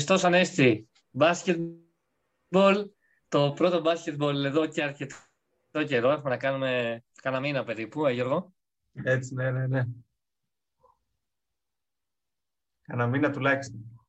Χριστός 0.00 0.24
Ανέστη, 0.24 0.88
μπάσκετμπολ, 1.10 2.90
το 3.28 3.52
πρώτο 3.56 3.80
μπάσκετμπολ 3.80 4.44
εδώ 4.44 4.66
και 4.66 4.82
αρκετό 4.82 5.16
καιρό. 5.86 6.10
Έχουμε 6.10 6.30
να 6.30 6.36
κάνουμε 6.36 7.02
κανένα 7.22 7.42
μήνα 7.42 7.64
περίπου, 7.64 8.06
ε, 8.06 8.12
Γιώργο; 8.12 8.52
Έτσι, 8.92 9.34
ναι, 9.34 9.50
ναι, 9.50 9.66
ναι. 9.66 9.84
Κανένα 12.82 13.08
μήνα 13.08 13.30
τουλάχιστον. 13.30 14.08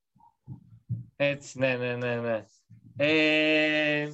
Έτσι, 1.16 1.60
ναι, 1.60 1.76
ναι, 1.76 1.96
ναι, 1.96 2.16
ναι. 2.16 2.46
Ε, 2.98 4.12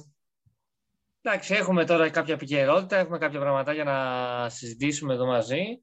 εντάξει, 1.22 1.54
έχουμε 1.54 1.84
τώρα 1.84 2.10
κάποια 2.10 2.34
επικαιρότητα, 2.34 2.96
έχουμε 2.96 3.18
κάποια 3.18 3.40
πράγματα 3.40 3.72
για 3.72 3.84
να 3.84 4.48
συζητήσουμε 4.48 5.14
εδώ 5.14 5.26
μαζί. 5.26 5.82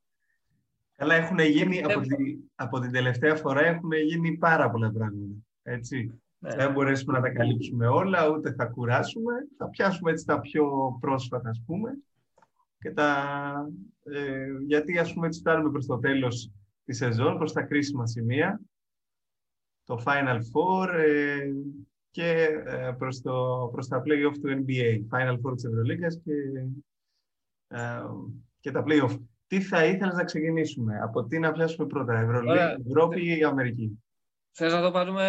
Καλά, 0.95 1.15
έχουν 1.15 1.39
γίνει, 1.39 1.83
από, 1.83 1.99
τη, 1.99 2.15
από 2.55 2.79
την 2.79 2.91
τελευταία 2.91 3.35
φορά 3.35 3.61
έχουν 3.61 3.91
γίνει 3.91 4.37
πάρα 4.37 4.71
πολλά 4.71 4.91
πράγματα. 4.91 5.35
Έτσι. 5.67 6.19
Ναι. 6.39 6.55
Δεν 6.55 6.71
μπορέσουμε 6.71 7.13
να 7.13 7.21
τα 7.21 7.29
καλύψουμε 7.29 7.87
όλα, 7.87 8.29
ούτε 8.29 8.53
θα 8.53 8.65
κουράσουμε. 8.65 9.33
Θα 9.57 9.69
πιάσουμε 9.69 10.11
έτσι 10.11 10.25
τα 10.25 10.39
πιο 10.39 10.97
πρόσφατα, 10.99 11.49
ας 11.49 11.63
πούμε. 11.65 11.97
Και 12.79 12.91
τα, 12.91 13.25
ε, 14.03 14.47
γιατί, 14.67 14.97
ας 14.97 15.13
πούμε, 15.13 15.27
έτσι 15.27 15.39
φτάνουμε 15.39 15.71
προς 15.71 15.85
το 15.85 15.99
τέλος 15.99 16.51
της 16.85 16.97
σεζόν, 16.97 17.37
προς 17.37 17.53
τα 17.53 17.61
κρίσιμα 17.61 18.07
σημεία. 18.07 18.61
Το 19.83 20.03
Final 20.05 20.37
Four 20.37 20.89
ε, 20.93 21.51
και 22.11 22.61
ε, 22.65 22.91
προς, 22.97 23.21
το, 23.21 23.69
προς 23.71 23.87
τα 23.87 24.03
play-off 24.05 24.33
του 24.41 24.63
NBA. 24.65 25.17
Final 25.17 25.33
Four 25.33 25.53
της 25.55 25.63
Ευρωλίγκας 25.63 26.21
και, 26.23 26.33
ε, 27.67 28.01
και 28.59 28.71
τα 28.71 28.83
play-off. 28.87 29.19
Τι 29.47 29.61
θα 29.61 29.85
ήθελες 29.85 30.13
να 30.13 30.23
ξεκινήσουμε, 30.23 30.99
από 31.01 31.25
τι 31.25 31.39
να 31.39 31.51
πιάσουμε 31.51 31.87
πρώτα, 31.87 32.19
Ευρωλίγα, 32.19 32.77
Ευρώπη 32.87 33.37
ή 33.37 33.43
Αμερική; 33.43 33.99
Θες 34.57 34.73
να 34.73 34.81
το 34.81 34.91
πάρουμε 34.91 35.23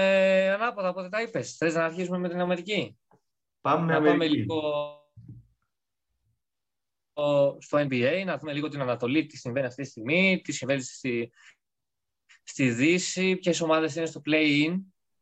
ανάποδα, 0.54 0.88
οπότε 0.88 1.08
τα 1.08 1.22
είπες. 1.22 1.56
Θες 1.56 1.74
να 1.74 1.84
αρχίσουμε 1.84 2.18
με 2.18 2.28
την 2.28 2.40
Αμερική; 2.40 2.98
Πάμε 3.60 3.84
με 3.84 3.94
Αμερική. 3.94 4.18
Πάμε 4.18 4.26
λίγο 4.26 4.60
στο 7.58 7.78
NBA, 7.78 8.22
να 8.24 8.38
δούμε 8.38 8.52
λίγο 8.52 8.68
την 8.68 8.80
Ανατολή, 8.80 9.26
τι 9.26 9.36
συμβαίνει 9.36 9.66
αυτή 9.66 9.82
τη 9.82 9.88
στιγμή, 9.88 10.40
τι 10.44 10.52
συμβαίνει 10.52 10.82
στη, 10.82 11.32
στη 12.42 12.70
Δύση, 12.70 13.36
ποιες 13.36 13.60
ομάδες 13.60 13.96
είναι 13.96 14.06
στο 14.06 14.20
play-in, 14.26 14.76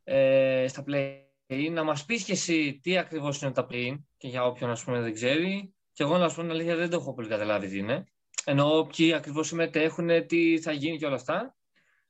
ε, 0.04 0.66
στα 0.68 0.84
play-in. 0.86 1.70
Να 1.70 1.82
μας 1.84 2.04
πεις 2.04 2.24
και 2.24 2.32
εσύ 2.32 2.78
τι 2.82 2.98
ακριβώς 2.98 3.42
είναι 3.42 3.52
τα 3.52 3.66
play-in 3.70 3.98
και 4.16 4.28
για 4.28 4.44
όποιον 4.44 4.70
ας 4.70 4.84
πούμε 4.84 5.00
δεν 5.00 5.14
ξέρει. 5.14 5.74
Και 5.92 6.02
εγώ 6.02 6.18
να 6.18 6.28
σου 6.28 6.34
πω 6.34 6.40
την 6.40 6.50
αλήθεια 6.50 6.76
δεν 6.76 6.90
το 6.90 6.96
έχω 6.96 7.14
πολύ 7.14 7.28
καταλάβει 7.28 7.68
τι 7.68 7.78
είναι. 7.78 8.04
Ενώ 8.44 8.86
ποιοι 8.96 9.12
ακριβώς 9.12 9.46
συμμετέχουν, 9.46 10.26
τι 10.26 10.60
θα 10.60 10.72
γίνει 10.72 10.98
και 10.98 11.06
όλα 11.06 11.14
αυτά. 11.14 11.56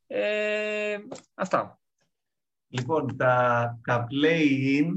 Ε, 0.06 0.98
αυτά. 1.34 1.78
Λοιπόν, 2.76 3.16
τα, 3.16 3.78
τα 3.84 4.06
play-in 4.10 4.90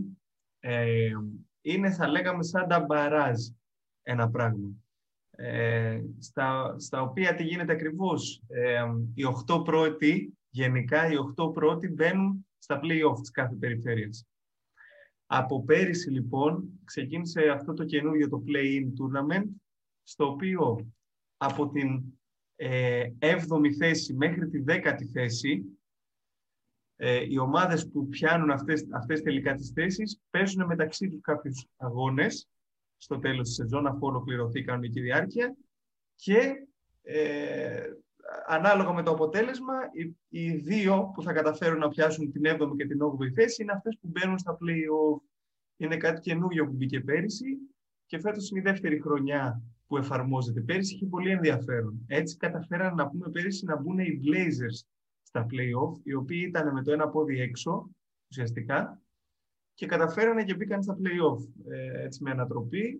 ε, 0.59 1.11
είναι, 1.61 1.91
θα 1.91 2.07
λέγαμε, 2.07 2.43
σαν 2.43 2.67
τα 2.67 2.79
μπαράζ 2.79 3.39
ένα 4.01 4.29
πράγμα. 4.29 4.69
Ε, 5.31 6.01
στα, 6.19 6.75
στα 6.79 7.01
οποία 7.01 7.35
τι 7.35 7.43
γίνεται 7.43 7.71
ακριβώς; 7.71 8.41
Ε, 8.47 8.83
οι 9.13 9.23
8 9.47 9.63
πρώτοι, 9.63 10.37
γενικά 10.49 11.11
οι 11.11 11.15
8 11.37 11.53
πρώτοι 11.53 11.87
μπαίνουν 11.87 12.47
στα 12.57 12.79
play-off 12.83 13.19
της 13.19 13.31
κάθε 13.31 13.55
περιφέρειας. 13.55 14.25
Από 15.25 15.63
πέρυσι 15.63 16.09
λοιπόν 16.09 16.79
ξεκίνησε 16.83 17.49
αυτό 17.49 17.73
το 17.73 17.85
καινούργιο 17.85 18.29
το 18.29 18.43
play-in 18.47 18.85
tournament, 18.85 19.47
στο 20.03 20.27
οποίο 20.27 20.91
από 21.37 21.69
την 21.69 22.03
ε, 22.55 23.03
7η 23.19 23.71
θέση 23.77 24.13
μέχρι 24.13 24.49
τη 24.49 24.63
10η 24.67 25.03
θέση 25.11 25.76
ε, 26.99 27.25
οι 27.29 27.37
ομάδες 27.37 27.89
που 27.89 28.07
πιάνουν 28.07 28.51
αυτές, 28.51 28.87
αυτές 28.91 29.21
τελικά 29.21 29.53
τις 29.53 29.69
θέσεις 29.69 30.21
παίζουν 30.29 30.65
μεταξύ 30.65 31.09
τους 31.09 31.21
κάποιους 31.21 31.67
αγώνες 31.77 32.47
στο 32.97 33.19
τέλος 33.19 33.47
της 33.47 33.55
σεζόν 33.55 33.87
αφού 33.87 33.99
ολοκληρωθεί 34.01 34.59
η 34.59 34.63
κανονική 34.63 35.01
διάρκεια 35.01 35.55
και 36.15 36.67
ε, 37.01 37.83
ανάλογα 38.47 38.93
με 38.93 39.03
το 39.03 39.11
αποτέλεσμα 39.11 39.73
οι, 39.91 40.15
οι, 40.29 40.51
δύο 40.51 41.11
που 41.13 41.21
θα 41.21 41.33
καταφέρουν 41.33 41.79
να 41.79 41.87
πιάσουν 41.87 42.31
την 42.31 42.41
7η 42.45 42.75
και 42.77 42.85
την 42.85 42.99
8η 43.01 43.31
θέση 43.33 43.61
είναι 43.61 43.71
αυτές 43.71 43.97
που 44.01 44.07
μπαίνουν 44.07 44.37
στα 44.37 44.53
play-off. 44.53 45.21
Είναι 45.77 45.97
κάτι 45.97 46.19
καινούργιο 46.21 46.65
που 46.65 46.73
μπήκε 46.73 46.99
πέρυσι 46.99 47.57
και 48.05 48.19
φέτος 48.19 48.49
είναι 48.49 48.59
η 48.59 48.63
δεύτερη 48.63 49.01
χρονιά 49.01 49.61
που 49.87 49.97
εφαρμόζεται. 49.97 50.61
Πέρυσι 50.61 50.95
είχε 50.95 51.05
πολύ 51.05 51.31
ενδιαφέρον. 51.31 52.05
Έτσι 52.07 52.37
καταφέραν 52.37 52.95
να 52.95 53.07
πούμε 53.07 53.29
πέρυσι 53.29 53.65
να 53.65 53.75
μπουν 53.75 53.99
οι 53.99 54.21
Blazers 54.23 54.87
στα 55.27 55.45
play-off, 55.51 55.99
οι 56.03 56.13
οποίοι 56.13 56.45
ήταν 56.47 56.73
με 56.73 56.83
το 56.83 56.91
ένα 56.91 57.09
πόδι 57.09 57.39
έξω, 57.39 57.89
ουσιαστικά, 58.29 59.01
και 59.73 59.85
καταφέρανε 59.85 60.43
και 60.43 60.55
μπήκαν 60.55 60.83
στα 60.83 60.97
play-off, 60.97 61.71
ε, 61.71 62.03
έτσι 62.03 62.23
με 62.23 62.31
ανατροπή. 62.31 62.99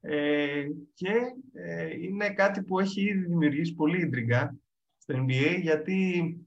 Ε, 0.00 0.66
και 0.94 1.12
ε, 1.52 2.00
είναι 2.00 2.30
κάτι 2.30 2.62
που 2.62 2.78
έχει 2.80 3.00
ήδη 3.00 3.26
δημιουργήσει 3.26 3.74
πολύ 3.74 4.00
ίντριγκα 4.00 4.56
στο 4.96 5.14
NBA, 5.26 5.58
γιατί 5.60 6.40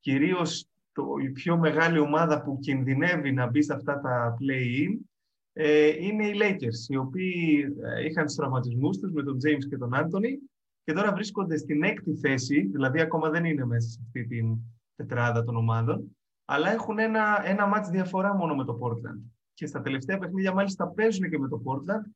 κυρίως 0.00 0.68
το, 0.92 1.04
η 1.22 1.30
πιο 1.30 1.58
μεγάλη 1.58 1.98
ομάδα 1.98 2.42
που 2.42 2.58
κινδυνεύει 2.58 3.32
να 3.32 3.46
μπει 3.46 3.62
σε 3.62 3.74
αυτά 3.74 4.00
τα 4.00 4.36
play-in 4.40 4.98
ε, 5.52 6.04
είναι 6.04 6.26
οι 6.26 6.38
Lakers, 6.42 6.88
οι 6.88 6.96
οποίοι 6.96 7.66
ε, 7.82 8.04
είχαν 8.04 8.24
τους 8.24 8.34
τραυματισμούς 8.34 8.98
τους 8.98 9.12
με 9.12 9.22
τον 9.22 9.36
James 9.36 9.64
και 9.68 9.76
τον 9.76 9.90
Anthony 9.94 10.49
και 10.90 10.96
τώρα 10.96 11.12
βρίσκονται 11.12 11.56
στην 11.56 11.82
έκτη 11.82 12.16
θέση, 12.16 12.60
δηλαδή 12.60 13.00
ακόμα 13.00 13.30
δεν 13.30 13.44
είναι 13.44 13.64
μέσα 13.64 13.88
σε 13.88 13.98
αυτή 14.04 14.26
την 14.26 14.56
τετράδα 14.96 15.44
των 15.44 15.56
ομάδων, 15.56 16.16
αλλά 16.44 16.72
έχουν 16.72 16.98
ένα, 16.98 17.42
ένα 17.44 17.66
μάτς 17.66 17.88
διαφορά 17.88 18.34
μόνο 18.34 18.54
με 18.54 18.64
το 18.64 18.78
Portland. 18.82 19.20
Και 19.54 19.66
στα 19.66 19.80
τελευταία 19.80 20.18
παιχνίδια 20.18 20.52
μάλιστα 20.52 20.88
παίζουν 20.88 21.30
και 21.30 21.38
με 21.38 21.48
το 21.48 21.62
Portland 21.64 22.10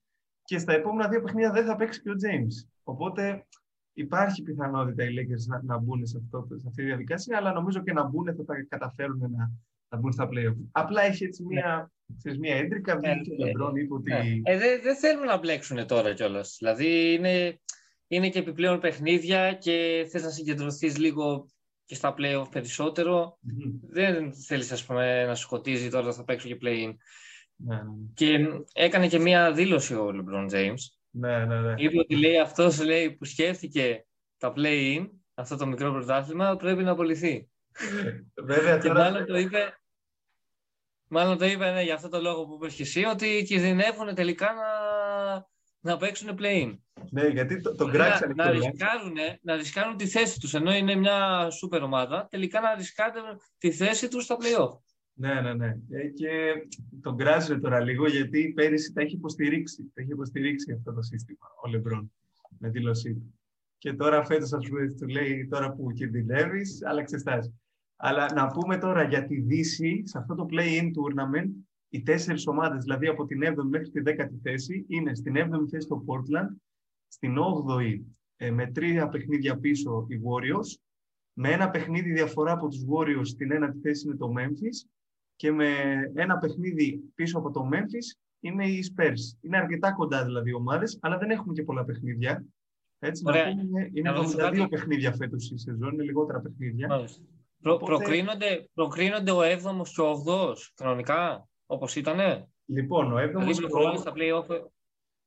και 0.45 0.59
στα 0.59 0.73
επόμενα 0.73 1.09
δύο 1.09 1.21
παιχνίδια 1.21 1.51
δεν 1.51 1.65
θα 1.65 1.77
παίξει 1.77 2.03
και 2.03 2.11
ο 2.11 2.13
James. 2.13 2.69
Οπότε 2.83 3.47
υπάρχει 3.93 4.43
πιθανότητα 4.43 5.05
οι 5.05 5.09
Lakers 5.09 5.47
να, 5.47 5.63
να 5.63 5.79
μπουν 5.79 6.07
σε, 6.07 6.21
αυτό, 6.25 6.47
σε 6.49 6.67
αυτή 6.69 6.83
τη 6.83 6.89
διαδικασία, 6.89 7.37
αλλά 7.37 7.53
νομίζω 7.53 7.83
και 7.83 7.93
να 7.93 8.05
μπουν 8.05 8.35
θα 8.37 8.45
τα 8.45 8.55
καταφέρουν 8.69 9.19
να, 9.19 9.51
να 9.89 9.99
μπουν 9.99 10.13
στα 10.13 10.29
playoff. 10.33 10.57
Απλά 10.73 11.03
έχει 11.03 11.25
έτσι 11.25 11.45
μια, 11.45 11.93
ναι. 12.25 12.39
μια 12.39 12.57
έντρικα, 12.57 12.97
βγήκε 12.97 13.31
ο 13.31 13.45
Λεμπρόν, 13.45 13.77
είπε 13.77 13.95
ότι... 13.95 14.11
Ναι. 14.11 14.23
Ε, 14.43 14.59
δεν 14.59 14.81
δε 14.83 14.95
θέλουν 14.95 15.25
να 15.25 15.39
μπλέξουν 15.39 15.87
τώρα 15.87 16.15
κιόλας. 16.15 16.57
Δηλαδή 16.59 17.15
είναι 17.15 17.59
είναι 18.15 18.29
και 18.29 18.39
επιπλέον 18.39 18.81
παιχνίδια 18.81 19.53
και 19.53 20.07
θες 20.11 20.23
να 20.23 20.31
συγκεντρωθείς 20.31 20.99
λίγο 20.99 21.49
και 21.85 21.95
στα 21.95 22.15
play-off 22.19 22.47
περισσότερο. 22.51 23.39
Δεν 23.91 24.35
θέλεις 24.35 24.73
ας 24.73 24.85
πούμε, 24.85 25.25
να 25.25 25.35
σκοτίζει 25.35 25.91
τώρα 25.91 26.13
θα 26.13 26.25
παίξω 26.25 26.49
και 26.49 26.59
play-in. 26.63 26.95
Ναι, 27.57 27.77
ναι, 27.77 27.83
ναι. 27.83 28.07
Και 28.15 28.49
έκανε 28.73 29.09
και 29.09 29.19
μία 29.19 29.53
δήλωση 29.53 29.95
ο 29.95 30.09
LeBron 30.09 30.55
James. 30.55 30.81
Ναι, 31.11 31.45
ναι, 31.45 31.61
ναι. 31.61 31.75
Είπε 31.77 31.99
ότι 31.99 32.17
λέει 32.17 32.39
αυτός 32.39 32.85
λέει, 32.85 33.11
που 33.11 33.25
σκέφτηκε 33.25 34.07
τα 34.39 34.53
play-in, 34.57 35.09
αυτό 35.35 35.57
το 35.57 35.67
μικρό 35.67 35.93
πρωτάθλημα, 35.93 36.57
πρέπει 36.57 36.83
να 36.83 36.91
απολυθεί. 36.91 37.49
Βέβαια, 38.45 38.79
και 38.79 38.93
μάλλον 38.93 39.27
το 39.27 39.37
είπε, 39.37 39.79
μάλλον 41.09 41.39
το 41.39 41.45
είπε 41.45 41.71
ναι, 41.71 41.83
για 41.83 41.95
αυτό 41.95 42.09
το 42.09 42.21
λόγο 42.21 42.47
που 42.47 42.55
είπες 42.55 42.75
και 42.75 42.83
εσύ, 42.83 43.05
ότι 43.05 43.45
κινδυνεύουν 43.47 44.15
τελικά 44.15 44.47
να, 44.47 44.63
να 45.85 45.97
παίξουν 45.97 46.39
play-in. 46.39 46.79
Ναι, 47.11 47.27
γιατί 47.27 47.61
το, 47.61 47.75
τον 47.75 47.91
κράξανε. 47.91 48.33
Να, 48.37 48.45
να, 48.45 48.51
ρισκάρουν, 48.51 49.15
να 49.43 49.57
ρισκάρουν 49.57 49.97
τη 49.97 50.07
θέση 50.07 50.41
τους, 50.41 50.55
ενώ 50.55 50.75
είναι 50.75 50.95
μια 50.95 51.51
σούπερ 51.51 51.83
ομάδα, 51.83 52.27
τελικά 52.31 52.61
να 52.61 52.75
ρισκάρουν 52.75 53.41
τη 53.59 53.73
θέση 53.73 54.09
τους 54.09 54.25
στα 54.25 54.37
play-off. 54.41 54.79
Ναι, 55.17 55.41
ναι, 55.41 55.55
ναι. 55.55 55.67
Ε, 55.91 56.09
και 56.09 56.29
τον 57.01 57.17
κράζουν 57.17 57.61
τώρα 57.61 57.81
λίγο, 57.81 58.07
γιατί 58.07 58.53
πέρυσι 58.53 58.93
τα 58.93 59.01
έχει 59.01 59.15
υποστηρίξει. 59.15 59.91
Τα 59.95 60.03
έχει 60.03 60.11
υποστηρίξει 60.11 60.73
αυτό 60.73 60.93
το 60.93 61.03
σύστημα, 61.03 61.47
ο 61.65 61.69
Λεμπρόν, 61.69 62.13
με 62.59 62.69
δήλωσή 62.69 63.15
του. 63.15 63.39
Και 63.79 63.93
τώρα 63.93 64.25
φέτος, 64.25 64.53
ας 64.53 64.69
πούμε, 64.69 64.95
του 65.01 65.09
λέει 65.09 65.49
τώρα 65.51 65.73
που 65.73 65.93
κινδυνεύεις, 65.93 66.85
άλλαξε 66.85 67.19
στάση. 67.19 67.61
Αλλά 67.97 68.33
να 68.35 68.47
πούμε 68.47 68.79
τώρα 68.79 69.03
για 69.03 69.27
τη 69.27 69.41
Δύση, 69.41 70.03
σε 70.07 70.19
αυτό 70.19 70.35
το 70.35 70.47
play-in 70.51 70.85
tournament, 70.85 71.51
οι 71.95 72.03
τέσσερις 72.03 72.47
ομάδες, 72.47 72.83
δηλαδή 72.83 73.07
από 73.07 73.27
την 73.27 73.41
7η 73.43 73.69
μέχρι 73.69 73.91
τη 73.91 74.03
10η 74.05 74.39
θέση, 74.43 74.85
είναι 74.89 75.15
στην 75.15 75.35
7η 75.37 75.69
θέση 75.71 75.89
το 75.89 76.05
Portland, 76.07 76.57
στην 77.09 77.37
8η 77.39 78.01
ε, 78.37 78.51
με 78.51 78.67
τρία 78.67 79.09
παιχνίδια 79.09 79.59
πίσω 79.59 80.07
οι 80.09 80.21
Warriors, 80.25 80.81
με 81.33 81.51
ένα 81.51 81.71
παιχνίδι 81.71 82.13
διαφορά 82.13 82.53
από 82.53 82.69
τους 82.69 82.85
Warriors 82.91 83.27
στην 83.27 83.53
ένατη 83.53 83.79
θέση 83.79 84.07
είναι 84.07 84.17
το 84.17 84.33
Memphis 84.39 84.89
και 85.37 85.53
με 85.53 85.69
ένα 86.15 86.39
παιχνίδι 86.39 87.13
πίσω 87.15 87.39
από 87.39 87.51
το 87.51 87.69
Memphis 87.73 88.19
είναι 88.41 88.67
οι 88.67 88.95
Spurs. 88.95 89.39
Είναι 89.41 89.57
αρκετά 89.57 89.93
κοντά 89.93 90.25
δηλαδή 90.25 90.51
οι 90.51 90.55
ομάδες, 90.55 90.99
αλλά 91.01 91.19
δεν 91.19 91.31
έχουμε 91.31 91.53
και 91.53 91.63
πολλά 91.63 91.85
παιχνίδια. 91.85 92.45
Έτσι, 92.99 93.23
Ωραία. 93.27 93.55
να 93.55 93.61
πούμε, 93.61 93.91
είναι 93.93 94.13
72 94.13 94.67
παιχνίδια 94.71 95.13
φέτος 95.13 95.51
η 95.51 95.59
σεζόν, 95.59 95.93
είναι 95.93 96.03
λιγότερα 96.03 96.41
παιχνίδια. 96.41 96.89
Προ, 97.63 97.75
Οπότε... 97.75 97.85
προκρίνονται, 97.85 98.69
προκρίνονται 98.75 99.31
ο 99.31 99.41
7ος 99.41 99.89
και 99.95 100.01
ο 100.01 100.25
8ος 100.27 100.57
κανονικά, 100.75 101.49
όπως 101.67 101.97
ήτανε. 101.97 102.49
Λοιπόν, 102.67 103.13
ο 103.13 103.17
7ος 103.17 103.29
δηλαδή, 103.31 103.65
ο... 103.65 103.97
στα 103.97 104.13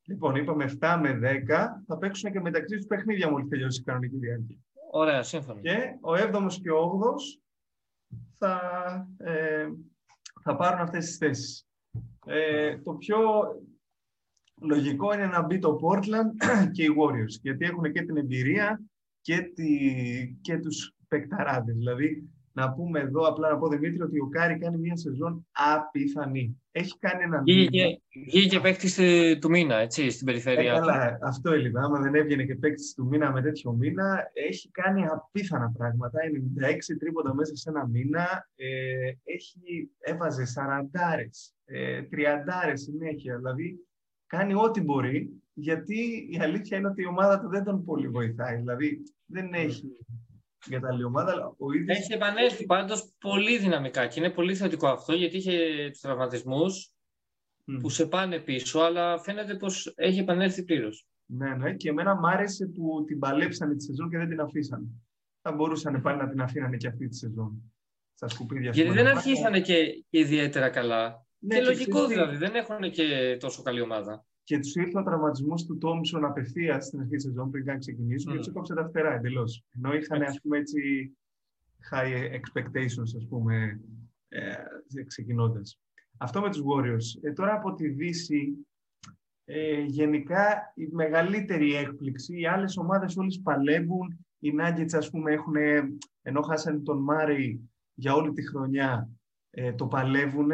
Λοιπόν, 0.07 0.36
είπαμε 0.36 0.78
7 0.80 0.98
με 1.01 1.19
10 1.24 1.48
θα 1.88 1.98
παίξουν 1.98 2.31
και 2.31 2.39
μεταξύ 2.39 2.75
τους 2.75 2.86
παιχνίδια 2.86 3.30
μόλις 3.30 3.48
τελειώσει 3.50 3.81
η 3.81 3.84
κανονική 3.84 4.18
διάρκεια. 4.18 4.57
Ωραία, 4.92 5.24
σύμφωνα. 5.24 5.62
Και 5.62 5.98
ο 6.01 6.13
7ο 6.13 6.48
και 6.62 6.72
ο 6.72 7.00
8ο 7.00 7.13
θα, 8.38 8.60
ε, 9.18 9.68
θα 10.44 10.56
πάρουν 10.56 10.80
αυτές 10.81 11.06
τις 11.06 11.18
θέσεις. 11.18 11.68
Ε, 12.25 12.78
το 12.78 12.94
πιο 12.94 13.18
λογικό 14.62 15.13
είναι 15.13 15.25
να 15.25 15.42
μπει 15.42 15.60
το 15.60 15.80
Portland 15.81 16.31
και 16.75 16.84
οι 16.84 16.95
Warriors, 17.00 17.39
γιατί 17.42 17.66
έχουν 17.66 17.92
και 17.92 18.01
την 18.01 18.18
εμπειρία 18.18 18.81
και, 19.22 19.42
τη, 19.42 19.68
και 20.42 20.57
τους 20.57 20.94
παικταράδες. 21.07 21.75
Δηλαδή, 21.75 22.30
να 22.57 22.74
πούμε 22.74 23.00
εδώ 23.00 23.21
απλά 23.27 23.50
να 23.50 23.57
πω 23.57 23.68
Δημήτρη 23.68 24.01
ότι 24.01 24.19
ο 24.19 24.27
Κάρι 24.27 24.57
κάνει 24.57 24.77
μια 24.77 24.95
σεζόν 24.95 25.48
απίθανη. 25.51 26.62
Έχει 26.71 26.98
κάνει 27.00 27.24
έναν. 27.24 27.44
Βγήκε 27.44 28.48
και 28.50 28.59
παίκτης 28.59 29.00
του 29.39 29.50
μήνα, 29.50 29.75
έτσι, 29.75 30.09
στην 30.09 30.25
περιφέρεια. 30.25 30.74
Ε, 30.74 30.80
καλά, 30.80 31.18
αυτό 31.21 31.51
έλειπε. 31.51 31.80
Άμα 31.80 32.00
δεν 32.00 32.15
έβγαινε 32.15 32.44
και 32.44 32.56
παίκτης 32.56 32.94
του 32.94 33.06
μήνα 33.06 33.31
με 33.31 33.42
τέτοιο 33.42 33.71
μήνα, 33.71 34.31
έχει 34.33 34.69
κάνει 34.71 35.06
απίθανα 35.06 35.71
πράγματα. 35.77 36.19
Είναι 36.25 36.69
96 36.69 36.98
τρίποντα 37.00 37.33
μέσα 37.33 37.56
σε 37.56 37.69
ένα 37.69 37.88
μήνα. 37.88 38.50
Ε, 38.56 38.68
έχει, 39.24 39.92
έβαζε 40.00 40.44
40 40.94 41.15
ε, 41.65 42.01
30 42.12 42.71
συνέχεια. 42.74 43.38
Δηλαδή, 43.38 43.88
κάνει 44.27 44.53
ό,τι 44.53 44.81
μπορεί, 44.81 45.42
γιατί 45.53 46.27
η 46.30 46.39
αλήθεια 46.42 46.77
είναι 46.77 46.88
ότι 46.88 47.01
η 47.01 47.07
ομάδα 47.07 47.39
του 47.39 47.50
δεν 47.50 47.63
τον 47.63 47.86
πολύ 47.86 48.07
βοηθάει. 48.07 48.56
Δηλαδή, 48.57 49.03
δεν 49.25 49.53
έχει 49.53 50.06
για 50.69 50.80
τα 50.80 50.88
άλλη 50.92 51.04
ομάδα. 51.04 51.56
Ο 51.58 51.74
ίδιος... 51.74 51.98
Έχει 51.98 52.14
επανέλθει 52.14 52.66
πάντως 52.66 53.14
πολύ 53.19 53.58
δυναμικά 53.58 54.08
και 54.08 54.19
είναι 54.19 54.30
πολύ 54.30 54.56
θετικό 54.56 54.88
αυτό 54.88 55.14
γιατί 55.14 55.38
είχε 55.38 55.88
τους 55.92 56.00
τραυματισμούς 56.00 56.92
που 57.81 57.90
σε 57.90 58.06
πάνε 58.06 58.40
πίσω, 58.40 58.80
αλλά 58.80 59.19
φαίνεται 59.19 59.56
πως 59.56 59.94
έχει 59.96 60.19
επανέλθει 60.19 60.64
πλήρως. 60.64 61.08
Ναι, 61.25 61.56
ναι, 61.56 61.74
και 61.74 61.90
εμένα 61.90 62.16
μ' 62.16 62.25
άρεσε 62.25 62.66
που 62.66 63.04
την 63.08 63.19
παλέψανε 63.19 63.75
τη 63.75 63.84
σεζόν 63.84 64.10
και 64.10 64.18
δεν 64.18 64.30
την 64.30 64.40
αφήσανε. 64.40 64.88
Θα 65.42 65.52
μπορούσαν 65.52 66.02
πάλι 66.02 66.18
να 66.18 66.30
την 66.30 66.42
αφήνανε 66.42 66.78
και 66.78 66.88
αυτή 66.88 67.08
τη 67.08 67.16
σεζόν. 67.16 67.74
Στα 68.13 68.28
σκουπίδια 68.28 68.72
Γιατί 68.72 68.92
δεν 68.92 69.08
αρχίσανε 69.08 69.62
και, 69.62 70.04
και 70.10 70.20
ιδιαίτερα 70.20 70.70
καλά. 70.70 71.25
Ναι, 71.40 71.56
και, 71.56 71.62
και 71.62 71.68
λογικό 71.68 72.08
δηλαδή, 72.08 72.38
δεν 72.38 72.56
έχουν 72.56 72.92
και 72.92 73.38
τόσο 73.40 73.62
καλή 73.62 73.81
ομάδα 73.81 74.25
και 74.48 74.60
τους 74.60 74.76
ήρθε 74.76 75.00
ο 75.00 75.04
τραυματισμός 75.04 75.66
του 75.66 75.78
Τόμσον 75.78 76.26
απευθείας 76.26 76.86
στην 76.86 77.00
αρχή 77.00 77.16
της 77.16 77.24
σεζόν 77.24 77.52
πριν 77.52 77.66
καν 77.66 77.80
ξεκινήσουν 77.80 78.32
mm. 78.32 78.34
και 78.34 78.40
τους 78.40 78.48
έκοψε 78.48 78.74
τα 78.74 78.88
φτερά 78.88 79.14
εντελώς. 79.14 79.64
Ενώ 79.76 79.94
είχαν 79.94 80.22
ας 80.22 80.42
πούμε, 80.42 80.58
έτσι, 80.58 81.12
high 81.92 82.32
expectations, 82.32 83.12
ας 83.18 83.28
πούμε, 83.30 83.82
ε, 84.28 84.54
ξεκινώντας. 85.08 85.80
Αυτό 86.18 86.42
με 86.42 86.50
τους 86.50 86.62
Warriors. 86.62 87.22
Ε, 87.22 87.34
τώρα 87.34 87.54
από 87.54 87.74
τη 87.74 87.88
Δύση, 87.88 88.68
ε, 89.46 89.82
γενικά 89.82 90.74
η 90.76 90.88
μεγαλύτερη 90.92 91.76
έκπληξη, 91.76 92.40
οι 92.40 92.48
άλλες 92.48 92.78
ομάδες 92.78 93.18
όλες 93.18 93.42
παλεύουν, 93.44 94.26
οι 94.40 94.54
Nuggets 94.60 94.94
ας 94.94 95.10
πούμε 95.10 95.32
έχουν, 95.32 95.56
ενώ 96.22 96.42
χάσανε 96.42 96.80
τον 96.80 97.04
Μάρι 97.04 97.70
για 97.94 98.14
όλη 98.14 98.32
τη 98.32 98.48
χρονιά, 98.48 99.10
ε, 99.50 99.74
το 99.74 99.88
παλεύουν. 99.88 100.52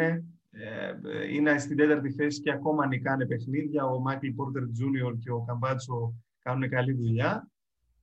Ε, 0.55 1.33
είναι 1.33 1.57
στην 1.57 1.77
τέταρτη 1.77 2.11
θέση 2.11 2.41
και 2.41 2.51
ακόμα 2.51 2.87
νικάνε 2.87 3.25
παιχνίδια. 3.25 3.85
Ο 3.85 3.99
Μάικλ 3.99 4.27
Πόρτερ 4.35 4.71
Τζούνιορ 4.71 5.17
και 5.17 5.31
ο 5.31 5.43
Καμπάτσο 5.43 6.13
κάνουν 6.41 6.69
καλή 6.69 6.93
δουλειά. 6.93 7.47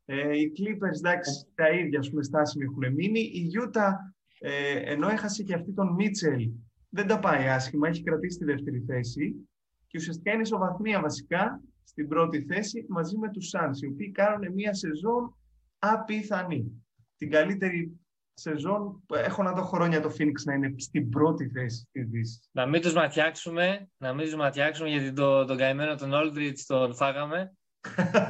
Ε, 0.04 0.36
οι 0.38 0.52
Clippers, 0.56 0.96
εντάξει, 0.96 1.46
τα 1.54 1.70
ίδια 1.70 1.98
ας 1.98 2.10
πούμε, 2.10 2.22
στάσιμοι 2.22 2.64
έχουν 2.64 2.94
μείνει. 2.94 3.20
Η 3.20 3.40
Γιούτα, 3.40 4.14
ε, 4.38 4.92
ενώ 4.92 5.08
έχασε 5.08 5.42
και 5.42 5.54
αυτή 5.54 5.72
τον 5.72 5.94
Μίτσελ, 5.94 6.50
δεν 6.88 7.06
τα 7.06 7.18
πάει 7.18 7.48
άσχημα, 7.48 7.88
έχει 7.88 8.02
κρατήσει 8.02 8.38
τη 8.38 8.44
δεύτερη 8.44 8.80
θέση 8.86 9.48
και 9.86 9.98
ουσιαστικά 9.98 10.32
είναι 10.32 10.42
ισοβαθμία 10.42 11.00
βασικά 11.00 11.62
στην 11.84 12.08
πρώτη 12.08 12.42
θέση 12.42 12.86
μαζί 12.88 13.18
με 13.18 13.30
τους 13.30 13.50
Suns, 13.54 13.82
οι 13.82 13.86
οποίοι 13.86 14.10
κάνουν 14.10 14.52
μια 14.52 14.74
σεζόν 14.74 15.36
απίθανη. 15.78 16.84
Την 17.16 17.30
καλύτερη 17.30 18.00
σεζόν 18.40 19.02
έχω 19.08 19.42
να 19.42 19.52
δω 19.52 19.62
χρόνια 19.62 20.00
το 20.00 20.14
Phoenix 20.18 20.34
να 20.44 20.54
είναι 20.54 20.74
στην 20.76 21.08
πρώτη 21.08 21.48
θέση 21.48 21.88
της 21.92 22.08
Δύση. 22.08 22.40
Να 22.52 22.66
μην 22.66 22.80
τους 22.80 22.92
ματιάξουμε, 22.92 23.90
να 23.96 24.12
μην 24.12 24.24
τους 24.24 24.34
ματιάξουμε 24.34 24.88
γιατί 24.88 25.12
το, 25.12 25.44
τον 25.44 25.56
καημένο 25.56 25.94
τον 25.94 26.10
Aldridge 26.12 26.58
τον 26.66 26.94
φάγαμε. 26.94 27.54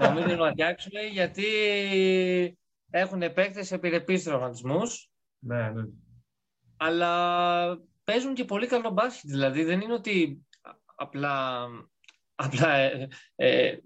να 0.00 0.12
μην 0.12 0.24
τους 0.24 0.36
ματιάξουμε 0.36 1.00
γιατί 1.00 1.44
έχουν 2.90 3.18
παίκτες 3.18 3.72
επιρρεπεί 3.72 4.20
τραυματισμού. 4.20 4.80
Ναι, 5.38 5.70
ναι. 5.70 5.82
Αλλά 6.76 7.78
παίζουν 8.04 8.34
και 8.34 8.44
πολύ 8.44 8.66
καλό 8.66 8.90
μπάσκετ. 8.90 9.30
Δηλαδή 9.30 9.64
δεν 9.64 9.80
είναι 9.80 9.92
ότι 9.92 10.46
απλά, 10.94 11.66
απλά 12.34 12.76
ε, 12.76 13.08
ε, 13.34 13.76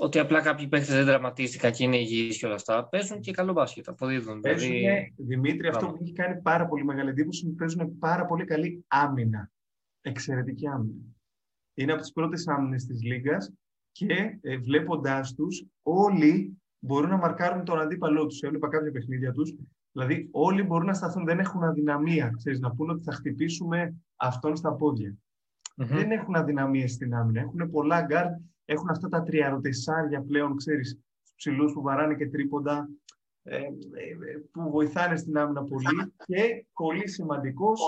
ότι 0.00 0.18
απλά 0.18 0.40
κάποιοι 0.40 0.68
παίχτε 0.68 0.94
δεν 0.94 1.04
δραματίστηκαν 1.04 1.72
και 1.72 1.84
είναι 1.84 1.96
υγιείς 1.96 2.38
και 2.38 2.46
όλα 2.46 2.54
αυτά. 2.54 2.88
Παίζουν 2.88 3.20
και 3.20 3.32
καλό 3.32 3.52
μπάσκετ, 3.52 3.88
αποδίδουν. 3.88 4.40
Παίζουν, 4.40 4.70
δηλαδή... 4.70 5.14
Δημήτρη, 5.16 5.68
αυτό 5.68 5.86
που 5.86 5.98
έχει 6.02 6.12
κάνει 6.12 6.40
πάρα 6.40 6.66
πολύ 6.66 6.84
μεγάλη 6.84 7.10
εντύπωση 7.10 7.40
είναι 7.40 7.50
ότι 7.50 7.58
παίζουν 7.58 7.98
πάρα 7.98 8.26
πολύ 8.26 8.44
καλή 8.44 8.84
άμυνα. 8.88 9.50
Εξαιρετική 10.00 10.66
άμυνα. 10.66 11.02
Είναι 11.74 11.92
από 11.92 12.00
τις 12.00 12.12
πρώτες 12.12 12.48
άμυνες 12.48 12.84
της 12.84 13.02
Λίγκα 13.02 13.36
και 13.92 14.38
ε, 14.40 14.56
βλέποντάς 14.56 15.34
τους, 15.34 15.66
όλοι 15.82 16.56
μπορούν 16.78 17.10
να 17.10 17.16
μαρκάρουν 17.16 17.64
τον 17.64 17.80
αντίπαλό 17.80 18.26
τους. 18.26 18.40
Έβλεπα 18.40 18.68
κάποια 18.68 18.90
παιχνίδια 18.90 19.32
τους. 19.32 19.54
Δηλαδή, 19.92 20.28
όλοι 20.30 20.62
μπορούν 20.62 20.86
να 20.86 20.94
σταθούν, 20.94 21.24
δεν 21.24 21.38
έχουν 21.38 21.62
αδυναμία. 21.62 22.32
Ξέρεις, 22.36 22.60
να 22.60 22.70
πούνε 22.70 22.92
ότι 22.92 23.02
θα 23.02 23.12
χτυπήσουμε 23.12 23.94
αυτόν 24.16 24.56
στα 24.56 24.72
πόδια. 24.72 25.16
Mm-hmm. 25.76 25.86
Δεν 25.86 26.10
έχουν 26.10 26.34
αδυναμίες 26.34 26.92
στην 26.92 27.14
άμυνα. 27.14 27.40
Έχουν 27.40 27.70
πολλά 27.70 28.00
γκαρντ 28.00 28.30
έχουν 28.64 28.90
αυτά 28.90 29.08
τα 29.08 29.22
τριαροτεσσάρια 29.22 30.22
πλέον, 30.22 30.56
ξέρεις, 30.56 31.00
ψηλούς 31.36 31.72
που 31.72 31.82
βαράνε 31.82 32.14
και 32.14 32.28
τρίποντα, 32.28 32.88
ε, 33.42 33.56
ε, 33.56 33.68
που 34.50 34.70
βοηθάνε 34.70 35.16
στην 35.16 35.38
άμυνα 35.38 35.64
πολύ 35.64 36.12
και 36.26 36.66
πολύ 36.72 37.08
σημαντικός, 37.08 37.80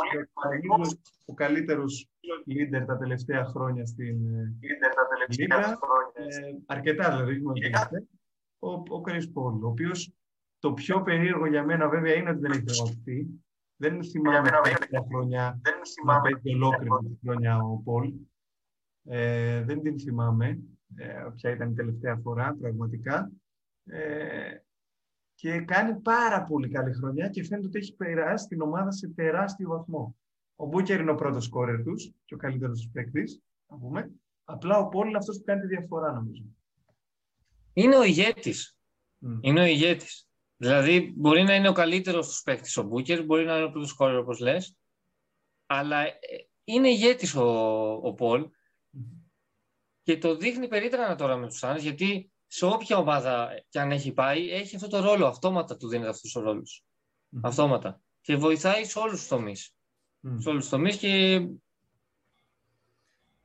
ο 1.25 1.35
καλύτερος 1.35 2.09
leader 2.47 2.85
τα 2.87 2.99
τελευταία 2.99 3.45
χρόνια 3.45 3.87
στην 3.87 4.17
Λίγκα, 5.39 5.79
ε, 6.13 6.55
αρκετά 6.67 7.11
δηλαδή, 7.11 7.43
ο, 8.59 8.71
ο 8.71 9.03
Chris 9.07 9.23
Paul, 9.35 9.61
ο 9.63 9.67
οποίος 9.67 10.15
το 10.59 10.73
πιο 10.73 11.03
περίεργο 11.03 11.47
για 11.47 11.65
μένα 11.65 11.89
βέβαια 11.89 12.15
είναι 12.15 12.31
ότι 12.31 12.41
δεν 12.41 12.51
έχει 12.51 12.63
τραυματιστεί. 12.63 13.45
Δεν 13.77 14.05
θυμάμαι 14.05 14.51
τα 14.91 15.07
χρόνια 15.09 15.61
να 16.05 16.21
παίζει 16.21 16.55
ολόκληρη 16.55 17.19
χρόνια. 17.23 17.59
ο 17.59 17.81
Πολ. 17.85 18.13
Ε, 19.05 19.63
δεν 19.63 19.83
την 19.83 20.01
θυμάμαι 20.01 20.59
ε, 20.97 21.27
ποια 21.35 21.51
ήταν 21.51 21.71
η 21.71 21.75
τελευταία 21.75 22.17
φορά 22.17 22.57
πραγματικά. 22.61 23.31
Ε, 23.85 24.57
και 25.35 25.61
κάνει 25.61 26.01
πάρα 26.01 26.45
πολύ 26.45 26.69
καλή 26.69 26.93
χρονιά 26.93 27.29
και 27.29 27.45
φαίνεται 27.45 27.67
ότι 27.67 27.79
έχει 27.79 27.97
περάσει 27.97 28.47
την 28.47 28.61
ομάδα 28.61 28.91
σε 28.91 29.09
τεράστιο 29.09 29.69
βαθμό. 29.69 30.17
Ο 30.57 30.67
Μπούκερ 30.67 31.01
είναι 31.01 31.11
ο 31.11 31.15
πρώτος 31.15 31.49
κόρερ 31.49 31.83
τους 31.83 32.13
και 32.25 32.35
ο 32.35 32.37
καλύτερος 32.37 32.81
τους 32.81 32.91
παίκτης, 32.93 33.41
να 33.67 33.77
πούμε. 33.79 34.11
Απλά 34.45 34.79
ο 34.79 34.89
Πόλ 34.89 35.09
είναι 35.09 35.17
αυτός 35.17 35.39
που 35.39 35.45
κάνει 35.45 35.61
τη 35.61 35.67
διαφορά, 35.67 36.13
νομίζω. 36.13 36.43
Είναι 37.73 37.97
ο 37.97 38.03
ηγέτης. 38.03 38.79
Mm. 39.27 39.39
Είναι 39.41 39.61
ο 39.61 39.65
ηγέτης. 39.65 40.29
Δηλαδή, 40.57 41.13
μπορεί 41.17 41.43
να 41.43 41.55
είναι 41.55 41.69
ο 41.69 41.73
καλύτερος 41.73 42.29
τους 42.29 42.43
παίκτης 42.43 42.77
ο 42.77 42.83
Μπούκερ, 42.83 43.25
μπορεί 43.25 43.45
να 43.45 43.57
είναι 43.57 43.65
ο 43.65 43.71
πρώτος 43.71 43.93
κόρερ, 43.93 44.19
όπως 44.19 44.39
λες. 44.39 44.77
Αλλά 45.67 46.03
ε, 46.07 46.17
είναι 46.65 46.89
ηγέτης 46.89 47.35
ο, 47.35 47.45
ο 48.03 48.15
Πολ 48.15 48.51
και 50.05 50.19
το 50.19 50.37
δείχνει 50.37 50.69
περίτρανα 50.69 51.15
τώρα 51.15 51.37
με 51.37 51.47
τους 51.47 51.61
Suns, 51.65 51.79
γιατί 51.79 52.33
σε 52.47 52.67
όποια 52.67 52.97
ομάδα 52.97 53.49
και 53.69 53.81
αν 53.81 53.91
έχει 53.91 54.13
πάει, 54.13 54.51
έχει 54.51 54.77
αυτό 54.77 54.89
το 54.89 55.01
ρόλο. 55.01 55.27
Αυτόματα 55.27 55.77
του 55.77 55.89
δίνει 55.89 56.07
αυτού 56.07 56.29
του 56.29 56.41
ρόλου. 56.41 56.63
Αυτόματα. 57.43 58.01
Και 58.21 58.37
βοηθάει 58.37 58.85
σε 58.85 58.99
όλους 58.99 59.19
τους 59.19 59.29
τομείς. 59.29 59.75
Σε 60.39 60.49
όλους 60.49 60.61
τους 60.61 60.69
τομείς 60.69 60.97
και 60.97 61.41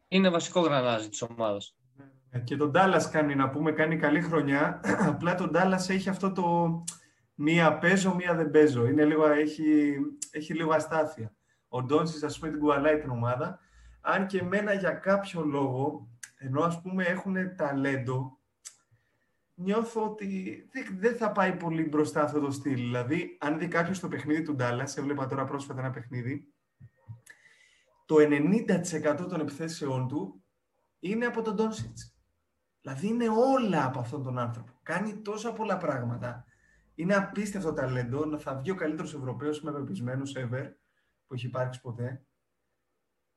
είναι 0.08 0.30
βασικό 0.30 0.60
γρανάζι 0.60 1.10
της 1.10 1.22
ομάδας. 1.22 1.76
Ε, 2.30 2.40
και 2.40 2.58
τον 2.58 2.72
Ντάλλα 2.72 3.10
κάνει, 3.12 3.36
να 3.36 3.50
πούμε, 3.50 3.72
κάνει 3.72 3.98
καλή 3.98 4.22
χρονιά. 4.22 4.82
Απλά 5.12 5.36
τον 5.36 5.50
Ντάλλα 5.52 5.86
έχει 5.88 6.10
αυτό 6.10 6.32
το 6.32 6.84
μία 7.34 7.78
παίζω, 7.78 8.16
μία 8.16 8.36
δεν 8.36 8.52
παίζω. 8.52 8.86
Είναι 8.86 9.06
λίγο, 9.06 9.30
έχει, 9.30 9.96
έχει 10.32 10.54
λίγο 10.54 10.74
αστάθεια. 10.74 11.36
Ο 11.68 11.84
Ντόνσις, 11.84 12.24
ας 12.24 12.40
πούμε, 12.40 12.52
την 12.52 12.60
κουβαλάει 12.60 13.00
την 13.00 13.10
ομάδα. 13.10 13.60
Αν 14.02 14.28
και 14.28 14.38
εμένα 14.38 14.74
για 14.74 14.92
κάποιο 14.92 15.44
λόγο 15.44 16.10
ενώ 16.42 16.62
ας 16.62 16.82
πούμε 16.82 17.04
έχουν 17.04 17.56
ταλέντο, 17.56 18.40
νιώθω 19.54 20.04
ότι 20.04 20.64
δεν 21.00 21.16
θα 21.16 21.32
πάει 21.32 21.56
πολύ 21.56 21.84
μπροστά 21.84 22.24
αυτό 22.24 22.40
το 22.40 22.52
στυλ. 22.52 22.76
Δηλαδή, 22.76 23.38
αν 23.40 23.60
δει 23.60 23.68
κάποιος 23.68 24.00
το 24.00 24.08
παιχνίδι 24.08 24.42
του 24.42 24.56
Ντάλλας, 24.56 24.98
έβλεπα 24.98 25.26
τώρα 25.26 25.46
πρόσφατα 25.46 25.80
ένα 25.80 25.92
παιχνίδι, 25.92 26.54
το 28.06 28.16
90% 28.20 29.28
των 29.30 29.40
επιθέσεών 29.40 30.08
του 30.08 30.44
είναι 31.00 31.26
από 31.26 31.42
τον 31.42 31.56
Ντόνσιτς. 31.56 32.16
Δηλαδή 32.82 33.08
είναι 33.08 33.30
όλα 33.30 33.86
από 33.86 34.00
αυτόν 34.00 34.24
τον 34.24 34.38
άνθρωπο. 34.38 34.72
Κάνει 34.84 35.16
τόσα 35.16 35.54
πολλά 35.54 35.78
πράγματα. 35.78 36.46
Είναι 36.96 37.16
απίστευτο 37.16 37.74
ταλέντο. 37.74 38.26
Να 38.26 38.38
θα 38.38 38.56
βγει 38.56 38.72
ο 38.72 38.76
καλύτερος 38.76 39.14
Ευρωπαίος, 39.14 39.60
είμαι 39.60 39.72
πεπισμένος 39.72 40.36
ever, 40.38 40.72
που 41.28 41.34
έχει 41.34 41.46
υπάρξει 41.46 41.82
ποτέ 41.82 42.24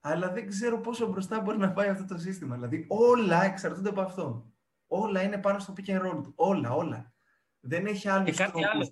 αλλά 0.04 0.32
δεν 0.32 0.48
ξέρω 0.48 0.80
πόσο 0.80 1.08
μπροστά 1.08 1.40
μπορεί 1.40 1.58
να 1.58 1.72
πάει 1.72 1.88
αυτό 1.88 2.14
το 2.14 2.18
σύστημα. 2.18 2.54
Δηλαδή 2.54 2.84
όλα 2.88 3.44
εξαρτώνται 3.44 3.88
από 3.88 4.00
αυτόν. 4.00 4.52
Όλα 4.86 5.22
είναι 5.22 5.38
πάνω 5.38 5.58
στο 5.58 5.72
pick 5.76 5.90
and 5.90 6.00
roll 6.00 6.22
του. 6.22 6.32
Όλα, 6.36 6.74
όλα. 6.74 7.12
Δεν 7.60 7.86
έχει 7.86 8.08
άλλους 8.08 8.30
Και 8.30 8.42
κάτι 8.44 8.64
άλλο. 8.64 8.88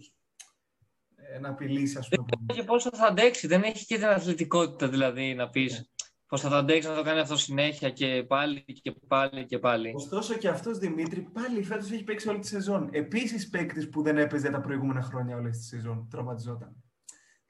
ε, 1.16 1.38
να 1.38 1.48
απειλήσει, 1.48 1.98
ας 1.98 2.08
πούμε. 2.08 2.26
Δεν 2.46 2.56
και 2.56 2.62
πόσο 2.62 2.90
θα 2.92 3.06
αντέξει. 3.06 3.46
Δεν 3.46 3.62
έχει 3.62 3.86
και 3.86 3.96
την 3.96 4.06
αθλητικότητα, 4.06 4.88
δηλαδή, 4.88 5.34
να 5.34 5.48
πεις 5.48 5.80
yeah. 5.80 6.04
πώ 6.26 6.38
θα 6.38 6.48
το 6.48 6.54
αντέξει 6.56 6.88
να 6.88 6.94
το 6.94 7.02
κάνει 7.02 7.20
αυτό 7.20 7.36
συνέχεια 7.36 7.90
και 7.90 8.24
πάλι 8.28 8.62
και 8.62 8.92
πάλι 9.08 9.46
και 9.46 9.58
πάλι. 9.58 9.92
Ωστόσο 9.94 10.34
και 10.34 10.48
αυτός 10.48 10.78
Δημήτρη 10.78 11.20
πάλι 11.20 11.62
φέτος 11.62 11.90
έχει 11.90 12.04
παίξει 12.04 12.28
όλη 12.28 12.38
τη 12.38 12.46
σεζόν. 12.46 12.88
Επίσης 12.92 13.48
παίκτης 13.48 13.88
που 13.88 14.02
δεν 14.02 14.18
έπαιζε 14.18 14.50
τα 14.50 14.60
προηγούμενα 14.60 15.02
χρόνια 15.02 15.36
όλη 15.36 15.50
τη 15.50 15.64
σεζόν. 15.64 16.08
Τραυματιζόταν. 16.10 16.89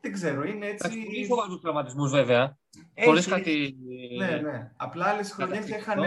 Δεν 0.01 0.13
ξέρω, 0.13 0.45
είναι 0.45 0.67
έτσι. 0.67 1.07
Έχει 1.11 1.25
σοβαρού 1.25 1.59
τραυματισμούς 1.59 2.11
βέβαια. 2.11 2.59
Χωρί 3.05 3.25
κάτι. 3.25 3.77
Ναι, 4.19 4.27
ναι. 4.27 4.73
Απλά 4.77 5.07
άλλες 5.07 5.33
χρονιές 5.33 5.69
είχαν 5.69 6.03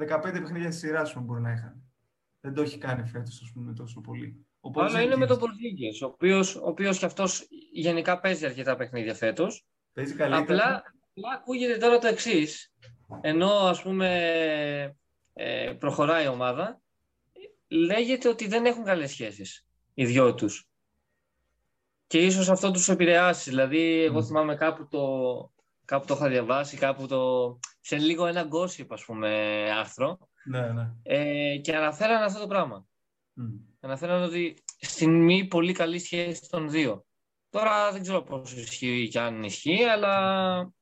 15 0.00 0.20
παιχνίδια 0.22 0.70
στη 0.70 0.86
σειρά 0.86 1.04
σου 1.04 1.20
μπορεί 1.20 1.40
να 1.40 1.52
είχαν. 1.52 1.82
Δεν 2.40 2.54
το 2.54 2.62
έχει 2.62 2.78
κάνει 2.78 3.08
φέτος, 3.08 3.40
ας 3.42 3.50
πούμε, 3.54 3.72
τόσο 3.72 4.00
πολύ. 4.00 4.46
Αλλά 4.74 5.02
είναι 5.02 5.16
με 5.16 5.26
τον 5.26 5.38
Πορζίγκε, 5.38 6.04
ο 6.04 6.06
οποίο 6.06 6.38
ο 6.38 6.68
οποίος 6.68 6.98
και 6.98 7.04
αυτός 7.04 7.46
γενικά 7.72 8.20
παίζει 8.20 8.46
αρκετά 8.46 8.76
παιχνίδια 8.76 9.14
φέτος. 9.14 9.66
Παίζει 9.92 10.14
καλύτερα. 10.14 10.42
Απλά, 10.42 10.82
απλά 11.10 11.34
ακούγεται 11.34 11.76
τώρα 11.76 11.98
το 11.98 12.06
εξής. 12.06 12.72
Ενώ 13.20 13.50
ας 13.50 13.82
πούμε 13.82 14.96
ε, 15.32 15.72
προχωράει 15.78 16.24
η 16.24 16.28
ομάδα, 16.28 16.80
λέγεται 17.68 18.28
ότι 18.28 18.48
δεν 18.48 18.64
έχουν 18.64 18.84
καλές 18.84 19.10
σχέσεις 19.10 19.66
οι 19.94 20.06
δυο 20.06 20.34
τους. 20.34 20.67
Και 22.08 22.18
ίσως 22.18 22.48
αυτό 22.48 22.70
τους 22.70 22.88
επηρεάσει. 22.88 23.50
Δηλαδή, 23.50 24.02
εγώ 24.02 24.22
θυμάμαι 24.22 24.54
κάπου 24.54 24.88
το, 24.88 25.02
κάπου 25.84 26.06
το 26.06 26.14
είχα 26.14 26.28
διαβάσει, 26.28 26.76
κάπου 26.76 27.06
το... 27.06 27.58
σε 27.80 27.96
λίγο 27.96 28.26
ένα 28.26 28.48
gossip, 28.52 28.86
ας 28.88 29.04
πούμε, 29.04 29.30
άρθρο. 29.78 30.18
Ναι, 30.44 30.72
ναι. 30.72 30.92
Ε, 31.02 31.56
και 31.56 31.76
αναφέρανε 31.76 32.24
αυτό 32.24 32.40
το 32.40 32.46
πράγμα. 32.46 32.86
Mm. 33.40 33.60
Αναφέρανε 33.80 34.24
ότι 34.24 34.62
στην 34.80 35.24
μη 35.24 35.46
πολύ 35.46 35.72
καλή 35.72 35.98
σχέση 35.98 36.48
των 36.50 36.70
δύο. 36.70 37.04
Τώρα 37.50 37.92
δεν 37.92 38.02
ξέρω 38.02 38.22
πόσο 38.22 38.58
ισχύει 38.58 39.08
και 39.08 39.20
αν 39.20 39.42
ισχύει, 39.42 39.84
αλλά 39.84 40.72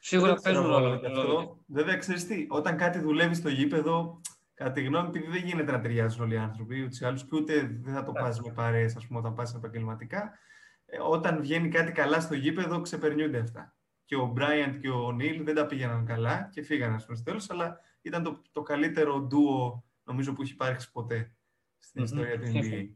σίγουρα 0.00 0.34
παίζουν 0.34 0.66
ρόλο. 0.66 1.64
Βέβαια, 1.66 1.96
ξέρεις 1.96 2.26
τι, 2.26 2.46
όταν 2.48 2.76
κάτι 2.76 2.98
δουλεύει 2.98 3.34
στο 3.34 3.48
γήπεδο, 3.48 4.20
κατά 4.54 4.72
τη 4.72 4.82
γνώμη 4.82 5.08
επειδή 5.08 5.26
δεν 5.26 5.44
γίνεται 5.44 5.72
να 5.72 5.80
ταιριάζουν 5.80 6.22
όλοι 6.22 6.34
οι 6.34 6.38
άνθρωποι, 6.38 6.82
ούτε 6.82 6.96
ή 7.00 7.06
άλλου, 7.06 7.18
και 7.18 7.36
ούτε 7.36 7.78
δεν 7.82 7.94
θα 7.94 8.02
το 8.02 8.12
πας 8.12 8.40
με 8.40 8.52
παρέες, 8.52 8.96
ας 8.96 9.06
πούμε, 9.06 9.18
όταν 9.18 9.34
πας 9.34 9.54
επαγγελματικά. 9.54 10.38
Ε, 10.86 10.98
όταν 11.00 11.40
βγαίνει 11.40 11.68
κάτι 11.68 11.92
καλά 11.92 12.20
στο 12.20 12.34
γήπεδο, 12.34 12.80
ξεπερνιούνται 12.80 13.38
αυτά. 13.38 13.76
Και 14.04 14.16
ο 14.16 14.26
Μπράιαντ 14.26 14.74
και 14.74 14.90
ο 14.90 15.12
Νίλ 15.12 15.44
δεν 15.44 15.54
τα 15.54 15.66
πήγαιναν 15.66 16.04
καλά 16.04 16.48
και 16.52 16.62
φύγανε 16.62 16.98
στο 16.98 17.22
τέλος, 17.22 17.50
αλλά 17.50 17.80
ήταν 18.02 18.22
το, 18.22 18.42
το 18.52 18.62
καλύτερο 18.62 19.20
ντουο 19.20 19.84
νομίζω 20.04 20.32
που 20.32 20.42
έχει 20.42 20.52
υπάρξει 20.52 20.90
ποτέ 20.92 21.36
στην 21.78 22.00
mm-hmm. 22.00 22.04
ιστορία 22.04 22.38
του 22.38 22.46
NBA. 22.46 22.88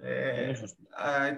Ε, 0.00 0.52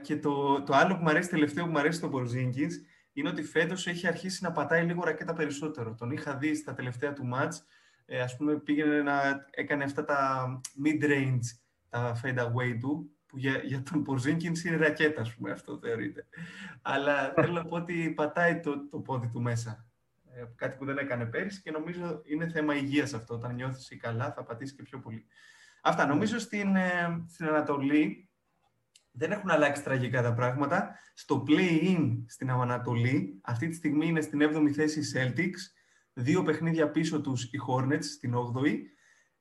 και 0.02 0.16
το, 0.16 0.62
το 0.62 0.74
άλλο 0.74 0.96
που 0.96 1.02
μου 1.02 1.08
αρέσει 1.08 1.28
τελευταίο 1.28 1.64
που 1.64 1.70
μου 1.70 1.78
αρέσει 1.78 1.98
στο 1.98 2.10
Porzingis 2.12 2.70
είναι 3.12 3.28
ότι 3.28 3.42
φέτος 3.42 3.86
έχει 3.86 4.06
αρχίσει 4.06 4.44
να 4.44 4.52
πατάει 4.52 4.84
λίγο 4.84 5.04
ρακέτα 5.04 5.32
περισσότερο. 5.32 5.94
Τον 5.94 6.10
είχα 6.10 6.36
δει 6.36 6.54
στα 6.54 6.74
τελευταία 6.74 7.12
του 7.12 7.26
μάτς, 7.26 7.64
ε, 8.10 8.20
ας 8.20 8.36
πούμε 8.36 8.58
πήγαινε 8.58 9.02
να 9.02 9.46
έκανε 9.50 9.84
αυτά 9.84 10.04
τα 10.04 10.46
mid-range, 10.84 11.58
τα 11.88 12.20
fade 12.22 12.38
away 12.38 12.76
του, 12.80 13.10
που 13.26 13.38
για, 13.38 13.60
για 13.64 13.82
τον 13.82 14.04
Porzingis 14.08 14.64
είναι 14.64 14.76
ρακέτα, 14.76 15.20
ας 15.20 15.34
πούμε, 15.34 15.50
αυτό 15.50 15.78
θεωρείται. 15.78 16.26
Αλλά 16.82 17.32
θέλω 17.34 17.52
να 17.52 17.64
πω 17.64 17.76
ότι 17.76 18.12
πατάει 18.16 18.60
το, 18.60 18.88
το 18.88 18.98
πόδι 18.98 19.28
του 19.28 19.42
μέσα. 19.42 19.86
Ε, 20.34 20.44
κάτι 20.54 20.76
που 20.76 20.84
δεν 20.84 20.98
έκανε 20.98 21.26
πέρυσι 21.26 21.62
και 21.62 21.70
νομίζω 21.70 22.20
είναι 22.24 22.48
θέμα 22.48 22.74
υγείας 22.74 23.14
αυτό. 23.14 23.34
Όταν 23.34 23.54
νιώθεις 23.54 23.96
καλά 24.00 24.32
θα 24.32 24.42
πατήσεις 24.42 24.76
και 24.76 24.82
πιο 24.82 24.98
πολύ. 24.98 25.26
Αυτά. 25.82 26.06
Νομίζω 26.06 26.38
στην, 26.38 26.76
ε, 26.76 27.24
στην 27.28 27.46
Ανατολή 27.46 28.28
δεν 29.12 29.32
έχουν 29.32 29.50
αλλάξει 29.50 29.82
τραγικά 29.82 30.22
τα 30.22 30.34
πράγματα. 30.34 30.98
Στο 31.14 31.44
play-in 31.48 32.22
στην 32.26 32.50
Ανατολή, 32.50 33.40
αυτή 33.42 33.68
τη 33.68 33.74
στιγμή 33.74 34.06
είναι 34.06 34.20
στην 34.20 34.40
7η 34.42 34.70
θέση 34.70 35.00
οι 35.00 35.04
Celtics, 35.14 35.77
δύο 36.18 36.42
παιχνίδια 36.42 36.90
πίσω 36.90 37.20
τους 37.20 37.44
οι 37.44 37.58
Hornets 37.68 38.04
στην 38.04 38.34
8η, 38.34 38.76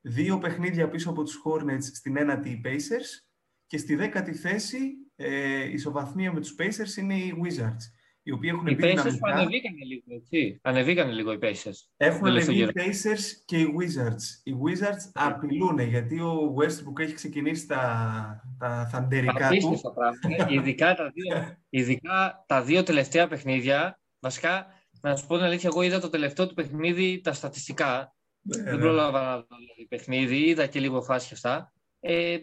δύο 0.00 0.38
παιχνίδια 0.38 0.88
πίσω 0.88 1.10
από 1.10 1.22
τους 1.22 1.42
Hornets 1.44 1.82
στην 1.82 2.16
1η 2.18 2.46
οι 2.46 2.60
Pacers 2.64 3.26
και 3.66 3.78
στη 3.78 3.98
10η 4.00 4.32
θέση 4.32 4.78
ε, 5.16 5.70
ισοβαθμία 5.70 6.32
με 6.32 6.40
τους 6.40 6.54
Pacers 6.58 6.96
είναι 6.96 7.14
οι 7.14 7.34
Wizards 7.44 7.98
οι 8.28 8.32
οποίοι 8.32 8.50
έχουν 8.52 8.66
οι 8.66 8.74
μπει 8.74 8.86
δυναμικά. 8.86 9.10
Οι 9.10 9.32
ανεβήκανε 9.32 9.84
λίγο, 9.84 10.02
έτσι. 10.08 10.58
Ανεβήκανε 10.62 11.12
λίγο 11.12 11.32
οι 11.32 11.38
Pacers. 11.40 11.86
Έχουν 11.96 12.26
ανεβεί 12.26 12.62
οι 12.62 12.68
Pacers 12.74 13.42
και 13.44 13.58
οι 13.58 13.74
Wizards. 13.78 14.24
Οι 14.44 14.52
Wizards 14.64 15.10
απειλούν, 15.12 15.78
γιατί 15.78 16.20
ο 16.20 16.54
Westbrook 16.58 16.98
έχει 16.98 17.14
ξεκινήσει 17.14 17.66
τα, 17.66 18.42
τα 18.58 18.88
θαντερικά 18.92 19.48
του. 19.48 19.80
Πράγματα. 19.94 20.52
ειδικά, 20.54 20.94
τα 20.94 21.10
δύο, 21.14 21.56
ειδικά 21.68 22.44
τα 22.46 22.62
δύο 22.62 22.82
τελευταία 22.82 23.28
παιχνίδια, 23.28 24.00
βασικά, 24.20 24.66
να 25.00 25.16
σου 25.16 25.26
πω 25.26 25.36
την 25.36 25.44
αλήθεια, 25.44 25.70
εγώ 25.72 25.82
είδα 25.82 26.00
το 26.00 26.08
τελευταίο 26.08 26.46
του 26.46 26.54
παιχνίδι, 26.54 27.20
τα 27.20 27.32
στατιστικά. 27.32 28.14
Ναι, 28.40 28.62
Δεν 28.62 28.74
ναι. 28.74 28.80
πρόλαβα 28.80 29.22
να 29.22 29.36
δω 29.36 29.44
το 29.46 29.86
παιχνίδι, 29.88 30.36
είδα 30.36 30.66
και 30.66 30.80
λίγο 30.80 31.02
φάση 31.02 31.34
αυτά. 31.34 31.72
Ε, 32.00 32.38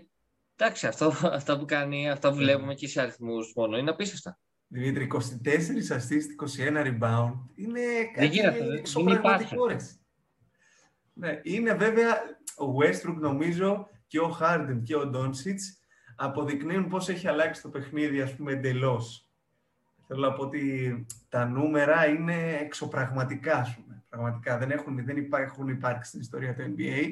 εντάξει, 0.56 0.88
αυτό, 0.88 1.14
αυτά 1.40 1.60
που 1.60 1.66
κάνει, 1.66 2.10
αυτά 2.10 2.30
που 2.30 2.36
ναι. 2.36 2.44
βλέπουμε 2.44 2.74
και 2.74 2.88
σε 2.88 3.02
αριθμούς 3.02 3.54
μόνο, 3.56 3.78
είναι 3.78 3.90
απίστευτα. 3.90 4.40
Δημήτρη, 4.68 5.08
24 5.14 5.18
assist, 5.18 6.28
21 6.68 6.86
rebound. 6.86 7.34
Είναι 7.56 7.82
κάτι 8.16 8.40
εξωπραγματικό. 8.78 9.66
Ναι, 11.14 11.40
είναι 11.44 11.74
βέβαια 11.74 12.14
ο 12.58 12.66
Westbrook 12.82 13.18
νομίζω 13.20 13.88
και 14.08 14.20
ο 14.20 14.38
Harden 14.42 14.82
και 14.84 14.96
ο 14.96 15.12
Doncic 15.14 15.58
αποδεικνύουν 16.16 16.88
πώς 16.88 17.10
έχει 17.10 17.28
αλλάξει 17.28 17.62
το 17.62 17.70
παιχνίδι, 17.70 18.22
ας 18.22 18.36
πούμε, 18.36 18.52
εντελώς. 18.52 19.25
Θέλω 20.08 20.22
να 20.22 20.34
πω 20.34 20.44
ότι 20.44 21.06
τα 21.30 21.46
νούμερα 21.46 22.08
είναι 22.08 22.58
εξωπραγματικά, 22.62 23.56
ας 23.58 23.76
πούμε. 23.76 24.04
Πραγματικά 24.10 24.58
δεν 24.58 24.72
έχουν, 24.72 25.06
δεν 25.06 25.18
υπάρχουν 25.18 25.68
υπάρξει 25.68 26.10
στην 26.10 26.22
ιστορία 26.22 26.56
του 26.56 26.76
NBA. 26.78 27.10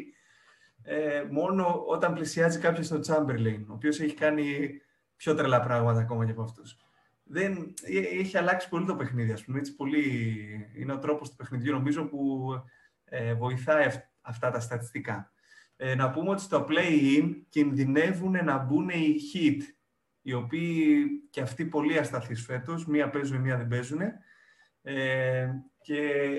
Ε, 0.84 1.24
μόνο 1.32 1.84
όταν 1.88 2.14
πλησιάζει 2.14 2.60
κάποιος 2.60 2.86
στο 2.86 3.00
Chamberlain, 3.08 3.64
ο 3.68 3.74
οποίος 3.74 4.00
έχει 4.00 4.14
κάνει 4.14 4.70
πιο 5.16 5.36
τρελά 5.36 5.62
πράγματα 5.62 6.00
ακόμα 6.00 6.26
και 6.26 6.32
από 6.32 6.42
αυτούς 6.42 6.78
δεν, 7.24 7.74
ε, 7.84 8.20
έχει 8.20 8.38
αλλάξει 8.38 8.70
πολύ 8.70 8.86
το 8.86 8.96
παιχνίδι, 8.96 9.32
ας 9.32 9.44
πούμε. 9.44 9.60
Έτσι, 9.60 9.76
πολύ, 9.76 10.02
είναι 10.76 10.94
ο 10.94 11.00
τρόπος 11.00 11.30
του 11.30 11.36
παιχνιδιού, 11.36 11.74
νομίζω, 11.74 12.06
που 12.06 12.50
ε, 13.06 13.34
βοηθάει 13.34 13.88
αυτά 14.22 14.52
τα 14.52 14.60
στατιστικά. 14.60 15.32
Ε, 15.76 15.96
να 15.96 16.12
πούμε 16.12 16.30
ότι 16.30 16.42
στο 16.42 16.68
play-in 16.70 17.36
κινδυνεύουν 17.50 18.46
να 18.46 18.58
μπουν 18.58 18.90
οι 18.90 19.16
hit, 19.34 19.62
οι 20.24 20.34
οποίοι 20.34 21.06
και 21.30 21.42
αυτοί 21.42 21.66
πολύ 21.66 21.98
ασταθείς 21.98 22.46
φέτος, 22.46 22.86
μία 22.86 23.10
παίζουν, 23.10 23.42
μία 23.42 23.58
δεν 23.58 23.68
παίζουν. 23.68 24.00
Ε, 24.82 25.50
και 25.82 25.98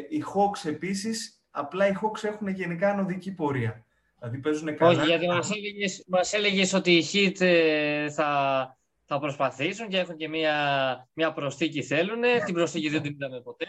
οι 0.08 0.24
Hawks 0.34 0.68
επίσης, 0.68 1.42
απλά 1.50 1.88
οι 1.88 1.92
Hawks 2.02 2.24
έχουν 2.24 2.48
γενικά 2.48 2.90
ανωδική 2.90 3.34
πορεία. 3.34 3.84
Δηλαδή 4.18 4.38
παίζουν 4.38 4.76
καλά. 4.76 5.00
Όχι, 5.00 5.08
γιατί 5.08 5.26
μας 5.26 5.50
έλεγες, 5.50 6.04
μας 6.06 6.32
έλεγες 6.32 6.72
ότι 6.72 6.92
οι 6.92 7.04
hit 7.12 7.40
ε, 7.40 8.10
θα, 8.10 8.78
θα 9.04 9.18
προσπαθήσουν 9.18 9.88
και 9.88 9.98
έχουν 9.98 10.16
και 10.16 10.28
μια, 10.28 11.08
μια 11.12 11.32
προσθήκη 11.32 11.82
θέλουν. 11.82 12.22
Την 12.44 12.54
προσθήκη 12.54 12.88
δεν 12.88 13.02
την 13.02 13.12
είδαμε 13.12 13.40
ποτέ. 13.40 13.66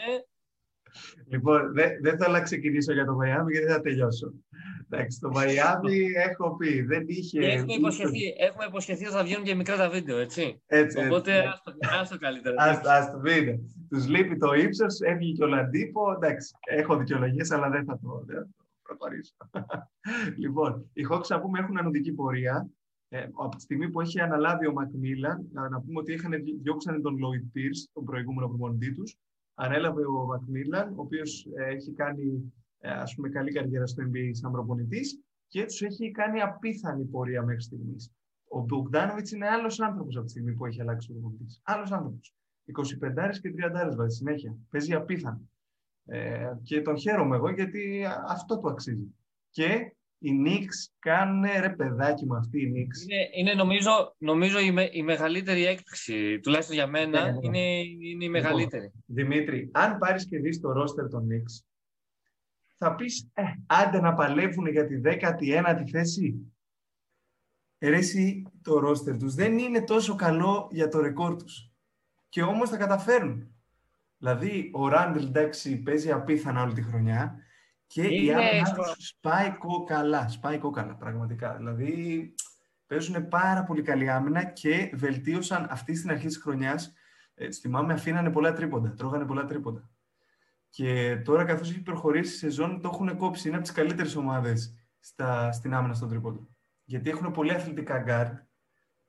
Λοιπόν, 1.27 1.73
δεν, 1.73 1.89
δεν 2.01 2.17
θέλω 2.17 2.33
να 2.33 2.41
ξεκινήσω 2.41 2.93
για 2.93 3.05
το 3.05 3.13
Μαϊάμι 3.13 3.51
γιατί 3.51 3.71
θα 3.71 3.81
τελειώσω. 3.81 4.33
Εντάξει, 4.89 5.19
το 5.19 5.29
Μαϊάμι 5.29 6.11
έχω 6.15 6.55
πει, 6.55 6.81
δεν 6.81 7.03
είχε... 7.07 7.39
Και 7.39 7.47
έχουμε 7.47 7.73
υποσχεθεί, 7.73 8.33
έχουμε 8.37 8.65
υποσχεθεί 8.67 9.05
ότι 9.05 9.13
θα 9.13 9.23
βγαίνουν 9.23 9.43
και 9.43 9.55
μικρά 9.55 9.77
τα 9.77 9.89
βίντεο, 9.89 10.17
έτσι. 10.17 10.61
έτσι 10.65 11.05
Οπότε 11.05 11.37
έτσι. 11.37 11.49
ας, 11.99 12.09
το, 12.09 12.17
καλύτερα. 12.17 12.55
Ας, 12.57 12.77
ας 12.77 13.11
το 13.11 13.17
πείτε. 13.17 13.59
Τους 13.89 14.07
λείπει 14.07 14.37
το 14.37 14.53
ύψος, 14.53 14.99
έβγαινε 14.99 15.33
και 15.33 15.43
ο 15.43 15.47
Λαντύπο. 15.47 16.11
Εντάξει, 16.11 16.51
έχω 16.65 16.97
δικαιολογίες, 16.97 17.51
αλλά 17.51 17.69
δεν 17.69 17.85
θα 17.85 17.99
το, 17.99 18.23
δεν 18.25 18.55
προπαρίσω. 18.81 19.33
λοιπόν, 20.43 20.89
οι 20.93 21.01
Hawks, 21.09 21.27
να 21.27 21.41
πούμε, 21.41 21.59
έχουν 21.59 21.77
ανωδική 21.77 22.11
πορεία 22.11 22.69
ε, 23.09 23.21
από 23.21 23.55
τη 23.55 23.61
στιγμή 23.61 23.89
που 23.89 24.01
έχει 24.01 24.19
αναλάβει 24.19 24.67
ο 24.67 24.73
Μακμίλαν, 24.73 25.49
να, 25.51 25.69
να 25.69 25.81
πούμε 25.81 25.99
ότι 25.99 26.13
είχαν 26.13 26.31
διώξανε 26.61 26.99
τον 26.99 27.17
Λόιτ 27.17 27.43
Πίρς, 27.51 27.89
τον 27.93 28.05
προηγούμενο 28.05 28.47
προπονητή 28.47 28.93
τους. 28.93 29.17
Ανέλαβε 29.55 30.05
ο 30.05 30.25
Μακμίλαν, 30.25 30.89
ο 30.89 31.01
οποίος 31.01 31.47
ε, 31.55 31.63
έχει 31.63 31.93
κάνει 31.93 32.53
ε, 32.79 32.89
ας 32.89 33.15
πούμε, 33.15 33.29
καλή 33.29 33.51
καριέρα 33.51 33.85
στο 33.87 34.03
NBA 34.03 34.29
σαν 34.31 34.51
προπονητής 34.51 35.19
και 35.47 35.65
τους 35.65 35.81
έχει 35.81 36.11
κάνει 36.11 36.41
απίθανη 36.41 37.05
πορεία 37.05 37.43
μέχρι 37.43 37.61
στιγμής. 37.61 38.11
Ο 38.47 38.61
Μπογδάνοβιτς 38.61 39.31
είναι 39.31 39.47
άλλος 39.47 39.79
άνθρωπος 39.79 40.15
από 40.15 40.25
τη 40.25 40.31
στιγμή 40.31 40.53
που 40.53 40.65
έχει 40.65 40.81
αλλάξει 40.81 41.11
ο 41.11 41.13
προπονητής. 41.13 41.61
Άλλος 41.63 41.91
άνθρωπος. 41.91 42.33
25 42.65 43.39
και 43.41 43.53
30 43.53 43.95
βάζει 43.95 44.15
συνέχεια. 44.15 44.57
Παίζει 44.69 44.93
απίθανο. 44.93 45.49
Ε, 46.05 46.53
και 46.63 46.81
τον 46.81 46.97
χαίρομαι 46.97 47.35
εγώ 47.35 47.49
γιατί 47.49 48.05
αυτό 48.27 48.59
του 48.59 48.69
αξίζει. 48.69 49.15
Και 49.49 49.94
οι 50.25 50.43
Knicks 50.45 50.93
κάνουν 50.99 51.43
ρε 51.59 51.69
παιδάκι 51.69 52.25
με 52.25 52.37
αυτή 52.37 52.61
η 52.61 52.71
Knicks. 52.73 53.11
Είναι, 53.11 53.29
είναι 53.35 53.53
νομίζω, 53.53 54.15
νομίζω 54.17 54.59
η, 54.59 54.71
με, 54.71 54.89
η 54.91 55.03
μεγαλύτερη 55.03 55.65
έκπληξη, 55.65 56.39
τουλάχιστον 56.39 56.75
για 56.75 56.87
μένα, 56.87 57.25
ναι, 57.25 57.31
ναι. 57.31 57.37
Είναι, 57.41 57.59
είναι 57.59 58.01
η 58.01 58.27
λοιπόν, 58.27 58.29
μεγαλύτερη. 58.29 58.91
Δημήτρη, 59.05 59.69
αν 59.73 59.97
πάρεις 59.97 60.27
και 60.27 60.39
δεις 60.39 60.59
το 60.59 60.71
ρόστερ 60.71 61.09
των 61.09 61.27
Knicks, 61.27 61.65
θα 62.77 62.95
πεις, 62.95 63.29
ε, 63.33 63.43
άντε 63.65 64.01
να 64.01 64.13
παλεύουν 64.13 64.67
για 64.67 64.85
τη 64.85 65.01
19η 65.03 65.89
θέση. 65.91 66.53
Ερέσει 67.77 68.43
το 68.61 68.79
ρόστερ 68.79 69.17
τους 69.17 69.35
δεν 69.35 69.57
είναι 69.57 69.81
τόσο 69.81 70.15
καλό 70.15 70.69
για 70.71 70.87
το 70.87 71.01
ρεκόρ 71.01 71.35
τους. 71.35 71.71
Και 72.29 72.41
όμως 72.41 72.69
θα 72.69 72.77
καταφέρουν. 72.77 73.55
Δηλαδή, 74.17 74.69
ο 74.73 74.87
Ράντλ, 74.87 75.23
εντάξει, 75.23 75.77
παίζει 75.77 76.11
απίθανα 76.11 76.61
όλη 76.61 76.73
τη 76.73 76.81
χρονιά 76.81 77.44
και 77.87 78.01
είναι... 78.01 78.15
η 78.15 78.33
άμυνα 78.33 78.73
τους 78.73 79.07
σπάει 79.07 79.57
κόκαλα, 79.57 80.27
σπάει 80.27 80.57
κόκαλα, 80.57 80.95
πραγματικά. 80.95 81.55
Δηλαδή, 81.55 82.33
παίζουν 82.87 83.27
πάρα 83.27 83.63
πολύ 83.63 83.81
καλή 83.81 84.09
άμυνα 84.09 84.43
και 84.43 84.91
βελτίωσαν 84.93 85.67
αυτή 85.69 85.95
στην 85.95 86.09
αρχή 86.09 86.27
της 86.27 86.37
χρονιάς. 86.37 86.93
Ε, 87.33 87.51
θυμάμαι, 87.51 87.93
αφήνανε 87.93 88.31
πολλά 88.31 88.53
τρίποντα, 88.53 88.93
τρώγανε 88.93 89.25
πολλά 89.25 89.45
τρίποντα. 89.45 89.89
Και 90.69 91.21
τώρα, 91.23 91.43
καθώς 91.43 91.69
έχει 91.69 91.81
προχωρήσει 91.81 92.33
η 92.33 92.37
σεζόν, 92.37 92.81
το 92.81 92.89
έχουν 92.93 93.17
κόψει. 93.17 93.47
Είναι 93.47 93.57
από 93.57 93.65
τις 93.65 93.75
καλύτερες 93.75 94.15
ομάδες 94.15 94.75
στα, 94.99 95.51
στην 95.51 95.73
άμυνα 95.73 95.93
στον 95.93 96.09
τρίποντο. 96.09 96.47
Γιατί 96.83 97.09
έχουν 97.09 97.31
πολύ 97.31 97.51
αθλητικά 97.51 97.99
γκαρντ 97.99 98.39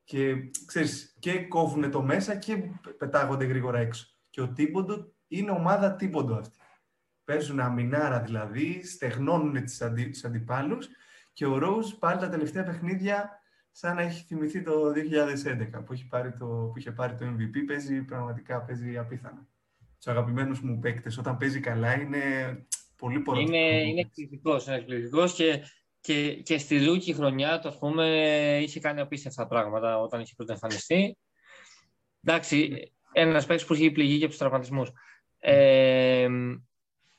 και, 0.05 0.35
ξέρεις, 0.67 1.17
και 1.19 1.47
κόβουν 1.47 1.91
το 1.91 2.03
μέσα 2.03 2.37
και 2.37 2.57
πετάγονται 2.99 3.45
γρήγορα 3.45 3.79
έξω. 3.79 4.07
Και 4.31 4.41
ο 4.41 4.53
Τιμποντό 4.53 5.13
είναι 5.29 5.51
ομάδα 5.51 5.95
Τιμποντό 5.95 6.35
αυτή. 6.35 6.59
Παίζουν 7.27 7.61
αμυνάρα 7.61 8.21
δηλαδή, 8.21 8.83
στεγνώνουν 8.85 9.65
τις, 9.65 9.83
αντι, 9.83 10.05
τους 10.05 10.25
αντιπάλους 10.25 10.89
και 11.33 11.47
ο 11.47 11.59
Ρόουζ 11.59 11.93
πάλι 11.93 12.21
τα 12.21 12.29
τελευταία 12.29 12.65
παιχνίδια 12.65 13.41
σαν 13.71 13.95
να 13.95 14.03
έχει 14.03 14.25
θυμηθεί 14.27 14.63
το 14.63 14.93
2011 15.81 15.85
που, 15.85 15.93
έχει 15.93 16.07
πάρει 16.07 16.33
το, 16.33 16.47
που 16.47 16.73
είχε 16.77 16.91
πάρει 16.91 17.15
το 17.15 17.27
MVP, 17.27 17.67
παίζει 17.67 18.03
πραγματικά 18.03 18.63
παίζει 18.63 18.99
απίθανα. 18.99 19.47
Τους 19.97 20.07
αγαπημένους 20.07 20.61
μου 20.61 20.79
παίκτες, 20.79 21.19
όταν 21.19 21.37
παίζει 21.37 21.61
καλά, 21.61 22.01
είναι 22.01 22.21
πολύ 22.97 23.21
πολύ. 23.21 23.43
Είναι, 23.43 23.83
είναι 23.83 24.01
εκπληκτικός. 24.01 24.67
Είναι 24.67 24.85
και 25.37 25.63
και, 26.07 26.33
και 26.35 26.59
στη 26.59 26.85
Ρούκη 26.85 27.15
χρονιά, 27.15 27.59
το 27.59 27.77
πούμε, 27.79 28.07
είχε 28.63 28.81
κάνει 28.81 29.01
απίστευτα 29.01 29.47
πράγματα 29.47 29.99
όταν 30.01 30.21
είχε 30.21 30.33
πρωτοεμφανιστεί. 30.37 31.19
Εντάξει, 32.23 32.91
ένας 33.13 33.47
παίκτης 33.47 33.67
που 33.67 33.75
είχε 33.75 33.91
πληγεί 33.91 34.17
και 34.17 34.23
από 34.23 34.29
τους 34.29 34.39
τραυματισμούς. 34.39 34.91
Ε, 35.39 36.29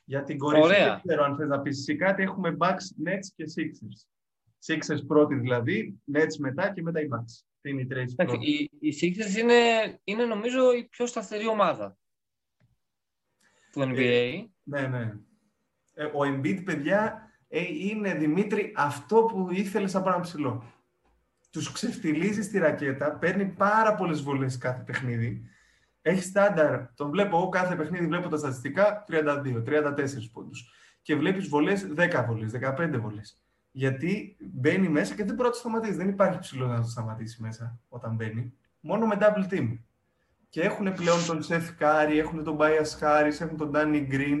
Για 0.08 0.22
την 0.22 0.38
κορυφή, 0.38 0.66
δεν 0.66 1.00
ξέρω 1.06 1.24
αν 1.24 1.36
θες 1.36 1.48
να 1.48 1.60
πεις 1.60 1.78
εσύ 1.78 1.96
κάτι, 1.96 2.22
έχουμε 2.22 2.56
Bucks, 2.58 3.06
Nets 3.06 3.26
και 3.36 3.44
Sixers. 3.56 4.06
Sixers 4.66 5.06
πρώτη 5.06 5.34
δηλαδή, 5.34 6.00
Nets 6.14 6.36
μετά 6.38 6.72
και 6.72 6.82
μετά 6.82 7.00
οι 7.00 7.08
Bucks. 7.10 7.44
Είναι 7.62 7.80
οι, 7.80 8.70
οι, 8.80 8.88
οι 8.88 8.94
Sixers 9.00 9.38
είναι, 9.38 9.54
είναι 10.04 10.24
νομίζω 10.24 10.72
η 10.72 10.84
πιο 10.84 11.06
σταθερή 11.06 11.46
ομάδα 11.46 11.96
του 13.72 13.80
NBA. 13.80 13.96
Ε, 13.96 14.44
ναι, 14.62 14.86
ναι. 14.86 15.12
Ε, 15.94 16.04
ο 16.04 16.20
Embiid, 16.22 16.64
παιδιά, 16.64 17.30
ε, 17.48 17.60
είναι 17.60 18.14
Δημήτρη 18.14 18.72
αυτό 18.76 19.22
που 19.22 19.48
ήθελες 19.50 19.94
από 19.94 20.08
ένα 20.08 20.20
ψηλό. 20.20 20.64
Τους 21.50 21.72
ξεφτιλίζει 21.72 22.42
στη 22.42 22.58
ρακέτα, 22.58 23.18
παίρνει 23.18 23.46
πάρα 23.46 23.94
πολλές 23.94 24.22
βολές 24.22 24.58
κάθε 24.58 24.82
παιχνίδι. 24.82 25.48
Έχει 26.02 26.22
στάνταρ. 26.22 26.94
Τον 26.94 27.10
βλέπω 27.10 27.36
εγώ 27.36 27.48
κάθε 27.48 27.76
παιχνίδι, 27.76 28.06
βλέπω 28.06 28.28
τα 28.28 28.36
στατιστικά 28.36 29.04
32, 29.08 29.62
34 29.62 30.30
πόντους. 30.32 30.72
Και 31.02 31.16
βλέπεις 31.16 31.48
βολές 31.48 31.86
10 31.96 32.24
βολές, 32.26 32.50
15 32.50 32.98
βολές. 33.00 33.40
Γιατί 33.70 34.36
μπαίνει 34.52 34.88
μέσα 34.88 35.14
και 35.14 35.24
δεν 35.24 35.34
μπορεί 35.34 35.48
να 35.48 35.54
το 35.54 35.58
σταματήσει. 35.58 35.94
Δεν 35.94 36.08
υπάρχει 36.08 36.38
ψηλός 36.38 36.68
να 36.68 36.80
το 36.80 36.88
σταματήσει 36.88 37.42
μέσα 37.42 37.80
όταν 37.88 38.14
μπαίνει. 38.14 38.54
Μόνο 38.80 39.06
με 39.06 39.16
double 39.20 39.52
team. 39.52 39.78
Και 40.48 40.60
έχουν 40.60 40.92
πλέον 40.92 41.26
τον 41.26 41.42
Seth 41.48 41.82
Curry, 41.82 42.16
έχουν 42.16 42.44
τον 42.44 42.56
Bias 42.60 42.98
Harris, 43.00 43.40
έχουν 43.40 43.56
τον 43.56 43.70
Danny 43.74 44.12
Green 44.12 44.38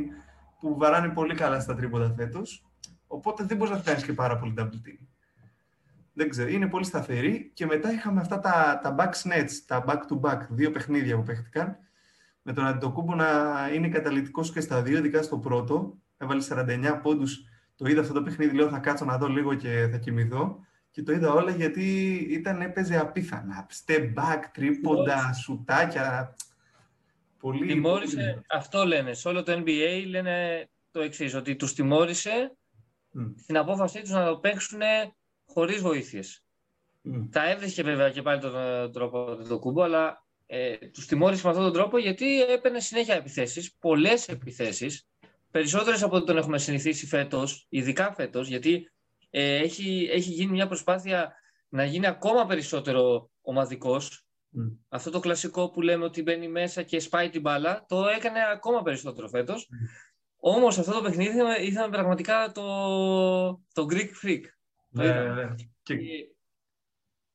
που 0.60 0.76
βαράνε 0.78 1.08
πολύ 1.08 1.34
καλά 1.34 1.60
στα 1.60 1.74
τρίποτα 1.74 2.14
φέτος 2.16 2.68
Οπότε 3.08 3.44
δεν 3.44 3.56
μπορείς 3.56 3.72
να 3.72 3.78
φτάσει 3.78 4.04
και 4.04 4.12
πάρα 4.12 4.38
πολύ 4.38 4.54
double 4.58 4.88
team. 4.88 5.07
Δεν 6.18 6.28
ξέρω, 6.28 6.48
είναι 6.48 6.68
πολύ 6.68 6.84
σταθερή. 6.84 7.50
Και 7.54 7.66
μετά 7.66 7.92
είχαμε 7.92 8.20
αυτά 8.20 8.40
τα, 8.40 8.80
τα 8.82 8.94
back 8.98 9.12
snets, 9.22 9.50
τα 9.66 9.84
back-to-back, 9.86 10.40
δύο 10.48 10.70
παιχνίδια 10.70 11.16
που 11.16 11.22
παίχτηκαν. 11.22 11.78
Με 12.42 12.52
τον 12.52 12.66
Αντιτοκούμπο 12.66 13.14
να 13.14 13.26
είναι 13.74 13.88
καταλητικός 13.88 14.52
και 14.52 14.60
στα 14.60 14.82
δύο, 14.82 14.98
ειδικά 14.98 15.22
στο 15.22 15.38
πρώτο. 15.38 15.98
Έβαλε 16.16 16.42
49 16.48 17.00
πόντους. 17.02 17.44
Το 17.76 17.88
είδα 17.88 18.00
αυτό 18.00 18.12
το 18.12 18.22
παιχνίδι, 18.22 18.56
λέω 18.56 18.68
θα 18.68 18.78
κάτσω 18.78 19.04
να 19.04 19.18
δω 19.18 19.26
λίγο 19.26 19.54
και 19.54 19.88
θα 19.90 19.98
κοιμηθώ. 19.98 20.58
Και 20.90 21.02
το 21.02 21.12
είδα 21.12 21.32
όλα 21.32 21.50
γιατί 21.50 22.12
ήταν, 22.30 22.60
έπαιζε 22.60 22.98
απίθανα. 22.98 23.66
Step 23.84 24.14
back, 24.14 24.42
τρίποντα, 24.52 25.32
σουτάκια. 25.32 26.36
Πολύ, 27.38 27.66
τιμώρησε, 27.66 28.42
αυτό 28.48 28.84
λένε. 28.84 29.14
Σε 29.14 29.28
όλο 29.28 29.42
το 29.42 29.52
NBA 29.52 30.04
λένε 30.08 30.68
το 30.90 31.00
εξής, 31.00 31.34
ότι 31.34 31.56
τους 31.56 31.74
τιμώρησε 31.74 32.56
mm. 33.14 33.32
στην 33.36 33.56
απόφασή 33.56 34.00
τους 34.00 34.10
να 34.10 34.26
το 34.26 34.36
παίξουν 34.36 34.80
χωρίς 35.52 35.80
βοήθειες. 35.80 36.42
Mm. 37.04 37.28
Τα 37.30 37.50
έβρισκε 37.50 37.82
βέβαια 37.82 38.10
και 38.10 38.22
πάλι 38.22 38.40
τον 38.40 38.92
τρόπο 38.92 39.36
το 39.48 39.58
κούμπο, 39.58 39.82
αλλά 39.82 40.26
ε, 40.46 40.76
τους 40.76 41.06
τιμώρησε 41.06 41.42
με 41.44 41.50
αυτόν 41.50 41.64
τον 41.64 41.74
τρόπο 41.74 41.98
γιατί 41.98 42.42
έπαιρνε 42.42 42.80
συνέχεια 42.80 43.14
επιθέσεις, 43.14 43.74
πολλές 43.78 44.28
επιθέσεις, 44.28 45.06
περισσότερες 45.50 46.02
από 46.02 46.16
ό,τι 46.16 46.26
τον 46.26 46.36
έχουμε 46.36 46.58
συνηθίσει 46.58 47.06
φέτος, 47.06 47.66
ειδικά 47.68 48.12
φέτος, 48.12 48.48
γιατί 48.48 48.90
ε, 49.30 49.54
έχει, 49.54 50.08
έχει 50.12 50.30
γίνει 50.30 50.52
μια 50.52 50.66
προσπάθεια 50.66 51.32
να 51.68 51.84
γίνει 51.84 52.06
ακόμα 52.06 52.46
περισσότερο 52.46 53.30
ομαδικός. 53.40 54.26
Mm. 54.58 54.76
Αυτό 54.88 55.10
το 55.10 55.20
κλασικό 55.20 55.70
που 55.70 55.80
λέμε 55.80 56.04
ότι 56.04 56.22
μπαίνει 56.22 56.48
μέσα 56.48 56.82
και 56.82 57.00
σπάει 57.00 57.30
την 57.30 57.40
μπάλα, 57.40 57.84
το 57.88 58.06
έκανε 58.06 58.38
ακόμα 58.52 58.82
περισσότερο 58.82 59.28
φέτος. 59.28 59.68
Όμως 60.40 60.78
αυτό 60.78 60.92
το 60.92 61.02
παιχνίδι 61.02 61.38
ήταν 61.66 61.90
πραγματικά 61.90 62.52
το, 62.52 62.64
το 63.72 63.86
Greek 63.90 64.26
Freak. 64.26 64.42
Ναι, 64.88 65.12
ναι, 65.12 65.34
ναι. 65.34 65.54
Και... 65.82 65.96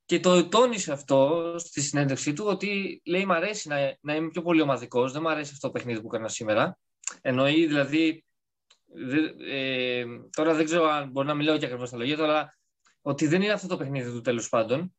και... 0.04 0.20
το 0.20 0.48
τόνισε 0.48 0.92
αυτό 0.92 1.54
στη 1.58 1.80
συνέντευξή 1.80 2.32
του 2.32 2.44
ότι 2.46 3.02
λέει 3.06 3.24
μ' 3.24 3.32
αρέσει 3.32 3.68
να, 3.68 3.96
να 4.00 4.14
είμαι 4.14 4.28
πιο 4.28 4.42
πολύ 4.42 4.60
ομαδικός, 4.60 5.12
δεν 5.12 5.22
μου 5.22 5.30
αρέσει 5.30 5.50
αυτό 5.52 5.66
το 5.66 5.72
παιχνίδι 5.72 6.00
που 6.00 6.06
έκανα 6.06 6.28
σήμερα. 6.28 6.78
Εννοεί 7.20 7.66
δηλαδή, 7.66 8.24
ε, 9.48 10.04
τώρα 10.30 10.54
δεν 10.54 10.64
ξέρω 10.64 10.84
αν 10.84 11.10
μπορεί 11.10 11.26
να 11.26 11.34
μιλάω 11.34 11.58
και 11.58 11.64
ακριβώς 11.64 11.90
τα 11.90 11.96
λόγια 11.96 12.16
του, 12.16 12.24
αλλά 12.24 12.58
ότι 13.02 13.26
δεν 13.26 13.42
είναι 13.42 13.52
αυτό 13.52 13.66
το 13.66 13.76
παιχνίδι 13.76 14.10
του 14.10 14.20
τέλος 14.20 14.48
πάντων. 14.48 14.94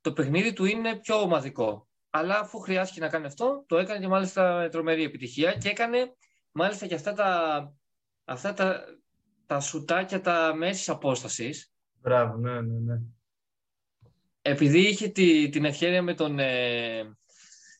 Το 0.00 0.12
παιχνίδι 0.12 0.52
του 0.52 0.64
είναι 0.64 0.96
πιο 0.96 1.20
ομαδικό. 1.20 1.88
Αλλά 2.10 2.38
αφού 2.38 2.58
χρειάστηκε 2.58 3.00
να 3.00 3.08
κάνει 3.08 3.26
αυτό, 3.26 3.64
το 3.66 3.78
έκανε 3.78 4.00
και 4.00 4.08
μάλιστα 4.08 4.56
με 4.56 4.68
τρομερή 4.68 5.02
επιτυχία 5.02 5.54
και 5.54 5.68
έκανε 5.68 6.14
μάλιστα 6.52 6.86
και 6.86 6.94
αυτά 6.94 7.12
τα, 7.12 7.72
αυτά 8.24 8.54
τα, 8.54 8.84
τα 9.46 9.60
σουτάκια 9.60 10.20
τα 10.20 10.54
μέσης 10.54 10.88
απόστασης. 10.88 11.73
Μπράβο, 12.04 12.36
ναι, 12.36 12.60
ναι, 12.60 12.78
ναι. 12.78 13.00
Επειδή 14.42 14.78
είχε 14.78 15.08
τη, 15.08 15.48
την 15.48 15.64
ευκαιρία 15.64 16.02
με 16.02 16.14
τον, 16.14 16.38
ε, 16.38 17.16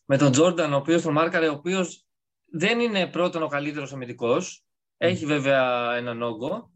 με 0.05 0.19
τον 0.19 0.33
Τζόρνταν, 0.33 0.73
ο 0.73 0.77
οποίος 0.77 1.03
τον 1.03 1.13
μάρκαρε, 1.13 1.49
ο 1.49 1.53
οποίος 1.53 2.07
δεν 2.45 2.81
είναι 2.81 3.07
πρώτον 3.07 3.43
ο 3.43 3.47
καλύτερος 3.47 3.93
αμυντικός, 3.93 4.65
έχει 4.97 5.27
βέβαια 5.27 5.95
έναν 5.97 6.23
όγκο, 6.23 6.71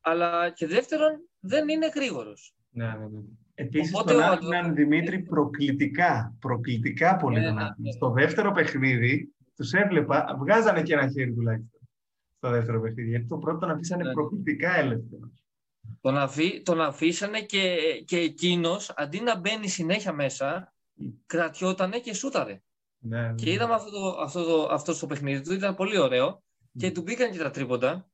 αλλά 0.00 0.50
και 0.50 0.66
δεύτερον 0.66 1.28
δεν 1.40 1.68
είναι 1.68 1.88
γρήγορος. 1.94 2.54
Ναι, 2.70 2.86
ναι, 2.86 3.06
ναι. 3.06 3.20
Επίσης 3.54 3.94
Οπότε, 3.94 4.12
τον 4.12 4.22
άκουναν, 4.22 4.74
Δημήτρη, 4.74 5.22
προκλητικά, 5.22 6.36
προκλητικά 6.40 7.16
πολύ 7.16 7.40
ναι, 7.40 7.50
ναι, 7.50 7.62
ναι. 7.76 7.92
Στο 7.92 8.10
δεύτερο 8.10 8.52
παιχνίδι, 8.52 9.34
τους 9.56 9.72
έβλεπα, 9.72 10.36
βγάζανε 10.38 10.82
και 10.82 10.92
ένα 10.92 11.10
χέρι 11.10 11.34
τουλάχιστον 11.34 11.80
στο 12.36 12.50
δεύτερο 12.50 12.80
παιχνίδι. 12.80 13.08
Γιατί 13.08 13.26
το 13.26 13.36
πρώτο 13.36 13.58
τον 13.58 13.70
αφήσανε 13.70 14.02
ναι. 14.02 14.12
προκλητικά 14.12 14.76
ελεύθερο. 14.76 15.30
Τον, 16.06 16.18
αφή, 16.18 16.62
τον 16.62 16.80
αφήσανε 16.80 17.40
και, 17.40 17.76
και 18.04 18.18
εκείνος 18.18 18.92
αντί 18.96 19.20
να 19.20 19.38
μπαίνει 19.38 19.68
συνέχεια 19.68 20.12
μέσα, 20.12 20.74
mm. 21.00 21.12
κρατιότανε 21.26 21.98
και 21.98 22.14
σούταρε. 22.14 22.62
Ναι, 22.98 23.20
ναι. 23.20 23.34
Και 23.34 23.52
είδαμε 23.52 23.74
αυτό 23.74 23.90
το, 23.90 24.18
αυτό, 24.20 24.44
το, 24.44 24.68
αυτό 24.70 24.94
στο 24.94 25.06
παιχνίδι 25.06 25.42
του, 25.44 25.52
ήταν 25.52 25.74
πολύ 25.74 25.98
ωραίο 25.98 26.42
mm. 26.42 26.70
και 26.78 26.90
του 26.90 27.02
μπήκαν 27.02 27.30
και 27.30 27.38
τα 27.38 27.50
τρίποντα. 27.50 28.10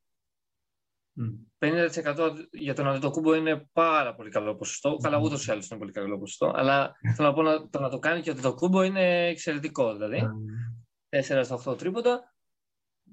Mm. 1.60 1.66
50% 1.66 2.32
για 2.50 2.74
τον 2.74 2.88
Αντετοκούμπο 2.88 3.34
είναι 3.34 3.68
πάρα 3.72 4.14
πολύ 4.14 4.30
καλό 4.30 4.54
ποσοστό. 4.54 4.94
Mm. 4.94 5.00
Καλά, 5.02 5.18
ούτως 5.18 5.46
ή 5.46 5.50
άλλως 5.50 5.68
είναι 5.68 5.78
πολύ 5.78 5.92
καλό 5.92 6.18
ποσοστό. 6.18 6.52
Αλλά 6.54 6.96
θέλω 7.16 7.28
να 7.28 7.34
πω 7.34 7.42
να, 7.42 7.68
το, 7.68 7.80
να 7.80 7.88
το 7.88 7.98
κάνει 7.98 8.20
και 8.20 8.28
ο 8.30 8.32
Αντετοκούμπο 8.32 8.82
είναι 8.82 9.26
εξαιρετικό. 9.26 9.92
Δηλαδή. 9.92 10.22
4 11.10 11.40
στα 11.42 11.62
8 11.64 11.78
τρίποτα. 11.78 12.31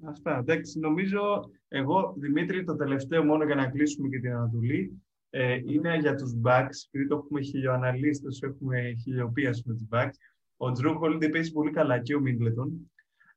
Αυτά. 0.04 0.38
Εντάξει, 0.38 0.78
νομίζω 0.78 1.50
εγώ, 1.68 2.14
Δημήτρη, 2.18 2.64
το 2.64 2.76
τελευταίο 2.76 3.24
μόνο 3.24 3.44
για 3.44 3.54
να 3.54 3.66
κλείσουμε 3.66 4.08
και 4.08 4.18
την 4.18 4.32
Ανατολή, 4.32 5.02
ε, 5.30 5.54
είναι 5.66 5.96
για 5.96 6.14
τους 6.14 6.32
backs, 6.44 6.86
επειδή 6.90 7.08
το 7.08 7.16
έχουμε 7.16 7.40
χιλιοαναλύστες, 7.40 8.42
έχουμε 8.42 8.94
χιλιοποίηση 9.02 9.62
με 9.66 9.74
τους 9.74 9.86
backs. 9.90 10.14
Ο 10.56 10.72
Τζρου 10.72 10.94
Χόλιντε 10.94 11.28
παίζει 11.28 11.52
πολύ 11.52 11.70
καλά 11.70 11.98
και 11.98 12.14
ο 12.14 12.20
Μίγκλετον. 12.20 12.90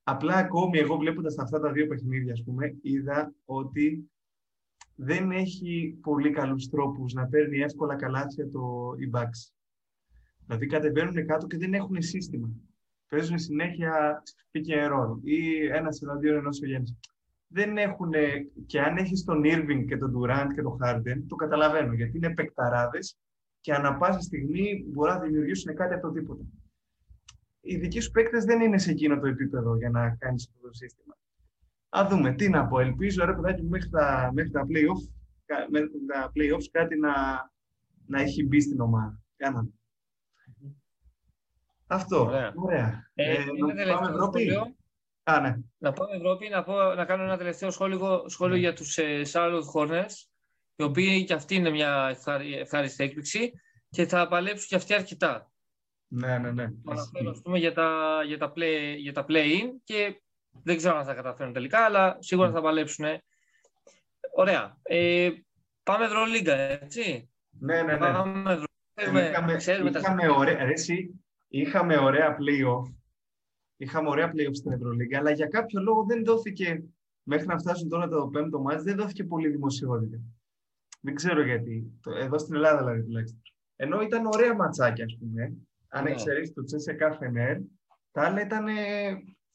Απλά 0.04 0.36
ακόμη 0.36 0.78
εγώ 0.78 0.97
βλέποντας 0.97 1.38
αυτά 1.38 1.60
τα 1.60 1.71
δύο 1.71 1.88
παιχνίδια, 1.88 2.34
ας 2.34 2.43
πούμε, 2.43 2.78
είδα 2.82 3.34
ότι 3.45 4.12
δεν 4.95 5.32
έχει 5.32 5.97
πολύ 6.02 6.30
καλούς 6.30 6.69
τρόπους 6.69 7.13
να 7.13 7.28
παίρνει 7.28 7.60
εύκολα 7.60 7.95
καλάθια 7.95 8.49
το 8.49 8.93
οι 8.97 9.10
backs. 9.13 9.54
Δηλαδή 10.45 10.65
κατεβαίνουν 10.65 11.26
κάτω 11.26 11.47
και 11.47 11.58
δεν 11.58 11.73
έχουν 11.73 12.02
σύστημα 12.02 12.49
παίζουν 13.13 13.39
συνέχεια 13.39 14.23
pick 14.52 14.73
and 14.73 14.91
roll 14.91 15.19
ή 15.23 15.65
ένας 15.65 16.02
εναντίον 16.02 16.36
ενός 16.36 16.60
ο 16.62 16.84
Δεν 17.47 17.78
έχουν, 17.78 18.12
και 18.65 18.82
αν 18.82 18.97
έχεις 18.97 19.23
τον 19.23 19.41
Irving 19.45 19.86
και 19.88 19.97
τον 19.97 20.13
Durant 20.15 20.47
και 20.56 20.62
τον 20.62 20.78
Harden, 20.84 21.23
το 21.28 21.36
καταλαβαίνω 21.36 21.93
γιατί 21.93 22.17
είναι 22.17 22.34
παικταράδε 22.34 22.99
και 23.60 23.73
ανα 23.73 23.97
πάσα 23.97 24.19
στιγμή 24.19 24.86
μπορεί 24.88 25.12
να 25.12 25.19
δημιουργήσουν 25.19 25.76
κάτι 25.76 25.93
από 25.93 26.08
το 26.08 26.13
τίποτα. 26.13 26.43
Οι 27.62 27.78
δικοί 27.78 27.99
σου 27.99 28.12
παίκτες 28.12 28.43
δεν 28.45 28.62
είναι 28.62 28.78
σε 28.78 28.91
εκείνο 28.91 29.19
το 29.19 29.28
επίπεδο 29.28 29.78
για 29.78 29.89
να 29.89 30.10
κάνεις 30.10 30.47
αυτό 30.47 30.67
το 30.67 30.73
σύστημα. 30.73 31.17
Α 31.89 32.08
δούμε, 32.10 32.34
τι 32.34 32.49
να 32.49 32.67
πω. 32.67 32.80
Ελπίζω 32.80 33.26
ρε 33.26 33.34
παιδάκι 33.34 33.63
μέχρι 33.63 33.89
τα, 33.89 34.32
μέχρι 34.34 34.52
τα, 34.52 34.62
play-off, 34.62 35.10
μέχρι 35.69 36.06
τα 36.08 36.32
play-offs 36.36 36.67
κάτι 36.71 36.99
να, 36.99 37.13
να 38.06 38.21
έχει 38.21 38.45
μπει 38.45 38.62
στην 38.62 38.80
ομάδα. 38.80 39.21
Κάναμε. 39.36 39.69
Αυτό. 41.94 42.26
Ωραία. 42.26 42.54
Ωραία. 42.56 43.10
Ε, 43.14 43.34
ε, 43.34 43.86
να 43.86 43.98
πάμε 43.98 44.10
Ευρώπη; 44.10 44.52
Α, 45.24 45.40
ναι. 45.40 45.56
Να 45.78 45.94
πάμε 45.94 46.16
Ευρώπη, 46.16 46.50
να, 46.50 46.64
πω, 46.64 46.94
να 46.94 47.06
κάνω 47.06 47.24
ένα 47.24 47.38
τελευταίο 47.38 47.72
σχόλιο, 47.72 48.26
σχόλιο 48.28 48.56
ναι. 48.56 48.62
για 48.62 48.74
τους 48.74 48.98
ε, 48.98 49.22
Charlotte 49.32 49.72
Hornets, 49.76 50.14
οι 50.76 50.84
οποίοι 50.84 51.24
και 51.24 51.34
αυτή 51.34 51.56
είναι 51.56 51.70
μια 51.70 52.18
ευχάριστη 52.60 53.04
έκπληξη 53.04 53.52
και 53.90 54.06
θα 54.06 54.28
παλέψουν 54.28 54.68
και 54.68 54.76
αυτοί 54.76 54.94
αρκετά. 54.94 55.52
Ναι, 56.08 56.38
ναι, 56.38 56.52
ναι. 56.52 56.68
Αναφέρω, 56.86 57.42
πούμε, 57.44 57.58
για 57.58 57.74
τα, 57.74 58.20
για 58.26 58.38
τα, 58.38 58.54
play, 58.56 58.96
για 58.98 59.14
τα 59.14 59.26
play-in 59.28 59.70
και 59.84 60.22
δεν 60.64 60.78
ξέρω 60.78 60.98
αν 60.98 61.06
θα 61.06 61.14
καταφέρουν 61.14 61.54
τελικά, 61.54 61.86
αλλά 61.86 62.18
σίγουρα 62.20 62.52
θα 62.52 62.62
παλέψουν. 62.62 63.06
Ωραία. 64.36 64.78
Ε, 64.84 65.30
πάμε 65.84 66.06
Ευρωλίγκα, 66.06 66.56
έτσι. 66.56 67.30
Ναι, 67.60 67.82
ναι, 67.82 67.92
ναι. 67.94 67.98
Πάμε 67.98 68.64
Είχαμε, 69.02 69.58
είχαμε, 69.98 70.30
ωραία, 70.30 70.58
αρέσει, 70.62 71.23
είχαμε 71.54 71.98
ωραία 71.98 72.38
play-off. 72.39 72.94
Είχαμε 73.78 74.10
ωραία 74.10 74.32
play-off 74.34 74.56
στην 74.56 74.72
Ευρωλίγκα, 74.72 75.18
αλλά 75.18 75.32
για 75.32 75.48
κάποιο 75.48 75.82
λόγο 75.82 76.04
δεν 76.04 76.24
δόθηκε, 76.26 76.84
μέχρι 77.24 77.48
να 77.48 77.58
φτάσουν 77.58 77.89
τώρα 77.89 78.08
το 78.08 78.28
πέμπτο 78.28 78.60
μάτς, 78.60 78.84
δεν 78.84 78.96
δόθηκε 78.96 79.24
πολύ 79.24 79.50
δημοσιότητα. 79.50 80.20
Δεν 81.02 81.16
ξέρω 81.16 81.44
γιατί. 81.44 82.00
Εδώ 82.16 82.38
στην 82.38 82.56
Ελλάδα 82.56 82.80
δηλαδή 82.80 83.04
τουλάχιστον. 83.04 83.42
Ενώ 83.76 84.02
ήταν 84.02 84.26
ωραία 84.26 84.56
ματσάκια, 84.56 85.06
ας 85.06 85.18
πούμε. 85.20 85.54
Αν 85.88 86.04
ναι. 86.04 86.12
εξαιρέσεις 86.12 86.54
το 86.54 86.63
Τσέσσεκα 86.63 87.12
Φενέρ, 87.12 87.58
τα 88.12 88.22
άλλα 88.22 88.42
ήταν 88.42 88.66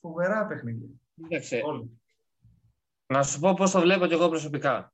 φοβερά 0.00 0.46
παιχνίδια. 0.46 0.88
Να 3.06 3.22
σου 3.22 3.40
πω 3.40 3.54
πώς 3.54 3.70
το 3.70 3.80
βλέπω 3.80 4.06
κι 4.06 4.12
εγώ 4.12 4.28
προσωπικά. 4.28 4.92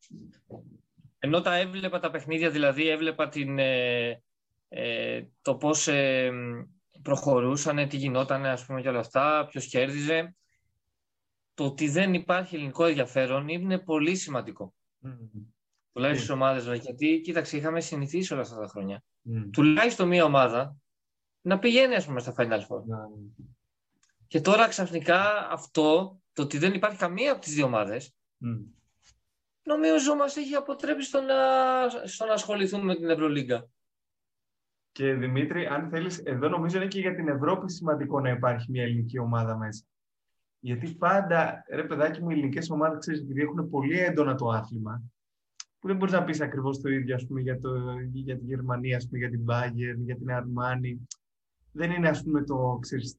Ενώ 1.18 1.40
τα 1.40 1.56
έβλεπα 1.56 2.00
τα 2.00 2.10
παιχνίδια, 2.10 2.50
δηλαδή 2.50 2.88
έβλεπα 2.88 3.28
την, 3.28 3.58
ε, 3.58 4.22
ε, 4.68 5.22
το 5.42 5.56
πώς 5.56 5.88
ε, 5.88 6.32
προχωρούσαν, 7.04 7.88
τι 7.88 7.96
γινόταν, 7.96 8.44
ας 8.44 8.66
πούμε, 8.66 8.80
και 8.80 8.88
όλα 8.88 8.98
αυτά, 8.98 9.46
ποιος 9.50 9.66
κέρδιζε. 9.66 10.34
Το 11.54 11.64
ότι 11.64 11.88
δεν 11.88 12.14
υπάρχει 12.14 12.54
ελληνικό 12.54 12.84
ενδιαφέρον 12.84 13.48
είναι 13.48 13.78
πολύ 13.78 14.16
σημαντικό. 14.16 14.74
Mm. 15.04 15.08
Τουλάχιστον 15.92 16.24
στι 16.24 16.32
ομάδες 16.32 16.80
Γιατί, 16.80 17.20
κοίταξε, 17.20 17.56
είχαμε 17.56 17.80
συνηθίσει 17.80 18.32
όλα 18.32 18.42
αυτά 18.42 18.56
τα 18.56 18.66
χρόνια. 18.66 19.02
Mm. 19.28 19.48
Τουλάχιστον 19.52 20.08
μία 20.08 20.24
ομάδα 20.24 20.76
να 21.40 21.58
πηγαίνει, 21.58 21.94
ας 21.94 22.06
πούμε, 22.06 22.20
στα 22.20 22.34
Final 22.36 22.60
Four. 22.60 22.78
Mm. 22.78 23.44
Και 24.26 24.40
τώρα 24.40 24.68
ξαφνικά 24.68 25.48
αυτό, 25.50 26.18
το 26.32 26.42
ότι 26.42 26.58
δεν 26.58 26.74
υπάρχει 26.74 26.98
καμία 26.98 27.32
από 27.32 27.40
τις 27.40 27.54
δύο 27.54 27.64
ομάδες, 27.64 28.14
mm. 28.44 28.64
νομίζω 29.62 30.14
μας 30.14 30.36
έχει 30.36 30.54
αποτρέψει 30.54 31.06
στο 31.06 31.20
να, 31.20 31.36
στο 32.06 32.24
να 32.24 32.32
ασχοληθούμε 32.32 32.84
με 32.84 32.94
την 32.94 33.10
Ευρωλίγκα. 33.10 33.68
Και 34.94 35.14
Δημήτρη, 35.14 35.66
αν 35.66 35.88
θέλεις, 35.88 36.18
εδώ 36.18 36.48
νομίζω 36.48 36.76
είναι 36.76 36.86
και 36.86 37.00
για 37.00 37.14
την 37.14 37.28
Ευρώπη 37.28 37.70
σημαντικό 37.70 38.20
να 38.20 38.30
υπάρχει 38.30 38.70
μια 38.70 38.82
ελληνική 38.82 39.18
ομάδα 39.18 39.56
μέσα. 39.56 39.84
Γιατί 40.60 40.94
πάντα, 40.94 41.64
ρε 41.68 41.84
παιδάκι 41.84 42.22
μου, 42.22 42.30
οι 42.30 42.32
ελληνικές 42.32 42.70
ομάδες 42.70 42.98
ξέρεις, 42.98 43.20
επειδή 43.20 43.40
έχουν 43.40 43.70
πολύ 43.70 43.98
έντονα 43.98 44.34
το 44.34 44.48
άθλημα, 44.48 45.02
που 45.78 45.86
δεν 45.86 45.96
μπορείς 45.96 46.14
να 46.14 46.24
πεις 46.24 46.40
ακριβώς 46.40 46.80
το 46.80 46.88
ίδιο 46.88 47.14
ας 47.14 47.26
πούμε, 47.26 47.40
για, 47.40 47.58
το, 47.58 47.70
για 48.12 48.38
τη 48.38 48.44
Γερμανία, 48.44 48.96
ας 48.96 49.06
πούμε, 49.06 49.18
για 49.18 49.30
την 49.30 49.44
Bayern, 49.48 49.98
για 50.04 50.16
την 50.16 50.30
Αρμάνη. 50.30 51.06
Δεν 51.72 51.90
είναι 51.90 52.08
ας 52.08 52.22
πούμε, 52.22 52.42
το, 52.42 52.78
ξέρεις, 52.80 53.18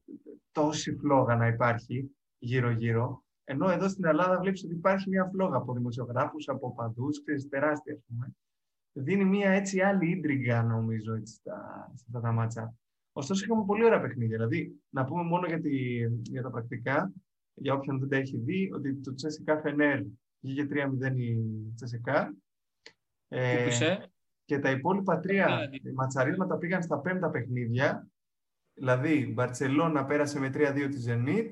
τόση 0.52 0.96
φλόγα 0.96 1.36
να 1.36 1.46
υπάρχει 1.46 2.10
γύρω-γύρω. 2.38 3.24
Ενώ 3.44 3.70
εδώ 3.70 3.88
στην 3.88 4.04
Ελλάδα 4.04 4.38
βλέπεις 4.38 4.64
ότι 4.64 4.74
υπάρχει 4.74 5.08
μια 5.08 5.30
φλόγα 5.32 5.56
από 5.56 5.72
δημοσιογράφους, 5.72 6.48
από 6.48 6.74
παντούς, 6.74 7.22
ξέρεις, 7.22 7.48
τεράστια 7.48 7.94
ας 7.94 8.00
πούμε. 8.06 8.36
Δίνει 8.98 9.24
μια 9.24 9.50
έτσι 9.50 9.80
άλλη 9.80 10.10
ίντριγκα 10.10 10.62
νομίζω 10.62 11.14
έτσι, 11.14 11.34
στα, 11.34 11.90
στα 11.94 12.04
αυτά 12.06 12.20
τα 12.20 12.32
μάτσα. 12.32 12.74
Ωστόσο 13.12 13.44
είχαμε 13.44 13.64
πολύ 13.64 13.84
ωραία 13.84 14.00
παιχνίδια. 14.00 14.36
Δηλαδή, 14.36 14.80
να 14.88 15.04
πούμε 15.04 15.22
μόνο 15.22 15.46
για, 15.46 15.60
τη, 15.60 15.96
για 16.22 16.42
τα 16.42 16.50
πρακτικά, 16.50 17.12
για 17.54 17.74
όποιον 17.74 17.98
δεν 17.98 18.08
τα 18.08 18.16
έχει 18.16 18.36
δει, 18.36 18.70
ότι 18.72 18.94
το 18.94 19.14
Τσέσικα 19.14 19.60
Φενέρ 19.60 20.00
βγήκε 20.40 20.66
3-0 20.70 21.16
η 21.16 21.36
Τσέσικα. 21.74 22.36
Ε, 23.28 23.68
και 24.44 24.58
τα 24.58 24.70
υπόλοιπα 24.70 25.20
τρία 25.20 25.70
ματσαρίσματα 25.94 26.56
πήγαν 26.56 26.82
στα 26.82 26.98
πέμπτα 26.98 27.30
παιχνίδια 27.30 28.08
Δηλαδή, 28.78 29.18
η 29.18 29.32
Μπαρτσελώνα 29.34 30.04
πέρασε 30.04 30.38
με 30.38 30.52
3-2 30.54 30.88
τη 30.90 31.04
Zenit, 31.06 31.50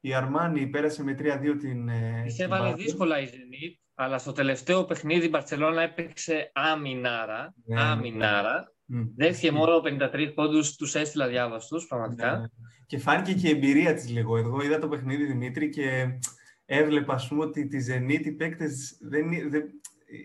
η 0.00 0.14
Αρμάνι 0.14 0.66
πέρασε 0.66 1.02
με 1.02 1.16
3-2 1.18 1.56
την. 1.60 1.88
Ε, 1.88 2.24
Τη 2.26 2.42
έβαλε 2.42 2.74
δύσκολα 2.74 3.20
η 3.20 3.28
Zenit, 3.30 3.87
αλλά 4.00 4.18
στο 4.18 4.32
τελευταίο 4.32 4.84
παιχνίδι 4.84 5.26
η 5.26 5.28
Μπαρτσελώνα 5.32 5.82
έπαιξε 5.82 6.50
άμυνάρα. 6.54 7.54
Ναι, 7.64 7.74
ναι. 7.74 7.82
άμυνάρα. 7.82 8.72
Mm. 8.94 9.08
Δέχτηκε 9.16 9.52
μόνο 9.52 9.82
53 9.84 10.32
πόντους, 10.34 10.76
τους 10.76 10.94
έστειλα 10.94 11.28
διάβαστου, 11.28 11.86
πραγματικά. 11.88 12.38
Ναι. 12.38 12.46
Και 12.86 12.98
φάνηκε 12.98 13.32
και 13.32 13.48
η 13.48 13.50
εμπειρία 13.50 13.94
της 13.94 14.08
λίγο. 14.08 14.36
Εγώ 14.36 14.62
είδα 14.62 14.78
το 14.78 14.88
παιχνίδι 14.88 15.24
Δημήτρη 15.24 15.68
και 15.68 16.18
έβλεπα, 16.64 17.14
ας 17.14 17.28
πούμε, 17.28 17.44
ότι 17.44 17.66
τη 17.66 17.78
Zenit 17.88 18.26
οι 18.26 18.32
παίκτες 18.32 18.98
δεν, 19.00 19.50
δεν, 19.50 19.62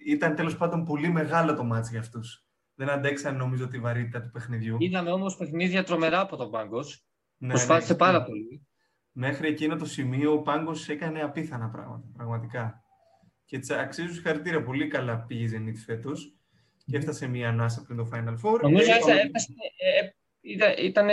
ήταν 0.05 0.35
τέλος 0.35 0.57
πάντων 0.57 0.85
πολύ 0.85 1.09
μεγάλο 1.09 1.55
το 1.55 1.63
μάτι 1.63 1.89
για 1.91 1.99
αυτούς 1.99 2.43
δεν 2.75 2.89
αντέξαν 2.89 3.35
νομίζω 3.35 3.67
τη 3.67 3.79
βαρύτητα 3.79 4.21
του 4.21 4.31
παιχνιδιού. 4.31 4.75
Είδαμε 4.79 5.11
όμως 5.11 5.35
παιχνίδια 5.35 5.83
τρομερά 5.83 6.19
από 6.19 6.35
τον 6.35 6.51
Πάγκος. 6.51 7.05
Ναι, 7.37 7.49
Προσπάθησε 7.49 7.91
ναι, 7.91 7.97
πάρα 7.97 8.23
πολύ. 8.23 8.67
Μέχρι 9.11 9.47
εκείνο 9.47 9.75
το 9.75 9.85
σημείο 9.85 10.33
ο 10.33 10.41
Πάγκος 10.41 10.89
έκανε 10.89 11.21
απίθανα 11.21 11.69
πράγματα. 11.69 12.07
Πραγματικά. 12.13 12.82
Και 13.53 13.59
τη 13.59 13.73
αξίζει 13.73 14.21
χαρακτήρα. 14.21 14.63
Πολύ 14.63 14.87
καλά 14.87 15.17
πήγε 15.17 15.43
η 15.43 15.49
Zenit 15.53 15.77
φέτος 15.85 16.33
και 16.85 16.97
έφτασε 16.97 17.27
μία 17.27 17.49
ανάσα 17.49 17.83
πριν 17.83 17.97
το 17.97 18.09
Final 18.13 18.35
Four. 18.43 18.59
Νομίζω 18.61 18.91
ότι 19.01 19.11
ε, 20.41 20.85
ήταν, 20.85 21.07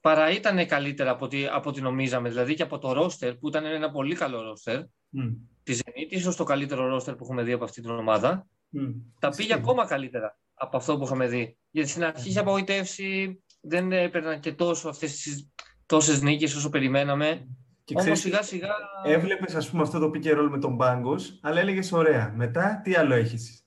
παρά 0.00 0.30
ήταν 0.30 0.66
καλύτερα 0.66 1.10
από 1.10 1.24
ό,τι, 1.24 1.46
από 1.46 1.68
ό,τι 1.68 1.80
νομίζαμε. 1.80 2.28
Δηλαδή 2.28 2.54
και 2.54 2.62
από 2.62 2.78
το 2.78 2.92
ρόστερ 2.92 3.34
που 3.34 3.48
ήταν 3.48 3.64
ένα 3.64 3.90
πολύ 3.90 4.14
καλό 4.14 4.42
ρόστερ. 4.42 4.80
Mm. 4.82 5.36
Τη 5.62 5.78
Zenit, 5.78 6.08
ίσως 6.08 6.36
το 6.36 6.44
καλύτερο 6.44 6.86
ρόστερ 6.86 7.14
που 7.14 7.24
έχουμε 7.24 7.42
δει 7.42 7.52
από 7.52 7.64
αυτή 7.64 7.80
την 7.80 7.90
ομάδα. 7.90 8.46
Mm. 8.76 8.94
Τα 9.18 9.28
πήγε 9.28 9.54
ακόμα 9.54 9.86
καλύτερα 9.86 10.38
από 10.54 10.76
αυτό 10.76 10.98
που 10.98 11.04
είχαμε 11.04 11.26
δει. 11.26 11.56
Γιατί 11.70 11.88
στην 11.88 12.04
αρχή 12.04 12.28
είχε 12.28 12.38
απογοητεύσει, 12.38 13.42
δεν 13.60 13.92
έπαιρναν 13.92 14.40
και 14.40 14.52
τόσο 14.52 14.88
αυτές 14.88 15.16
τις 15.16 15.50
τόσες 15.86 16.22
νίκες 16.22 16.54
όσο 16.54 16.68
περιμέναμε. 16.68 17.46
Και 17.86 17.94
Όμως 17.98 18.18
σιγά 18.18 18.42
σιγά... 18.42 18.68
Έβλεπες 19.04 19.54
ας 19.54 19.70
πούμε 19.70 19.82
αυτό 19.82 19.98
το 19.98 20.06
pick 20.06 20.26
ρόλ 20.26 20.50
με 20.50 20.58
τον 20.58 20.76
Πάγκος, 20.76 21.38
αλλά 21.42 21.60
έλεγες 21.60 21.92
ωραία. 21.92 22.32
Μετά 22.36 22.80
τι 22.84 22.94
άλλο 22.94 23.14
έχεις; 23.14 23.66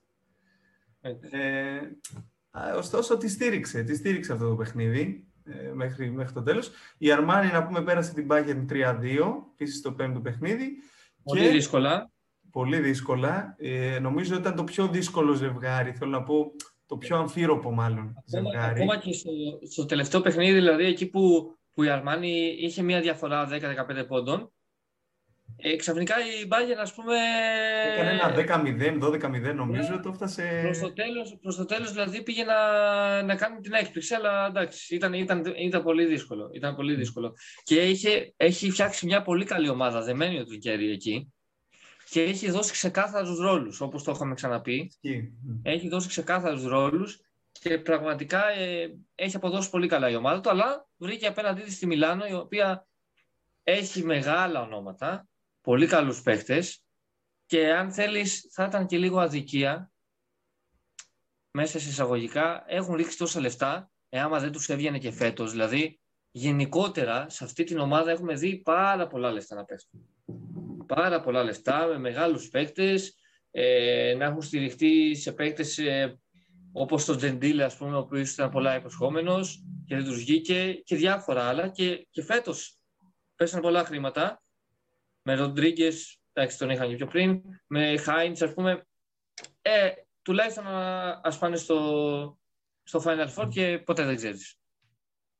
Ε, 1.01 1.79
ωστόσο 2.77 3.17
τη 3.17 3.29
στήριξε, 3.29 3.83
τη 3.83 3.95
στήριξε 3.95 4.33
αυτό 4.33 4.49
το 4.49 4.55
παιχνίδι 4.55 5.27
ε, 5.43 5.71
μέχρι, 5.73 6.11
μέχρι 6.11 6.33
το 6.33 6.43
τέλος. 6.43 6.71
Η 6.97 7.11
Αρμάνη 7.11 7.51
να 7.51 7.65
πούμε 7.65 7.81
πέρασε 7.81 8.13
την 8.13 8.27
Bayern 8.29 8.65
3-2, 8.69 8.95
επίση 9.53 9.77
στο 9.77 9.91
πέμπτο 9.91 10.19
παιχνίδι. 10.19 10.69
Πολύ 11.23 11.41
και... 11.41 11.49
δύσκολα. 11.49 12.11
Πολύ 12.51 12.79
δύσκολα. 12.79 13.55
Ε, 13.57 13.99
νομίζω 13.99 14.35
ήταν 14.35 14.55
το 14.55 14.63
πιο 14.63 14.87
δύσκολο 14.87 15.33
ζευγάρι. 15.33 15.93
Θέλω 15.93 16.11
να 16.11 16.23
πω 16.23 16.51
το 16.85 16.97
πιο 16.97 17.17
αμφίροπο 17.17 17.71
μάλλον 17.71 18.15
ακόμα, 18.17 18.23
ζευγάρι. 18.25 18.81
Ακόμα 18.81 18.97
και 18.97 19.13
στο, 19.13 19.31
στο 19.69 19.85
τελευταίο 19.85 20.21
παιχνίδι, 20.21 20.53
δηλαδή 20.53 20.85
εκεί 20.85 21.09
που, 21.09 21.53
που 21.73 21.83
η 21.83 21.89
Αρμάνη 21.89 22.55
είχε 22.59 22.81
μια 22.81 23.01
διαφορά 23.01 23.47
10-15 23.51 24.07
πόντων, 24.07 24.51
ε, 25.61 25.75
ξαφνικά 25.75 26.15
η 26.19 26.47
Bayern, 26.51 26.79
ας 26.79 26.93
πούμε... 26.93 27.15
Έκανε 27.93 28.09
ένα 28.09 28.61
10-0, 28.63 29.51
12-0 29.51 29.55
νομίζω, 29.55 29.93
ναι, 29.93 29.99
το 29.99 30.09
έφτασε... 30.09 30.59
Προς 30.61 30.79
το, 30.79 30.93
τέλος, 30.93 31.37
προς 31.41 31.55
το 31.55 31.65
τέλος 31.65 31.91
δηλαδή 31.91 32.23
πήγε 32.23 32.43
να, 32.43 33.23
να 33.23 33.35
κάνει 33.35 33.59
την 33.59 33.73
έκπληξη, 33.73 34.13
αλλά 34.13 34.45
εντάξει, 34.47 34.95
ήταν, 34.95 35.13
ήταν, 35.13 35.43
ήταν 35.57 35.83
πολύ 35.83 36.05
δύσκολο. 36.05 36.49
Ήταν 36.53 36.75
πολύ 36.75 36.95
δύσκολο. 36.95 37.33
Και 37.63 37.81
είχε, 37.81 38.33
έχει 38.37 38.71
φτιάξει 38.71 39.05
μια 39.05 39.21
πολύ 39.21 39.45
καλή 39.45 39.69
ομάδα, 39.69 40.01
δεμένη 40.01 40.39
ο 40.39 40.45
Τρικέρι 40.45 40.91
εκεί 40.91 41.33
και 42.09 42.21
έχει 42.21 42.51
δώσει 42.51 42.71
ξεκάθαρους 42.71 43.39
ρόλους, 43.39 43.81
όπως 43.81 44.03
το 44.03 44.11
είχαμε 44.11 44.33
ξαναπεί. 44.33 44.91
Έχει 45.63 45.87
δώσει 45.87 46.07
ξεκάθαρους 46.07 46.63
ρόλους 46.63 47.19
και 47.59 47.77
πραγματικά 47.77 48.49
ε, 48.49 48.97
έχει 49.15 49.35
αποδώσει 49.35 49.69
πολύ 49.69 49.87
καλά 49.87 50.09
η 50.09 50.15
ομάδα 50.15 50.41
του, 50.41 50.49
αλλά 50.49 50.87
βρήκε 50.97 51.27
απέναντί 51.27 51.61
της 51.61 51.75
στη 51.75 51.85
Μιλάνο, 51.85 52.25
η 52.25 52.33
οποία 52.33 52.87
έχει 53.63 54.03
μεγάλα 54.03 54.61
ονόματα, 54.61 55.27
πολύ 55.61 55.87
καλούς 55.87 56.21
παίχτες 56.21 56.83
και 57.45 57.73
αν 57.73 57.91
θέλεις 57.91 58.49
θα 58.51 58.65
ήταν 58.65 58.85
και 58.85 58.97
λίγο 58.97 59.19
αδικία 59.19 59.91
μέσα 61.51 61.79
σε 61.79 61.89
εισαγωγικά 61.89 62.63
έχουν 62.67 62.95
ρίξει 62.95 63.17
τόσα 63.17 63.39
λεφτά 63.39 63.91
εάν 64.09 64.39
δεν 64.39 64.51
τους 64.51 64.69
έβγαινε 64.69 64.97
και 64.97 65.11
φέτος. 65.11 65.51
Δηλαδή 65.51 65.99
γενικότερα 66.31 67.29
σε 67.29 67.43
αυτή 67.43 67.63
την 67.63 67.79
ομάδα 67.79 68.11
έχουμε 68.11 68.33
δει 68.33 68.57
πάρα 68.57 69.07
πολλά 69.07 69.31
λεφτά 69.31 69.55
να 69.55 69.65
πέφτουν 69.65 70.09
πάρα 70.95 71.21
πολλά 71.21 71.43
λεφτά 71.43 71.85
με 71.85 71.97
μεγάλους 71.97 72.49
παίκτες, 72.49 73.15
ε, 73.51 74.13
να 74.17 74.25
έχουν 74.25 74.41
στηριχτεί 74.41 75.15
σε 75.15 75.31
παίκτες 75.31 75.77
ε, 75.77 76.19
όπως 76.71 77.05
το 77.05 77.15
Τζεντήλε, 77.15 77.63
ας 77.63 77.77
πούμε, 77.77 77.95
ο 77.95 77.99
οποίος 77.99 78.31
ήταν 78.31 78.49
πολλά 78.49 78.75
υποσχόμενος 78.75 79.63
και 79.85 79.95
δεν 79.95 80.03
τους 80.03 80.17
βγήκε 80.17 80.73
και 80.73 80.95
διάφορα 80.95 81.43
άλλα. 81.43 81.67
Και, 81.67 82.07
και 82.09 82.23
φέτος 82.23 82.77
πέσαν 83.35 83.61
πολλά 83.61 83.83
χρήματα. 83.83 84.41
Με 85.21 85.33
Ροντρίγκες, 85.33 86.19
εντάξει, 86.33 86.57
τον 86.57 86.69
είχαν 86.69 86.89
και 86.89 86.95
πιο 86.95 87.07
πριν. 87.07 87.41
Με 87.67 87.97
Χάιντς, 87.97 88.41
ας 88.41 88.53
πούμε. 88.53 88.85
Ε, 89.61 89.89
τουλάχιστον 90.21 90.67
α 90.67 91.37
πάνε 91.39 91.55
στο, 91.55 92.39
στο 92.83 93.01
Final 93.05 93.27
Four 93.35 93.47
και 93.49 93.81
ποτέ 93.85 94.05
δεν 94.05 94.15
ξέρεις. 94.15 94.59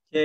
Και 0.10 0.20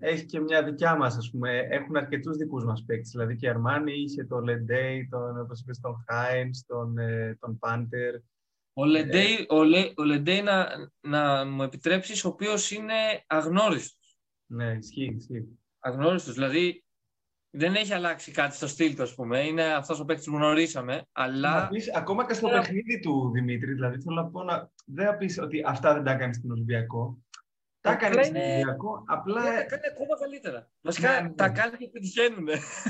έχει 0.00 0.26
και 0.26 0.40
μια 0.40 0.62
δικιά 0.64 0.96
μας, 0.96 1.16
ας 1.16 1.30
πούμε. 1.30 1.58
Έχουν 1.70 1.96
αρκετούς 1.96 2.36
δικούς 2.36 2.64
μας 2.64 2.84
παίκτες. 2.84 3.10
Δηλαδή 3.10 3.36
και 3.36 3.46
η 3.46 3.48
Αρμάνι 3.48 3.92
είχε 3.92 4.24
τον 4.24 4.44
Λεντέι, 4.44 5.08
τον, 5.10 5.40
όπως 5.40 5.60
είπες, 5.60 5.80
τον 5.80 6.04
Χάιντ, 6.06 6.54
τον, 6.66 6.98
ε, 6.98 7.36
τον 7.40 7.58
Πάντερ. 7.58 8.14
Ο 8.72 8.84
Λεντέι, 8.84 9.32
ε, 9.32 9.54
ο, 9.54 9.62
Λε, 9.62 9.92
ο 9.96 10.02
Λεντέι 10.02 10.42
να, 10.42 10.68
να 11.00 11.44
μου 11.44 11.62
επιτρέψεις, 11.62 12.24
ο 12.24 12.28
οποίος 12.28 12.70
είναι 12.70 12.94
αγνώριστος. 13.26 14.18
Ναι, 14.46 14.72
ισχύει, 14.72 15.14
ισχύει. 15.18 15.58
Αγνώριστος. 15.78 16.34
Δηλαδή 16.34 16.84
δεν 17.50 17.74
έχει 17.74 17.92
αλλάξει 17.92 18.30
κάτι 18.30 18.56
στο 18.56 18.66
στυλ 18.66 18.94
του, 18.94 19.02
ας 19.02 19.14
πούμε. 19.14 19.40
Είναι 19.46 19.64
αυτός 19.64 20.00
ο 20.00 20.04
παίκτης 20.04 20.26
που 20.26 20.36
γνωρίσαμε. 20.36 21.02
Αλλά... 21.12 21.68
πεις, 21.68 21.94
ακόμα 21.94 22.26
και 22.26 22.34
στο 22.34 22.48
yeah. 22.48 22.52
παιχνίδι 22.52 23.00
του 23.00 23.30
Δημήτρη, 23.30 23.72
δηλαδή 23.72 24.00
θέλω 24.00 24.14
να 24.14 24.26
πω 24.26 24.42
να. 24.42 24.70
Δεν 24.86 25.06
θα 25.06 25.16
πεις 25.16 25.38
ότι 25.38 25.62
αυτά 25.66 25.94
δεν 25.94 26.04
τα 26.04 26.10
έκανε 26.10 26.32
στην 26.32 26.50
Ολυμπιακό. 26.50 27.18
Τα 27.80 27.92
έκανε 27.92 28.22
στην 28.22 28.36
Ολυμπιακό, 28.36 29.04
απλά. 29.06 29.42
τα 29.42 29.64
κάνει 29.64 29.82
ακόμα 29.92 30.18
καλύτερα. 30.20 30.70
Βασικά 30.80 31.12
ναι, 31.12 31.28
ναι. 31.28 31.34
τα 31.34 31.48
κάνει 31.48 31.76
και 31.76 31.88
πετυχαίνουν. 31.88 32.48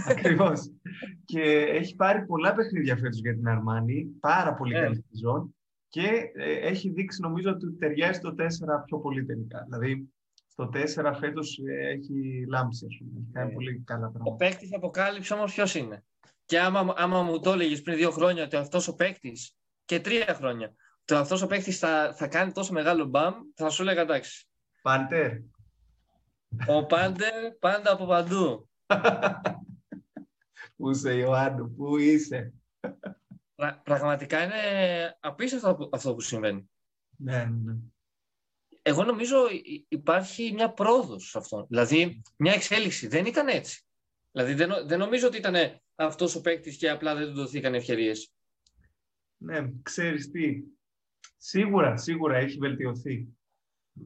Ακριβώς. 0.09 0.61
και 1.31 1.43
έχει 1.53 1.95
πάρει 1.95 2.27
πολλά 2.27 2.55
παιχνίδια 2.55 2.97
φέτος 2.97 3.21
για 3.21 3.35
την 3.35 3.49
Αρμάνη. 3.49 4.05
Πάρα 4.21 4.55
πολύ 4.55 4.75
yeah. 4.77 4.81
καλή 4.81 5.05
σεζόν. 5.11 5.55
Και 5.91 6.31
ε, 6.35 6.53
έχει 6.53 6.91
δείξει 6.91 7.21
νομίζω 7.21 7.51
ότι 7.51 7.73
ταιριάζει 7.73 8.21
το 8.21 8.35
4 8.39 8.43
πιο 8.85 8.99
πολύ 8.99 9.25
τελικά. 9.25 9.67
Δηλαδή 9.69 10.09
το 10.55 10.71
4 10.73 11.15
φέτος 11.19 11.59
ε, 11.59 11.89
έχει 11.89 12.47
λάμψει, 12.49 12.87
ας 12.87 12.97
πούμε. 12.99 13.21
Έχει 13.21 13.31
κάνει 13.33 13.51
ε, 13.51 13.55
πολύ 13.55 13.83
καλά 13.87 14.11
πράγματα. 14.11 14.35
Ο 14.35 14.37
παίκτης 14.37 14.75
αποκάλυψε 14.75 15.35
όμως 15.35 15.55
ποιος 15.55 15.75
είναι; 15.75 16.05
Και 16.45 16.61
άμα, 16.61 16.95
άμα 16.97 17.23
μου 17.23 17.41
το 17.41 17.53
έλεγες 17.53 17.83
πριν 17.83 17.97
δύο 17.97 18.11
χρόνια 18.11 18.45
ότι 18.45 18.57
αυτός 18.57 18.89
ο 18.89 18.95
παίκτης 18.95 19.57
και 19.85 20.01
τρία 20.01 20.35
χρόνια, 20.35 20.75
ότι 21.01 21.15
αυτός 21.15 21.43
ο 21.43 21.47
παίκτης 21.47 21.79
θα, 21.79 22.15
θα 22.17 22.29
κάνει 22.29 22.53
τόσο 22.53 22.73
μεγάλο 22.73 23.05
μπαμ, 23.05 23.35
θα 23.55 23.71
σου 23.71 23.83
έλεγα 23.83 24.01
εντάξει. 24.01 24.49
Πάντερ. 24.83 25.33
Ο 26.67 26.87
Πάντερ 26.87 27.53
πάντα 27.59 27.93
από 27.93 28.07
παντού. 28.07 28.69
Πού 30.77 30.91
είσαι, 30.91 31.15
Ιωάννου, 31.15 31.75
πού 31.75 31.97
είσαι; 31.97 32.53
Πραγματικά 33.83 34.45
είναι 34.45 35.17
απίστευτο 35.21 35.89
αυτό 35.93 36.15
που 36.15 36.21
συμβαίνει. 36.21 36.71
Ναι, 37.17 37.37
ναι. 37.45 37.73
ναι 37.73 37.79
εγώ 38.83 39.05
νομίζω 39.05 39.37
υπάρχει 39.89 40.53
μια 40.53 40.73
πρόοδος 40.73 41.29
σε 41.29 41.39
αυτό. 41.39 41.67
Δηλαδή, 41.69 42.23
μια 42.37 42.53
εξέλιξη. 42.53 43.07
Δεν 43.07 43.27
ήταν 43.27 43.49
έτσι. 43.49 43.83
Δηλαδή, 44.33 44.55
δεν, 44.55 44.71
δεν 44.87 44.99
νομίζω 44.99 45.27
ότι 45.27 45.37
ήταν 45.37 45.55
αυτός 45.95 46.35
ο 46.35 46.41
παίκτης 46.41 46.77
και 46.77 46.91
απλά 46.91 47.15
δεν 47.15 47.27
του 47.27 47.35
δοθήκαν 47.35 47.75
ευκαιρίες. 47.75 48.33
Ναι, 49.37 49.71
ξέρεις 49.83 50.31
τι. 50.31 50.63
Σίγουρα, 51.37 51.97
σίγουρα 51.97 52.37
έχει 52.37 52.59
βελτιωθεί. 52.59 53.29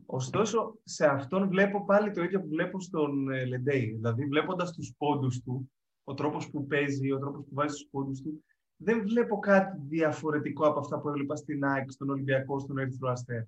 Ωστόσο, 0.07 0.79
σε 0.85 1.07
αυτόν 1.07 1.49
βλέπω 1.49 1.85
πάλι 1.85 2.11
το 2.11 2.23
ίδιο 2.23 2.41
που 2.41 2.49
βλέπω 2.49 2.81
στον 2.81 3.31
ε, 3.31 3.45
Λεντέι. 3.45 3.93
Δηλαδή, 3.95 4.25
βλέποντας 4.25 4.73
τους 4.73 4.95
πόντους 4.99 5.43
του, 5.43 5.73
ο 6.05 6.15
τρόπος 6.15 6.51
που 6.51 6.67
παίζει, 6.67 7.13
ο 7.13 7.19
τρόπος 7.19 7.45
που 7.45 7.55
βάζει 7.55 7.75
τους 7.75 7.89
πόντους 7.91 8.23
του, 8.23 8.45
δεν 8.85 9.03
βλέπω 9.03 9.39
κάτι 9.39 9.79
διαφορετικό 9.89 10.67
από 10.67 10.79
αυτά 10.79 10.99
που 10.99 11.09
έβλεπα 11.09 11.37
στην 11.37 11.65
ΑΕΚ, 11.65 11.91
στον 11.91 12.11
Ολυμπιακό, 12.11 12.59
στον 12.59 12.79
Ερυθρό 12.79 13.11
Αστέρα. 13.11 13.47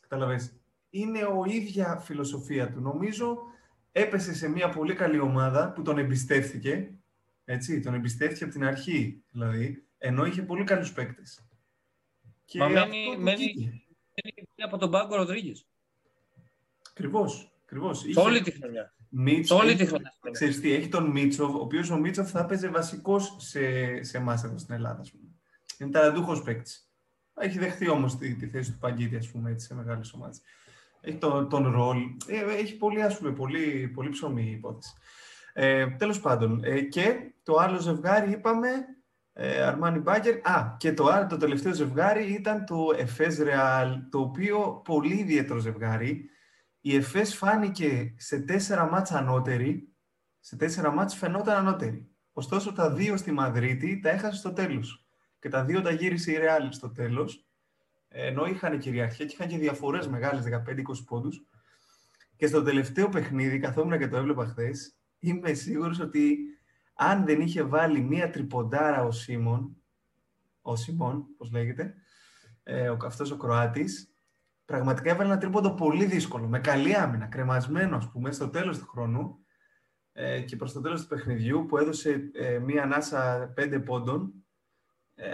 Καταλαβες. 0.00 0.54
Είναι 0.90 1.24
ο 1.24 1.44
ίδια 1.46 1.96
φιλοσοφία 1.96 2.72
του. 2.72 2.80
Νομίζω 2.80 3.38
έπεσε 3.92 4.34
σε 4.34 4.48
μια 4.48 4.68
πολύ 4.68 4.94
καλή 4.94 5.18
ομάδα 5.18 5.72
που 5.72 5.82
τον 5.82 5.98
εμπιστεύτηκε. 5.98 6.92
Έτσι, 7.44 7.80
τον 7.80 7.94
εμπιστεύτηκε 7.94 8.44
από 8.44 8.52
την 8.52 8.64
αρχή, 8.64 9.22
δηλαδή, 9.30 9.86
ενώ 9.98 10.26
είχε 10.26 10.42
πολύ 10.42 10.64
καλούς 10.64 10.92
παίκτες. 10.92 11.46
Και 12.44 12.58
Μα 12.58 12.68
μένει, 12.68 13.16
μένει, 13.18 13.82
από 14.56 14.78
τον 14.78 14.90
Πάγκο 14.90 15.16
Ροδρίγε. 15.16 15.52
Ακριβώς, 16.90 17.52
ακριβώς. 17.64 17.98
Σε 17.98 18.20
όλη 18.20 18.40
τη 18.40 18.50
χρονιά. 18.50 18.94
Μίτσο, 19.10 19.56
όλη 19.56 19.74
τη 19.74 19.86
χρονιά. 19.86 20.12
Ξέρεις 20.30 20.60
τι, 20.60 20.72
έχει 20.72 20.88
τον 20.88 21.10
Μίτσοβ, 21.10 21.54
ο 21.54 21.60
οποίος 21.60 21.90
ο 21.90 21.96
Μίτσοβ 21.96 22.28
θα 22.28 22.40
έπαιζε 22.40 22.68
βασικός 22.68 23.36
σε, 23.38 23.60
σε 24.02 24.16
εμάς 24.16 24.44
εδώ 24.44 24.58
στην 24.58 24.74
Ελλάδα. 24.74 25.04
Είναι 25.78 25.90
ταραντούχος 25.90 26.42
παίκτης. 26.42 26.90
Έχει 27.34 27.58
δεχθεί 27.58 27.88
όμως 27.88 28.16
τη, 28.16 28.34
τη, 28.34 28.46
θέση 28.46 28.72
του 28.72 28.78
Παγκίτη, 28.78 29.16
ας 29.16 29.28
πούμε, 29.28 29.50
έτσι, 29.50 29.66
σε 29.66 29.74
μεγάλες 29.74 30.12
ομάδες. 30.12 30.40
Έχει 31.00 31.16
τον, 31.16 31.48
τον 31.48 31.70
ρόλ. 31.70 31.98
Ε, 32.26 32.54
έχει 32.54 32.76
πολύ, 32.76 33.02
ας 33.02 33.18
πούμε, 33.18 33.32
πολύ, 33.32 33.90
πολύ 33.94 34.08
ψωμί 34.08 34.42
η 34.42 34.50
υπόθεση. 34.50 34.92
Ε, 35.52 35.86
Τέλος 35.86 36.20
πάντων. 36.20 36.60
Ε, 36.64 36.80
και 36.80 37.32
το 37.42 37.54
άλλο 37.54 37.78
ζευγάρι 37.78 38.30
είπαμε. 38.30 38.68
Ε, 39.32 39.62
Αρμάνι 39.62 39.98
Μπάγκερ. 39.98 40.34
Α, 40.34 40.76
και 40.78 40.92
το 40.92 41.06
άλλο, 41.06 41.26
το 41.26 41.36
τελευταίο 41.36 41.72
ζευγάρι 41.72 42.32
ήταν 42.32 42.64
το 42.64 42.86
Εφές 42.96 43.38
Ρεάλ, 43.38 43.98
το 44.10 44.20
οποίο 44.20 44.82
πολύ 44.84 45.14
ιδιαίτερο 45.14 45.58
ζευγάρι. 45.58 46.30
Η 46.88 46.94
Εφές 46.94 47.36
φάνηκε 47.36 48.14
σε 48.16 48.40
τέσσερα 48.40 48.90
μάτς 48.90 49.12
ανώτερη. 49.12 49.92
Σε 50.40 50.56
τέσσερα 50.56 50.90
μάτς 50.90 51.14
φαινόταν 51.14 51.56
ανώτερη. 51.56 52.10
Ωστόσο 52.32 52.72
τα 52.72 52.92
δύο 52.92 53.16
στη 53.16 53.32
Μαδρίτη 53.32 54.00
τα 54.00 54.10
έχασε 54.10 54.38
στο 54.38 54.52
τέλος 54.52 55.06
και 55.38 55.48
τα 55.48 55.64
δύο 55.64 55.82
τα 55.82 55.90
γύρισε 55.90 56.32
η 56.32 56.36
Real 56.40 56.68
στο 56.70 56.90
τέλος. 56.90 57.46
Ενώ 58.08 58.46
είχαν 58.46 58.78
κυριαρχία 58.78 59.26
και 59.26 59.32
είχαν 59.32 59.48
και 59.48 59.58
διαφορές 59.58 60.08
μεγάλες 60.08 60.44
15-20 60.44 61.04
πόντους. 61.06 61.42
Και 62.36 62.46
στο 62.46 62.62
τελευταίο 62.62 63.08
παιχνίδι, 63.08 63.58
καθόμουν 63.58 63.98
και 63.98 64.08
το 64.08 64.16
έβλεπα 64.16 64.46
χθες, 64.46 64.96
είμαι 65.18 65.52
σίγουρος 65.52 66.00
ότι 66.00 66.38
αν 66.94 67.24
δεν 67.24 67.40
είχε 67.40 67.62
βάλει 67.62 68.00
μία 68.00 68.30
τριποντάρα 68.30 69.04
ο 69.04 69.10
Σίμων, 69.10 69.76
ο 70.62 70.76
Σιμών, 70.76 71.26
πώς 71.36 71.50
λέγεται, 71.50 71.94
ε, 72.62 72.96
αυτός 73.04 73.30
ο 73.30 73.36
Κροάτης, 73.36 74.07
πραγματικά 74.68 75.10
έβαλε 75.10 75.30
ένα 75.30 75.38
τρίποντο 75.38 75.74
πολύ 75.74 76.04
δύσκολο, 76.04 76.46
με 76.46 76.58
καλή 76.58 76.96
άμυνα, 76.96 77.26
κρεμασμένο, 77.26 77.96
ας 77.96 78.10
πούμε, 78.10 78.32
στο 78.32 78.48
τέλος 78.48 78.78
του 78.78 78.86
χρόνου 78.86 79.38
ε, 80.12 80.40
και 80.40 80.56
προς 80.56 80.72
το 80.72 80.80
τέλος 80.80 81.02
του 81.02 81.08
παιχνιδιού, 81.08 81.66
που 81.66 81.78
έδωσε 81.78 82.30
ε, 82.32 82.58
μία 82.58 82.82
ανάσα 82.82 83.52
πέντε 83.54 83.78
πόντων 83.78 84.32
ε, 85.14 85.28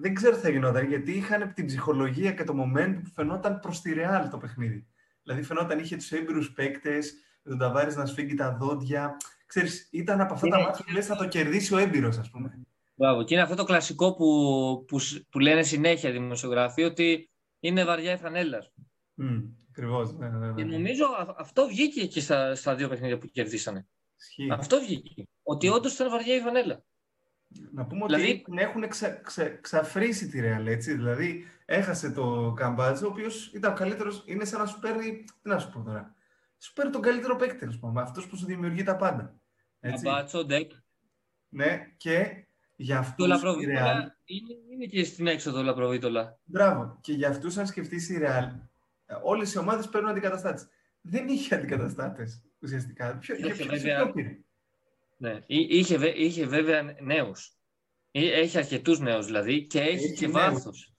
δεν 0.00 0.14
ξέρω 0.14 0.34
τι 0.34 0.40
θα 0.40 0.48
γινόταν, 0.48 0.86
γιατί 0.86 1.12
είχαν 1.12 1.52
την 1.54 1.66
ψυχολογία 1.66 2.32
και 2.32 2.44
το 2.44 2.54
moment 2.58 3.00
που 3.02 3.10
φαινόταν 3.14 3.60
προς 3.60 3.80
τη 3.80 3.92
Real 3.96 4.28
το 4.30 4.38
παιχνίδι. 4.38 4.86
Δηλαδή 5.22 5.42
φαινόταν 5.42 5.78
είχε 5.78 5.96
τους 5.96 6.12
έμπειρους 6.12 6.52
παίκτες, 6.52 7.14
με 7.42 7.50
τον 7.50 7.58
Ταβάρης 7.58 7.96
να 7.96 8.06
σφίγγει 8.06 8.34
τα 8.34 8.56
δόντια. 8.60 9.16
Ξέρεις, 9.46 9.88
ήταν 9.92 10.20
από 10.20 10.34
αυτά 10.34 10.48
τα 10.48 10.58
μάτια 10.60 10.84
που 10.84 10.92
λες 10.92 11.06
θα 11.06 11.16
το 11.16 11.28
κερδίσει 11.28 11.74
ο 11.74 11.78
έμπειρος, 11.78 12.18
ας 12.18 12.30
πούμε. 12.30 12.58
Μπράβο. 12.94 13.24
Και 13.24 13.34
είναι 13.34 13.42
αυτό 13.42 13.54
το 13.54 13.64
κλασικό 13.64 14.14
που, 14.14 14.24
που, 14.88 14.98
που 15.30 15.38
λένε 15.38 15.62
συνέχεια 15.62 16.10
δημοσιογράφοι, 16.10 16.82
ότι 16.82 17.30
είναι 17.68 17.84
βαριά 17.84 18.12
η 18.12 18.16
φανέλα. 18.16 18.66
Mm, 19.22 19.42
Ακριβώς. 19.70 20.12
Ναι, 20.12 20.28
ναι, 20.28 20.46
ναι. 20.46 20.54
Και 20.54 20.64
νομίζω 20.64 21.04
αυτό 21.36 21.66
βγήκε 21.66 22.06
και 22.06 22.20
στα, 22.20 22.54
στα 22.54 22.74
δύο 22.74 22.88
παιχνίδια 22.88 23.18
που 23.18 23.26
κερδίσανε. 23.26 23.86
Αυτό 24.50 24.80
βγήκε. 24.80 25.28
Ότι 25.42 25.68
όντως 25.68 25.94
ήταν 25.94 26.10
βαριά 26.10 26.34
η 26.34 26.40
φανέλα. 26.40 26.82
Να 27.72 27.86
πούμε 27.86 28.06
δηλαδή... 28.06 28.30
ότι 28.30 28.42
την 28.42 28.58
έχουν 28.58 28.88
ξα, 28.88 29.10
ξα, 29.10 29.48
ξαφρίσει 29.48 30.28
τη 30.28 30.40
Real, 30.42 30.66
έτσι. 30.66 30.94
Δηλαδή, 30.94 31.44
έχασε 31.64 32.10
το 32.10 32.52
Καμπάτζο, 32.56 33.06
ο 33.06 33.10
οποίος 33.10 33.52
ήταν 33.52 33.72
ο 33.72 33.74
καλύτερος. 33.74 34.22
Είναι 34.26 34.44
σαν 34.44 34.60
να 34.60 34.66
σου 34.66 34.78
παίρνει. 34.78 35.24
Τι 35.42 35.48
να 35.48 35.58
σου 35.58 35.70
πω 35.70 35.82
τώρα. 35.82 36.14
Σου 36.58 36.72
παίρνει 36.72 36.92
τον 36.92 37.02
καλύτερο 37.02 37.36
παίκτη, 37.36 37.64
α 37.64 37.72
πούμε. 37.80 38.00
Αυτός 38.00 38.26
που 38.26 38.36
σου 38.36 38.46
δημιουργεί 38.46 38.82
τα 38.82 38.96
πάντα. 38.96 39.34
Καμπάτσο, 39.80 40.44
Ντεκ. 40.44 40.70
Ναι, 41.48 41.94
και 41.96 42.46
για 42.76 42.98
αυτούς. 42.98 43.16
Το 43.16 43.26
Λαπροβίτολα 43.26 44.16
είναι, 44.24 44.54
είναι 44.72 44.84
και 44.84 45.04
στην 45.04 45.26
έξοδο 45.26 45.62
Λαπροβίτολα. 45.62 46.38
Μπράβο. 46.44 46.98
Και 47.00 47.12
για 47.12 47.28
αυτούς, 47.28 47.56
αν 47.56 47.66
σκεφτείς 47.66 48.08
η 48.08 48.20
Real, 48.22 48.50
όλες 49.22 49.52
οι 49.52 49.58
ομάδες 49.58 49.88
παίρνουν 49.88 50.10
αντικαταστάτες. 50.10 50.68
Δεν 51.00 51.28
είχε 51.28 51.54
αντικαταστάτες 51.54 52.42
ουσιαστικά. 52.60 53.16
Ποιο, 53.16 53.36
ποιο, 53.36 53.54
ποιο, 53.54 53.66
ποιο 53.66 54.12
πήρε; 54.14 54.38
Ναι. 55.16 55.40
Είχε, 55.46 56.12
είχε 56.14 56.46
βέβαια 56.46 56.96
νέους. 57.00 57.56
Έχει 58.10 58.58
αρκετούς 58.58 58.98
νέους 58.98 59.26
δηλαδή 59.26 59.66
και 59.66 59.80
έχει, 59.80 60.04
έχει 60.04 60.14
και 60.14 60.28
βάθος. 60.28 60.94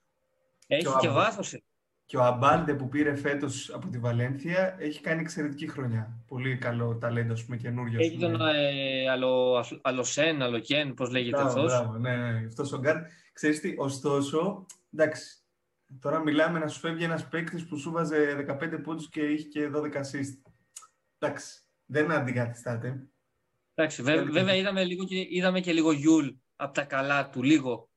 Έχει 0.67 0.83
και, 0.83 0.97
και 0.99 1.09
βάθος. 1.09 1.63
Και 2.05 2.17
ο 2.17 2.23
Αμπάλντε 2.23 2.73
που 2.73 2.89
πήρε 2.89 3.15
φέτος 3.15 3.69
από 3.73 3.87
τη 3.87 3.99
Βαλένθια 3.99 4.75
έχει 4.79 5.01
κάνει 5.01 5.21
εξαιρετική 5.21 5.67
χρονιά. 5.67 6.23
Πολύ 6.27 6.57
καλό 6.57 6.97
ταλέντο, 6.97 7.33
ας 7.33 7.43
πούμε, 7.45 7.57
καινούριο. 7.57 7.99
Έχει 7.99 8.17
τον 8.17 8.41
ε, 8.41 9.09
αλο, 9.09 9.65
Αλοσέν, 9.81 10.41
Αλοκέν, 10.41 10.93
πώς 10.93 11.11
λέγεται 11.11 11.41
αυτός; 11.41 11.65
Μπράβο, 11.65 11.97
ναι, 11.97 12.15
ναι. 12.15 12.45
Αυτός 12.47 12.71
ο 12.71 12.79
Γκάρ. 12.79 12.95
Ξέρεις 13.33 13.59
τι, 13.59 13.73
ωστόσο, 13.77 14.65
εντάξει, 14.93 15.37
τώρα 15.99 16.19
μιλάμε 16.19 16.59
να 16.59 16.67
σου 16.67 16.79
φεύγει 16.79 17.03
ένας 17.03 17.27
παίκτης 17.27 17.67
που 17.67 17.77
σου 17.77 17.91
βάζε 17.91 18.45
15 18.61 18.81
πόντους 18.83 19.09
και 19.09 19.21
είχε 19.21 19.47
και 19.47 19.69
12 19.73 19.95
assist. 19.95 20.51
Εντάξει, 21.19 21.59
δεν 21.85 22.11
αντικαθιστάται. 22.11 23.07
Εντάξει, 23.75 24.01
βέβαια 24.01 24.55
είδαμε, 24.55 24.83
λίγο 24.83 25.05
και, 25.05 25.27
είδαμε 25.29 25.59
και 25.59 25.73
λίγο 25.73 25.91
Γιούλ 25.91 26.27
από 26.55 26.73
τα 26.73 26.83
καλά 26.83 27.29
του, 27.29 27.43
λίγο. 27.43 27.89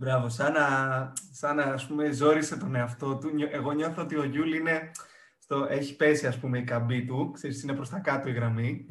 Μπράβο, 0.00 0.28
σαν 0.28 0.52
να, 0.52 1.12
σαν 1.30 1.56
να 1.56 1.62
ας 1.62 1.86
πούμε, 1.86 2.12
ζόρισε 2.12 2.56
τον 2.56 2.74
εαυτό 2.74 3.18
του. 3.18 3.30
Εγώ 3.50 3.72
νιώθω 3.72 4.02
ότι 4.02 4.16
ο 4.16 4.24
Γιούλ 4.24 4.52
είναι 4.52 4.90
στο, 5.38 5.66
έχει 5.70 5.96
πέσει 5.96 6.26
ας 6.26 6.38
πούμε 6.38 6.58
η 6.58 6.64
καμπή 6.64 7.04
του, 7.04 7.30
ξέρεις, 7.30 7.62
είναι 7.62 7.74
προς 7.74 7.88
τα 7.88 7.98
κάτω 7.98 8.28
η 8.28 8.32
γραμμή 8.32 8.86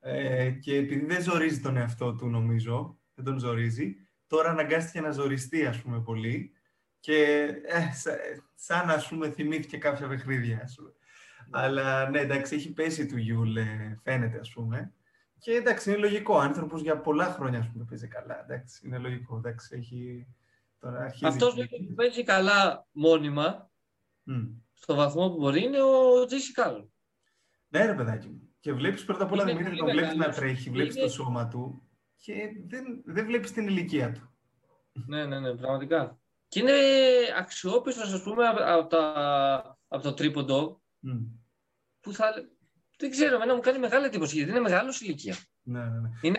ε, 0.00 0.50
και 0.50 0.76
επειδή 0.76 1.06
δεν 1.06 1.22
ζορίζει 1.22 1.60
τον 1.60 1.76
εαυτό 1.76 2.14
του 2.14 2.28
νομίζω, 2.28 2.98
δεν 3.14 3.24
τον 3.24 3.38
ζορίζει, 3.38 3.96
τώρα 4.26 4.50
αναγκάστηκε 4.50 5.00
να 5.00 5.10
ζοριστεί 5.10 5.66
ας 5.66 5.80
πούμε 5.80 6.00
πολύ 6.00 6.52
και 7.00 7.22
ε, 7.64 7.80
σαν 8.54 8.90
ας 8.90 9.08
πούμε 9.08 9.30
θυμήθηκε 9.30 9.76
κάποια 9.76 10.08
παιχνίδια 10.08 10.60
ας 10.62 10.74
πούμε. 10.74 10.92
Αλλά 11.50 12.10
ναι, 12.10 12.18
εντάξει, 12.18 12.54
έχει 12.54 12.72
πέσει 12.72 13.06
του 13.06 13.18
Γιούλ, 13.18 13.56
ε, 13.56 13.98
φαίνεται 14.02 14.38
ας 14.38 14.50
πούμε. 14.50 14.92
Και 15.44 15.52
εντάξει, 15.52 15.90
είναι 15.90 15.98
λογικό. 15.98 16.34
Ο 16.34 16.38
άνθρωπος 16.38 16.82
για 16.82 17.00
πολλά 17.00 17.24
χρόνια 17.24 17.58
ας 17.58 17.70
πούμε, 17.72 17.84
παίζει 17.88 18.08
καλά. 18.08 18.42
Εντάξει, 18.42 18.86
είναι 18.86 18.98
λογικό. 18.98 19.36
Εντάξει, 19.36 19.76
έχει... 19.76 20.26
Τώρα 20.78 21.14
Αυτός 21.22 21.54
που 21.54 21.94
παίζει 21.94 22.22
καλά 22.22 22.86
μόνιμα, 22.92 23.70
mm. 24.30 24.50
στο 24.74 24.94
βαθμό 24.94 25.30
που 25.30 25.36
μπορεί, 25.36 25.62
είναι 25.62 25.82
ο 25.82 26.24
Τζέισι 26.24 26.52
Κάρολ. 26.52 26.92
Ναι, 27.68 27.86
ρε 27.86 27.94
παιδάκι 27.94 28.28
μου. 28.28 28.54
Και 28.60 28.72
βλέπεις 28.72 29.04
πρώτα 29.04 29.24
απ' 29.24 29.32
όλα 29.32 29.44
Δημήτρη, 29.44 29.76
τον 29.76 29.90
βλέπεις 29.90 30.14
να 30.14 30.30
τρέχει, 30.30 30.70
βλέπεις 30.70 30.94
το 30.94 31.08
σώμα 31.08 31.48
του 31.48 31.88
και 32.16 32.34
δεν, 32.66 33.02
δεν 33.04 33.26
βλέπεις 33.26 33.52
την 33.52 33.66
ηλικία 33.66 34.12
του. 34.12 34.34
Ναι, 35.06 35.26
ναι, 35.26 35.40
ναι, 35.40 35.56
πραγματικά. 35.56 36.18
Και 36.48 36.60
είναι 36.60 36.72
αξιόπιστος, 37.38 38.12
ας 38.12 38.22
πούμε, 38.22 38.46
από, 38.46 38.86
τα, 38.86 39.78
από 39.88 40.02
το 40.02 40.14
τρίποντο. 40.14 40.82
Mm. 41.06 41.26
Που 42.00 42.12
θα. 42.12 42.32
Δεν 43.04 43.12
ξέρω, 43.12 43.34
εμένα 43.34 43.54
μου 43.54 43.60
κάνει 43.60 43.78
μεγάλη 43.78 44.06
εντύπωση 44.06 44.36
γιατί 44.36 44.50
είναι 44.50 44.60
μεγάλος 44.60 45.00
ηλικία. 45.00 45.36
Ναι, 45.62 45.78
ναι, 45.78 46.00
ναι. 46.00 46.08
Είναι, 46.20 46.36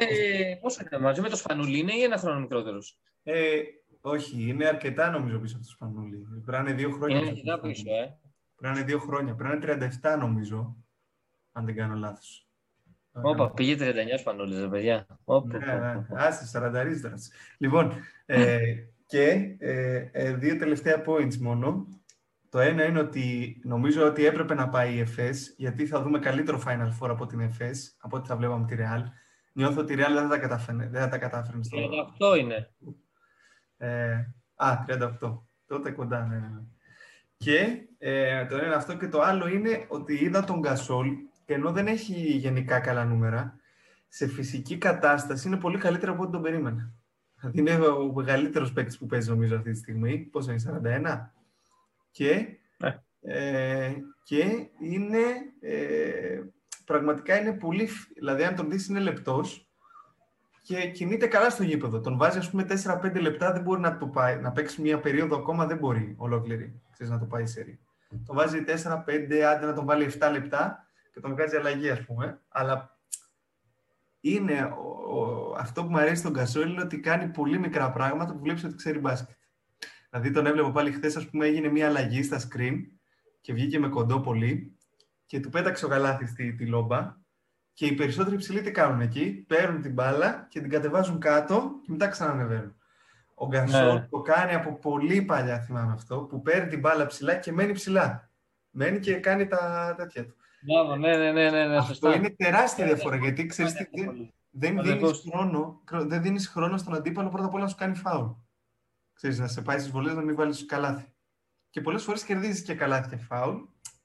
πόσο 0.62 0.82
είναι, 0.82 1.01
μαζί 1.01 1.21
με 1.21 1.30
το 1.30 1.36
Σπανούλι 1.36 1.80
είναι 1.80 1.93
ή 1.93 2.01
ένα 2.01 2.17
χρόνο 2.17 2.39
μικρότερος; 2.39 2.99
Ε, 3.23 3.62
όχι, 4.01 4.49
είναι 4.49 4.65
αρκετά 4.65 5.10
νομίζω 5.10 5.39
πίσω 5.39 5.56
από 5.56 5.65
το 5.65 5.71
Σπανούλι. 5.71 6.17
Πρέπει 6.17 6.63
να 6.63 6.69
είναι 6.69 6.73
δύο 6.73 6.91
χρόνια. 6.91 7.17
Είναι 7.17 7.28
αρκετά 7.28 7.60
πίσω, 7.60 7.84
ε. 7.88 8.17
Πρέπει 8.56 8.73
να 8.73 8.80
είναι 8.80 8.84
δύο 8.84 8.99
χρόνια. 8.99 9.36
Πρέπει 9.36 9.65
να 9.65 9.73
είναι 9.73 9.89
37 10.01 10.17
νομίζω 10.19 10.75
αν 11.51 11.65
δεν 11.65 11.75
κάνω 11.75 11.95
λάθος. 11.95 12.47
Όπα, 13.12 13.51
πήγε 13.51 13.75
39 13.80 14.19
σπανούλες, 14.19 14.60
ρε 14.60 14.67
παιδιά. 14.67 15.08
Όπα, 15.23 15.58
ναι, 15.58 15.73
ναι. 15.73 16.06
Άσε, 16.10 16.60
40 16.60 17.30
Λοιπόν, 17.58 17.93
ε, 18.25 18.60
και 19.06 19.56
ε, 19.60 20.10
ε, 20.12 20.34
δύο 20.34 20.58
τελευταία 20.58 21.04
points 21.08 21.36
μόνο. 21.36 21.88
Το 22.56 22.62
ένα 22.62 22.86
είναι 22.86 23.00
ότι 23.00 23.58
νομίζω 23.63 24.06
ότι 24.06 24.26
έπρεπε 24.26 24.54
να 24.54 24.70
πάει 24.70 24.94
η 24.94 25.00
ΕΦΕΣ, 25.00 25.54
γιατί 25.58 25.86
θα 25.86 26.02
δούμε 26.02 26.20
καλύτερο 26.20 26.62
Final 26.65 26.89
Four 27.00 27.10
από 27.10 27.26
την 27.26 27.39
ΕΦΕΣ, 27.39 27.98
από 28.00 28.18
ό,τι 28.18 28.28
θα 28.28 28.36
βλέπαμε 28.36 28.65
τη 28.65 28.76
Real. 28.78 29.04
Νιώθω 29.54 29.82
ότι 29.82 29.94
η 29.94 29.96
Real 30.00 30.12
δεν 30.13 30.22
θα 30.22 30.28
τα 30.28 30.38
κατάφερε. 30.38 30.88
Δεν 30.88 31.02
θα 31.02 31.08
τα 31.08 31.18
κατάφερε 31.18 31.63
στο... 31.63 31.78
38 32.34 32.39
είναι. 32.39 32.74
Ε, 33.78 34.13
α, 34.56 34.86
38. 34.88 35.39
Τότε 35.68 35.91
κοντά, 35.91 36.26
ναι, 36.26 36.36
ναι. 36.36 36.48
ναι. 36.48 36.62
Και 37.38 37.88
ε, 37.98 38.46
το 38.46 38.56
ένα 38.56 38.76
αυτό 38.76 38.98
και 38.98 39.08
το 39.08 39.22
άλλο 39.22 39.48
είναι 39.48 39.86
ότι 39.88 40.13
είδα 40.13 40.44
τον 40.44 40.60
Γκασόλ 40.60 41.08
και 41.46 41.54
ενώ 41.54 41.72
δεν 41.72 41.88
έχει 41.88 42.13
γενικά 42.13 42.80
καλά 42.80 43.06
νούμερα, 43.06 43.56
σε 44.08 44.28
φυσική 44.28 44.78
κατάσταση 44.78 45.48
είναι 45.48 45.58
πολύ 45.58 45.78
καλύτερα 45.78 46.12
από 46.12 46.22
ό,τι 46.22 46.32
τον 46.32 46.41
περίμενα. 46.41 46.94
Δηλαδή 47.36 47.60
είναι 47.60 47.88
ο 47.88 48.13
μεγαλύτερος 48.13 48.74
παίκτης 48.74 48.98
που 48.98 49.06
παίζει 49.06 49.30
νομίζω 49.30 49.56
αυτή 49.56 49.72
τη 49.72 49.78
στιγμή. 49.78 50.18
Πόσο 50.18 50.52
είναι, 50.52 50.82
41. 50.84 51.35
Και, 52.15 52.47
ναι. 52.78 53.01
ε, 53.21 53.93
και 54.23 54.69
είναι 54.80 55.23
ε, 55.60 56.41
πραγματικά 56.86 57.39
είναι 57.39 57.54
πολύ. 57.54 57.89
Δηλαδή, 58.15 58.43
αν 58.43 58.56
τον 58.56 58.69
δεις, 58.69 58.88
είναι 58.88 58.99
λεπτός 58.99 59.69
και 60.62 60.89
κινείται 60.89 61.28
καλά 61.28 61.49
στο 61.49 61.63
γήπεδο. 61.63 61.99
Τον 61.99 62.17
βάζει, 62.17 62.38
ας 62.38 62.49
πούμε, 62.49 62.65
4-5 62.84 63.21
λεπτά, 63.21 63.51
δεν 63.51 63.62
μπορεί 63.62 63.82
να 63.82 63.97
το 63.97 64.08
πάει. 64.08 64.39
Να 64.39 64.51
παίξει 64.51 64.82
μία 64.82 64.99
περίοδο 64.99 65.36
ακόμα, 65.36 65.65
δεν 65.65 65.78
μπορεί 65.78 66.15
ολόκληρη. 66.17 66.82
Ξέρεις, 66.91 67.12
να 67.12 67.19
το 67.19 67.25
πάει 67.25 67.45
σε 67.45 67.80
Τον 68.25 68.36
βάζει 68.36 68.63
4-5, 68.67 69.39
άντε 69.39 69.65
να 69.65 69.73
τον 69.73 69.86
βάλει 69.86 70.12
7 70.19 70.32
λεπτά 70.32 70.86
και 71.13 71.19
τον 71.19 71.32
βγάζει 71.32 71.56
αλλαγή, 71.56 71.89
ας 71.89 72.06
πούμε. 72.06 72.41
Αλλά 72.49 72.97
είναι 74.19 74.63
ο, 74.63 75.56
αυτό 75.58 75.84
που 75.84 75.89
μου 75.89 75.97
αρέσει 75.97 76.15
στον 76.15 76.34
Κασόλ 76.34 76.69
είναι 76.69 76.82
ότι 76.82 76.99
κάνει 76.99 77.28
πολύ 77.28 77.60
μικρά 77.60 77.91
πράγματα 77.91 78.34
που 78.34 78.39
βλέπεις 78.39 78.63
ότι 78.63 78.75
ξέρει 78.75 78.99
μπάσκετ. 78.99 79.36
Δηλαδή 80.15 80.34
τον 80.34 80.45
έβλεπα 80.45 80.71
πάλι 80.71 80.91
χθες, 80.91 81.15
ας 81.15 81.30
πούμε, 81.30 81.45
έγινε 81.45 81.67
μια 81.67 81.88
αλλαγή 81.88 82.23
στα 82.23 82.39
screen 82.39 82.75
και 83.41 83.54
βγήκε 83.54 83.80
με 83.80 83.88
κοντό 83.88 84.19
πολύ 84.19 84.78
και 85.25 85.39
του 85.39 85.49
πέταξε 85.49 85.86
ο 85.86 85.88
γαλάθι 85.88 86.25
στη 86.25 86.54
τη 86.54 86.65
λόμπα. 86.65 87.15
Και 87.73 87.86
οι 87.86 87.93
περισσότεροι 87.93 88.36
ψηλοί 88.36 88.62
τι 88.62 88.71
κάνουν 88.71 89.01
εκεί, 89.01 89.45
παίρνουν 89.47 89.82
την 89.82 89.93
μπάλα 89.93 90.45
και 90.49 90.60
την 90.60 90.69
κατεβάζουν 90.69 91.19
κάτω 91.19 91.71
και 91.82 91.91
μετά 91.91 92.08
ξανανεβαίνουν. 92.08 92.75
Ο 93.34 93.47
Γκασόλ 93.47 93.93
ναι. 93.93 94.08
το 94.10 94.21
κάνει 94.21 94.54
από 94.54 94.73
πολύ 94.73 95.21
παλιά, 95.21 95.60
θυμάμαι 95.60 95.93
αυτό, 95.93 96.17
που 96.17 96.41
παίρνει 96.41 96.69
την 96.69 96.80
μπάλα 96.80 97.06
ψηλά 97.06 97.36
και 97.36 97.51
μένει 97.51 97.73
ψηλά. 97.73 98.30
Μένει 98.69 98.99
και 98.99 99.13
κάνει 99.13 99.47
τα 99.47 99.93
τέτοια 99.97 100.25
του. 100.25 100.36
Μπράβο, 100.62 100.95
ναι, 100.95 101.17
ναι, 101.17 101.32
ναι, 101.32 101.49
ναι, 101.49 101.65
ναι 101.65 101.78
Αυτό 101.78 102.13
είναι 102.13 102.30
τεράστια 102.30 102.86
διαφορά, 102.86 103.15
γιατί 103.15 103.45
ξέρεις 103.45 103.73
τι, 103.73 103.86
δεν, 104.49 104.82
δίνεις 104.82 105.23
χρόνο, 105.32 105.82
δεν 105.91 106.21
δίνεις 106.21 106.47
χρόνο 106.47 106.78
στον 106.78 106.95
αντίπαλο 106.95 107.30
πρώτα 107.30 107.45
απ' 107.45 107.54
όλα 107.54 107.63
να 107.63 107.69
σου 107.69 107.75
κάνει 107.75 107.95
φάουλ. 107.95 108.28
Ξέρεις, 109.15 109.39
να 109.39 109.47
σε 109.47 109.62
πάει 109.62 109.80
στις 109.80 109.91
βολές 109.91 110.15
να 110.15 110.21
μην 110.21 110.36
βάλεις 110.36 110.65
καλάθι. 110.65 111.13
Και 111.69 111.82
πολλές 111.82 112.04
φορές 112.04 112.23
κερδίζεις 112.23 112.62
και 112.62 112.75
καλάθι 112.75 113.10
και 113.10 113.17
φάουλ. 113.17 113.58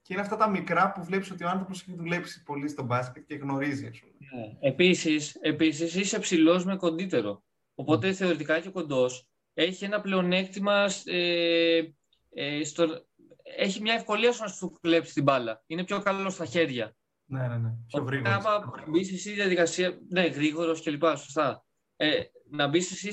Και 0.02 0.12
είναι 0.12 0.22
αυτά 0.22 0.36
τα 0.36 0.48
μικρά 0.48 0.92
που 0.92 1.04
βλέπεις 1.04 1.30
ότι 1.30 1.44
ο 1.44 1.48
άνθρωπος 1.48 1.80
έχει 1.80 1.94
δουλέψει 1.94 2.42
πολύ 2.42 2.68
στο 2.68 2.82
μπάσκετ 2.82 3.26
και 3.26 3.34
γνωρίζει. 3.34 3.84
Ναι. 3.84 4.68
Επίσης, 4.68 5.34
επίσης 5.40 5.94
είσαι 5.94 6.18
ψηλός 6.18 6.64
με 6.64 6.76
κοντύτερο. 6.76 7.42
Οπότε 7.74 8.08
mm. 8.08 8.12
θεωρητικά 8.12 8.60
και 8.60 8.68
ο 8.68 8.72
κοντός 8.72 9.28
έχει 9.54 9.84
ένα 9.84 10.00
πλεονέκτημα 10.00 10.90
ε, 11.04 11.82
ε, 12.34 12.64
στο, 12.64 12.86
έχει 13.56 13.80
μια 13.80 13.94
ευκολία 13.94 14.32
στο 14.32 14.42
να 14.44 14.50
σου 14.50 14.78
κλέψει 14.80 15.14
την 15.14 15.22
μπάλα. 15.22 15.62
Είναι 15.66 15.84
πιο 15.84 16.02
καλό 16.02 16.30
στα 16.30 16.44
χέρια. 16.44 16.96
Ναι, 17.24 17.48
ναι, 17.48 17.56
ναι. 17.56 17.70
Πιο 17.86 18.02
γρήγορος. 18.02 18.34
Άμα 18.34 18.72
μπεις 18.88 19.08
εσύ 19.08 19.18
στη 19.18 19.32
διαδικασία. 19.32 19.98
Ναι, 20.08 20.26
γρήγορος 20.26 20.82
κλπ. 20.82 21.02
Σωστά. 21.04 21.64
Ε, 21.96 22.20
να 22.50 22.68
μπεις 22.68 22.90
εσύ 22.92 23.12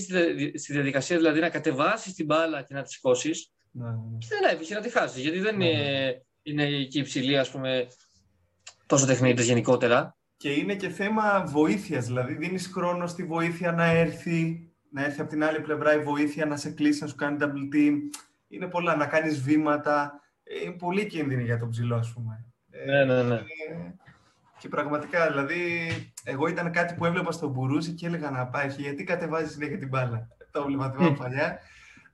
στη 0.58 0.74
διαδικασία, 0.74 1.18
δηλαδή 1.18 1.40
να 1.40 1.50
κατεβάσεις 1.50 2.14
την 2.14 2.26
μπάλα 2.26 2.62
και 2.62 2.74
να 2.74 2.82
τη 2.82 2.92
σηκώσεις. 2.92 3.52
Ναι, 3.72 3.86
ναι. 3.86 3.92
ναι. 3.92 4.18
Και 4.18 4.28
δεν 4.30 4.54
έβγαινε 4.54 4.80
να 4.80 4.86
τη 4.86 4.92
χάσεις. 4.92 5.22
Γιατί 5.22 5.40
δεν 5.40 5.58
ναι, 5.58 5.66
ναι. 5.66 5.72
είναι, 6.44 6.64
είναι 6.64 6.84
και 6.84 7.00
υψηλή, 7.00 7.38
ας 7.38 7.50
πούμε, 7.52 7.88
τόσο 8.86 9.06
τεχνίτες 9.06 9.46
γενικότερα. 9.46 10.18
Και 10.38 10.52
είναι 10.52 10.76
και 10.76 10.90
θέμα 10.90 11.44
βοήθειας. 11.46 12.06
Δηλαδή, 12.06 12.34
δίνεις 12.34 12.68
χρόνο 12.68 13.08
στη 13.08 13.24
βοήθεια 13.24 13.72
να 13.72 13.86
έρθει, 13.86 14.70
να 14.92 15.04
έρθει 15.04 15.22
από 15.22 15.30
την 15.30 15.44
άλλη 15.44 15.62
πλευρά 15.62 15.94
η 15.94 16.00
βοήθεια 16.00 16.46
να 16.46 16.58
σε 16.58 16.72
κλείσει, 16.72 17.02
να 17.02 17.08
σου 17.08 17.16
κάνει 17.16 17.38
double 17.40 17.76
team. 17.76 17.94
Είναι 18.48 18.68
πολλά. 18.68 18.96
Να 18.96 19.06
κάνεις 19.06 19.42
βήματα 19.42 20.22
είναι 20.64 20.76
πολύ 20.76 21.08
κίνδυνη 21.08 21.44
για 21.44 21.60
τον 21.60 21.70
ψηλό, 21.70 21.96
ας 21.96 22.14
πούμε. 22.14 22.46
Ναι, 22.86 23.06
ναι, 23.06 23.24
ναι. 23.24 23.42
Και 24.60 24.68
πραγματικά, 24.68 25.28
δηλαδή, 25.28 25.90
εγώ 26.24 26.48
ήταν 26.48 26.72
κάτι 26.72 26.94
που 26.94 27.06
έβλεπα 27.06 27.32
στον 27.32 27.50
Μπουρούζι 27.50 27.94
και 27.94 28.06
έλεγα 28.06 28.30
να 28.30 28.48
πάει, 28.48 28.68
γιατί 28.68 29.04
κατεβάζεις 29.04 29.52
συνέχεια 29.52 29.78
την 29.78 29.88
μπάλα; 29.88 30.28
Το 30.52 30.62
έβλεπα 30.62 30.92
θυμάμαι 30.92 31.16
παλιά. 31.16 31.60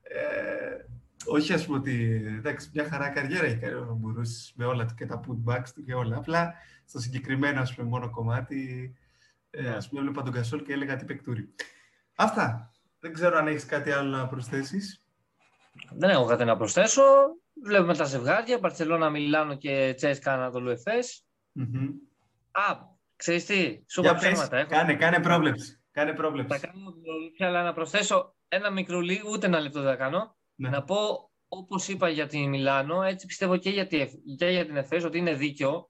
Ε, 0.03 0.85
όχι, 1.25 1.53
ας 1.53 1.65
πούμε, 1.65 1.77
ότι 1.77 2.23
εντάξει, 2.37 2.69
μια 2.73 2.87
χαρά 2.89 3.09
καριέρα 3.09 3.45
έχει 3.45 3.57
κάνει 3.57 3.73
ο 3.73 3.97
Μπουρούζι 3.99 4.53
με 4.55 4.65
όλα 4.65 4.85
και 4.97 5.05
τα 5.05 5.19
putbacks 5.19 5.69
του 5.75 5.83
και 5.83 5.93
όλα. 5.93 6.17
Απλά 6.17 6.53
στο 6.85 6.99
συγκεκριμένο, 6.99 7.61
ας 7.61 7.75
πούμε, 7.75 7.87
μόνο 7.87 8.09
κομμάτι, 8.09 8.93
ε, 9.49 9.69
ας 9.69 9.89
πούμε, 9.89 10.01
έβλεπα 10.01 10.21
τον 10.23 10.33
Κασόλ 10.33 10.63
και 10.63 10.73
έλεγα 10.73 10.95
τι 10.95 11.05
παικτούρι. 11.05 11.53
Αυτά. 12.15 12.67
Δεν 12.99 13.13
ξέρω 13.13 13.37
αν 13.37 13.47
έχεις 13.47 13.65
κάτι 13.65 13.91
άλλο 13.91 14.09
να 14.09 14.27
προσθέσεις. 14.27 15.05
Δεν 15.91 16.09
έχω 16.09 16.25
κάτι 16.25 16.43
να 16.43 16.57
προσθέσω. 16.57 17.01
Βλέπουμε 17.63 17.95
τα 17.95 18.03
ζευγάρια, 18.03 18.57
Μπαρσελόνα, 18.57 19.09
Μιλάνο 19.09 19.57
και 19.57 19.93
Τσέσκα 19.95 20.33
Ανατολού 20.33 20.69
Εφές. 20.69 21.25
Mm-hmm. 21.59 21.89
Α, 22.53 22.77
ξέρεις 23.15 23.45
τι, 23.45 23.83
σου 23.87 24.01
είπα 24.01 24.15
ψέματα. 24.15 24.57
Έχω... 24.57 24.69
Κάνε, 24.69 24.95
κάνε 24.95 25.19
πρόβλεψη. 25.19 25.83
Κάνε 25.91 26.13
πρόβλεψη. 26.13 26.59
Θα 26.59 26.67
κάνω 26.67 26.91
πρόβλεψη, 27.03 27.43
αλλά 27.43 27.63
να 27.63 27.73
προσθέσω 27.73 28.35
ένα 28.47 28.71
μικρό 28.71 28.99
λίγο, 28.99 29.29
ούτε 29.31 29.45
ένα 29.45 29.59
λεπτό 29.59 29.81
θα 29.81 29.95
κάνω. 29.95 30.37
Ναι. 30.55 30.69
Να 30.69 30.83
πω, 30.83 31.31
όπως 31.47 31.87
είπα 31.87 32.09
για 32.09 32.27
την 32.27 32.49
Μιλάνο, 32.49 33.03
έτσι 33.03 33.25
πιστεύω 33.25 33.57
και 33.57 33.69
για, 33.69 33.87
τη, 33.87 34.05
και 34.37 34.45
για 34.45 34.65
την 34.65 34.75
Εφές, 34.75 35.03
ότι 35.03 35.17
είναι 35.17 35.33
δίκαιο 35.33 35.89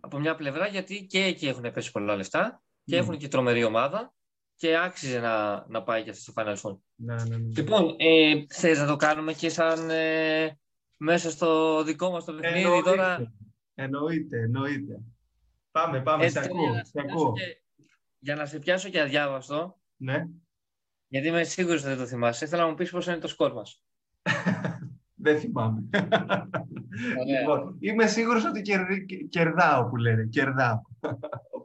από 0.00 0.18
μια 0.18 0.34
πλευρά, 0.34 0.66
γιατί 0.66 1.06
και 1.06 1.22
εκεί 1.22 1.46
έχουν 1.48 1.72
πέσει 1.72 1.90
πολλά 1.90 2.16
λεφτά 2.16 2.62
και 2.84 2.96
mm. 2.96 3.00
έχουν 3.00 3.18
και 3.18 3.28
τρομερή 3.28 3.64
ομάδα 3.64 4.14
και 4.56 4.78
άξιζε 4.78 5.20
να, 5.20 5.64
να 5.68 5.82
πάει 5.82 6.02
και 6.02 6.10
αυτό 6.10 6.22
στο 6.22 6.32
Final 6.36 6.56
Four. 6.56 6.78
Ναι, 6.94 7.14
ναι, 7.14 7.36
ναι. 7.36 7.52
Λοιπόν, 7.56 7.94
ε, 7.98 8.44
θες 8.48 8.78
να 8.78 8.86
το 8.86 8.96
κάνουμε 8.96 9.32
και 9.32 9.48
σαν 9.48 9.90
ε, 9.90 10.58
μέσα 10.96 11.30
στο 11.30 11.82
δικό 11.84 12.10
μας 12.10 12.24
το 12.24 12.32
παιχνίδι 12.32 12.64
εννοείται, 12.64 12.90
τώρα; 12.90 13.32
Εννοείται, 13.74 14.38
εννοείται. 14.38 15.02
Πάμε, 15.74 16.00
πάμε, 16.02 16.24
Έτσι, 16.24 16.38
σε 16.38 16.44
ακούω. 16.44 16.74
Σε 16.82 17.00
ακούω. 17.00 17.32
Και, 17.32 17.62
για 18.18 18.34
να 18.34 18.46
σε 18.46 18.58
πιάσω 18.58 18.88
και 18.88 19.00
αδιάβαστο. 19.00 19.80
Ναι. 19.96 20.26
Γιατί 21.08 21.28
είμαι 21.28 21.44
σίγουρος 21.44 21.80
ότι 21.80 21.88
δεν 21.88 21.98
το 21.98 22.06
θυμάσαι. 22.06 22.44
Ήθελα 22.44 22.62
να 22.62 22.68
μου 22.68 22.74
πεις 22.74 22.90
πώς 22.90 23.06
είναι 23.06 23.18
το 23.18 23.28
σκορ 23.28 23.52
μας. 23.52 23.82
δεν 25.24 25.38
θυμάμαι. 25.38 25.82
λοιπόν, 27.26 27.76
είμαι 27.80 28.06
σίγουρος 28.06 28.44
ότι 28.44 28.62
κερδάω 29.28 29.88
που 29.88 29.96
λένε. 29.96 30.26
Κερδάω. 30.26 30.80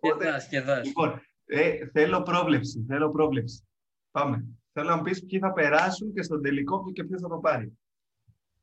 Κερδάς, 0.01 0.47
κερδάς. 0.47 0.85
Λοιπόν, 0.87 1.21
ε, 1.45 1.87
θέλω 1.91 2.21
πρόβλεψη. 2.21 2.85
Θέλω 2.87 3.11
πρόβλεψη. 3.11 3.67
Πάμε. 4.11 4.45
Θέλω 4.71 4.89
να 4.89 4.95
μου 4.95 5.01
πεις 5.01 5.25
ποιοι 5.25 5.39
θα 5.39 5.53
περάσουν 5.53 6.13
και 6.13 6.21
στον 6.21 6.41
τελικό 6.41 6.91
και 6.91 7.03
ποιος 7.03 7.21
θα 7.21 7.27
το 7.27 7.37
πάρει. 7.37 7.77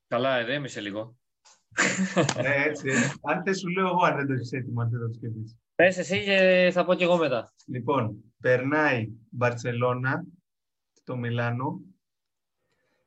Καλά, 0.08 0.36
ερέμισε 0.36 0.80
λίγο. 0.80 1.16
Ε, 2.36 2.68
έτσι, 2.68 2.88
έτσι. 2.88 3.12
Αν 3.22 3.42
δεν 3.44 3.54
σου 3.54 3.68
λέω 3.68 3.86
εγώ 3.86 4.04
αν 4.04 4.16
δεν 4.16 4.26
το 4.26 4.32
έχεις 4.32 4.52
έτοιμο, 4.52 4.80
αν 4.80 4.90
δεν 4.90 5.00
το 5.00 5.12
σκεφτείς. 5.12 5.56
Πες 5.74 5.98
εσύ 5.98 6.24
και 6.24 6.70
θα 6.72 6.84
πω 6.84 6.94
κι 6.94 7.02
εγώ 7.02 7.16
μετά. 7.16 7.52
Λοιπόν, 7.66 8.16
περνάει 8.40 9.08
Μπαρτσελώνα 9.30 10.24
στο 10.92 11.16
Μιλάνο, 11.16 11.80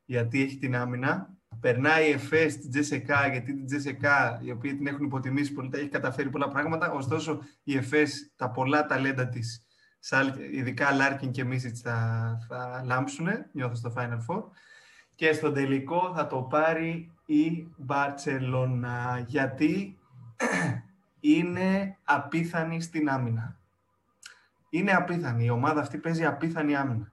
γιατί 0.06 0.42
έχει 0.42 0.58
την 0.58 0.76
άμυνα. 0.76 1.38
Περνάει 1.60 2.08
η 2.08 2.12
ΕΦΕ 2.12 2.50
στην 2.50 2.70
Τζεσεκά, 2.70 3.28
γιατί 3.28 3.54
την 3.54 3.66
Τζεσεκά, 3.66 4.42
οι 4.44 4.52
οποίοι 4.52 4.76
την 4.76 4.88
έχουν 4.88 5.06
υποτιμήσει 5.06 5.54
πολύ, 5.54 5.70
τα 5.70 5.78
έχει 5.78 5.90
καταφέρει 5.90 6.30
πολλά 6.30 6.48
πράγματα. 6.48 6.92
Ωστόσο, 6.92 7.40
η 7.64 7.78
ΕΦΕ, 7.78 8.04
τα 8.36 8.52
πολλά 8.52 8.86
ταλέντα 8.86 9.30
της, 9.30 9.66
ειδικά 10.52 10.92
Λάρκιν 10.92 11.32
και 11.32 11.44
Μίσιτς, 11.44 11.82
θα, 11.82 12.38
θα 12.48 12.82
λάμψουν, 12.86 13.28
νιώθω 13.52 13.76
στο 13.76 13.94
Final 13.98 14.20
Four. 14.28 14.44
Και 15.20 15.34
στο 15.34 15.52
τελικό 15.52 16.12
θα 16.16 16.28
το 16.28 16.42
πάρει 16.42 17.12
η 17.26 17.68
Μπαρτσελώνα, 17.78 19.24
γιατί 19.28 19.98
είναι 21.36 21.98
απίθανη 22.04 22.82
στην 22.82 23.10
άμυνα. 23.10 23.60
Είναι 24.70 24.92
απίθανη. 24.92 25.46
Η 25.46 25.50
ομάδα 25.50 25.82
αυτή 25.82 25.98
παίζει 25.98 26.26
απίθανη 26.26 26.76
άμυνα. 26.76 27.12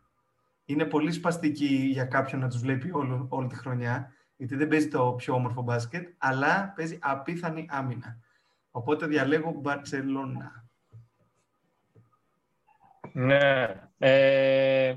Είναι 0.65 0.85
πολύ 0.85 1.13
σπαστική 1.13 1.75
για 1.75 2.05
κάποιον 2.05 2.41
να 2.41 2.49
τους 2.49 2.61
βλέπει 2.61 2.91
όλο, 2.93 3.27
όλη 3.29 3.49
τη 3.49 3.55
χρονιά, 3.55 4.13
γιατί 4.37 4.57
δεν 4.57 4.69
παίζει 4.69 4.89
το 4.89 5.13
πιο 5.13 5.35
όμορφο 5.35 5.63
μπάσκετ, 5.63 6.09
αλλά 6.19 6.73
παίζει 6.77 6.99
απίθανη 7.03 7.67
άμυνα. 7.71 8.19
Οπότε 8.71 9.07
διαλέγω 9.07 9.51
Μπαρτσελώνα. 9.51 10.65
Ναι. 13.13 13.67
Ε... 13.99 14.97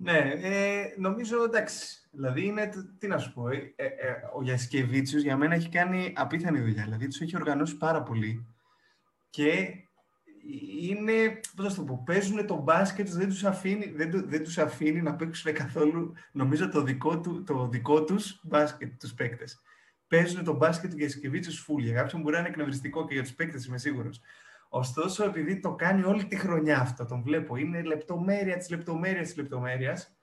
Ναι, 0.00 0.32
ε, 0.42 0.94
νομίζω 0.96 1.42
εντάξει. 1.42 2.08
Δηλαδή 2.10 2.44
είναι, 2.44 2.70
τι 2.98 3.06
να 3.06 3.18
σου 3.18 3.32
πω, 3.32 3.48
ε, 3.48 3.72
ε, 3.76 3.84
ε 3.84 4.14
ο 4.34 4.42
Γιασκεβίτσιος 4.42 5.22
για 5.22 5.36
μένα 5.36 5.54
έχει 5.54 5.68
κάνει 5.68 6.12
απίθανη 6.16 6.60
δουλειά. 6.60 6.82
Δηλαδή 6.82 7.06
τους 7.06 7.20
έχει 7.20 7.36
οργανώσει 7.36 7.76
πάρα 7.76 8.02
πολύ 8.02 8.46
και 9.30 9.68
είναι, 10.80 11.40
πώς 11.56 11.74
θα 11.74 11.74
το 11.74 11.84
πω, 11.84 12.02
παίζουν 12.06 12.46
το 12.46 12.56
μπάσκετ, 12.56 13.08
δεν 13.08 13.28
τους 13.28 13.44
αφήνει, 13.44 13.92
δεν, 13.96 14.28
δεν 14.28 14.42
τους 14.42 14.58
αφήνει 14.58 15.02
να 15.02 15.16
παίξουν 15.16 15.52
καθόλου, 15.52 16.12
νομίζω, 16.32 16.68
το 16.68 16.82
δικό, 16.82 17.20
του, 17.20 17.42
το 17.42 17.68
δικό 17.68 18.04
τους 18.04 18.40
μπάσκετ, 18.42 19.00
τους 19.00 19.14
παίκτες. 19.14 19.62
Παίζουν 20.06 20.44
το 20.44 20.52
μπάσκετ 20.52 20.90
του 20.90 20.96
Γιασκεβίτσιους 20.96 21.60
φουλ. 21.60 21.82
Για 21.82 21.94
κάποιον 21.94 22.22
μπορεί 22.22 22.34
να 22.34 22.40
είναι 22.40 22.48
εκνευριστικό 22.48 23.06
και 23.06 23.14
για 23.14 23.22
τους 23.22 23.34
παίκτες, 23.34 23.66
είμαι 23.66 23.78
σίγουρος. 23.78 24.20
Ωστόσο, 24.68 25.24
επειδή 25.24 25.60
το 25.60 25.74
κάνει 25.74 26.02
όλη 26.02 26.26
τη 26.26 26.36
χρονιά 26.36 26.78
αυτό, 26.80 27.04
τον 27.04 27.22
βλέπω, 27.22 27.56
είναι 27.56 27.82
λεπτομέρεια 27.82 28.56
της 28.56 28.70
λεπτομέρειας 28.70 29.26
της 29.26 29.36
λεπτομέρειας, 29.36 30.16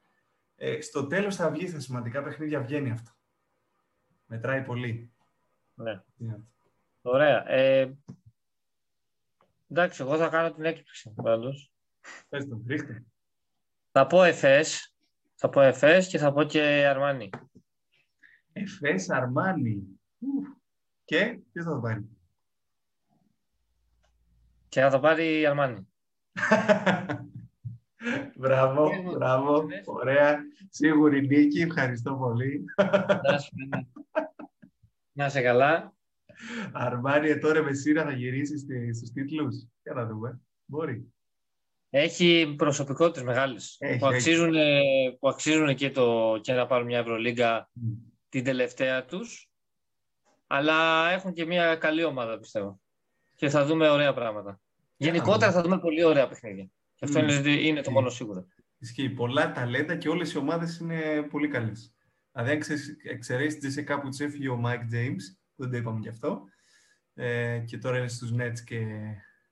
ε, 0.56 0.82
στο 0.82 1.08
τέλος 1.08 1.36
θα 1.36 1.50
βγει 1.50 1.68
στα 1.68 1.80
σημαντικά 1.80 2.24
παιχνίδια, 2.24 2.62
βγαίνει 2.62 2.91
αυτό. 2.91 3.12
Μετράει 4.26 4.64
πολύ. 4.64 5.12
Ναι. 5.74 6.02
Ωραία. 7.02 7.50
Ε, 7.50 7.98
εντάξει, 9.70 10.02
εγώ 10.02 10.18
θα 10.18 10.30
κάνω 10.30 10.54
την 10.54 10.66
έκπληξη 10.66 11.14
πάντως. 11.24 11.72
Πες 12.30 12.48
τον, 12.48 12.64
ρίχτε. 12.68 13.04
Θα 13.91 14.08
πω 14.08 14.24
Εφές, 14.24 14.96
θα 15.36 15.50
πω 15.50 15.62
Εφές 15.62 16.08
και 16.08 16.18
θα 16.18 16.34
πω 16.34 16.43
και 16.43 16.62
Αρμάνι. 16.62 17.30
Εφές, 18.54 19.10
Αρμάνι. 19.10 20.00
Και 21.06 21.39
ποιος 21.52 21.66
θα 21.66 21.72
το 21.72 21.80
πάρει; 21.80 22.14
Και 24.76 24.82
θα 24.82 24.89
το 24.89 24.99
πάρει 24.99 25.39
η 25.39 25.45
Αρμάνι. 25.45 25.88
μπράβο, 28.41 28.89
μπράβο. 29.11 29.65
Ωραία. 29.86 30.38
Σίγουρη 30.69 31.28
νίκη. 31.28 31.61
Ευχαριστώ 31.61 32.13
πολύ. 32.13 32.65
Να 35.11 35.30
σε 35.30 35.41
καλά. 35.41 35.93
Αρμάνι, 36.71 37.30
ε, 37.30 37.36
τώρα 37.36 37.63
με 37.63 37.73
σειρά 37.73 38.03
θα 38.03 38.11
γυρίσεις 38.11 38.65
στους 38.95 39.11
τίτλους; 39.11 39.67
Για 39.84 39.93
να 39.93 40.05
δούμε. 40.05 40.41
Μπορεί. 40.65 41.13
Έχει 41.89 42.53
προσωπικότητες 42.57 43.23
μεγάλες 43.23 43.78
που, 43.99 44.07
αξίζουν, 44.07 44.53
που 45.19 45.30
αξίζουν 45.30 45.76
και, 45.76 45.91
το, 45.91 46.38
και 46.41 46.53
να 46.53 46.65
πάρουν 46.65 46.86
μια 46.86 46.99
Ευρωλίγκα 46.99 47.69
την 48.30 48.43
τελευταία 48.43 49.05
τους. 49.05 49.49
Αλλά 50.47 51.09
έχουν 51.09 51.34
και 51.34 51.45
μια 51.45 51.76
καλή 51.76 52.03
ομάδα, 52.03 52.39
πιστεύω. 52.39 52.80
Και 53.36 53.49
θα 53.49 53.65
δούμε 53.65 53.89
ωραία 53.89 54.13
πράγματα. 54.13 54.59
Γενικότερα 54.98 55.52
θα 55.52 55.62
δούμε 55.62 55.80
πολύ 55.80 56.04
ωραία 56.04 56.28
παιχνίδια. 56.28 56.70
Και 56.96 57.06
αυτό 57.06 57.20
είναι, 57.20 57.52
είναι 57.52 57.82
το 57.82 57.91
μόνο 57.91 58.10
σίγουρο. 58.10 58.46
Ισχύει. 58.78 59.10
Πολλά 59.10 59.52
ταλέντα 59.52 59.96
και 59.96 60.10
όλες 60.10 60.34
οι 60.34 60.38
ομάδες 60.38 60.78
είναι 60.78 61.22
πολύ 61.30 61.48
καλές. 61.48 61.93
Δηλαδή, 62.32 62.52
αν 62.52 62.62
εξαιρέσεις 63.04 63.60
της 63.60 63.84
κάπου 63.84 64.10
που 64.10 64.24
έφυγε 64.24 64.50
ο 64.50 64.62
Mike 64.66 64.96
James, 64.96 65.24
δεν 65.56 65.72
το 65.72 65.78
είπαμε 65.78 66.00
γι' 66.02 66.10
αυτό, 66.10 66.41
ε, 67.14 67.60
και 67.60 67.78
τώρα 67.78 67.98
είναι 67.98 68.08
στους 68.08 68.32
Nets 68.39 68.60
και 68.66 68.86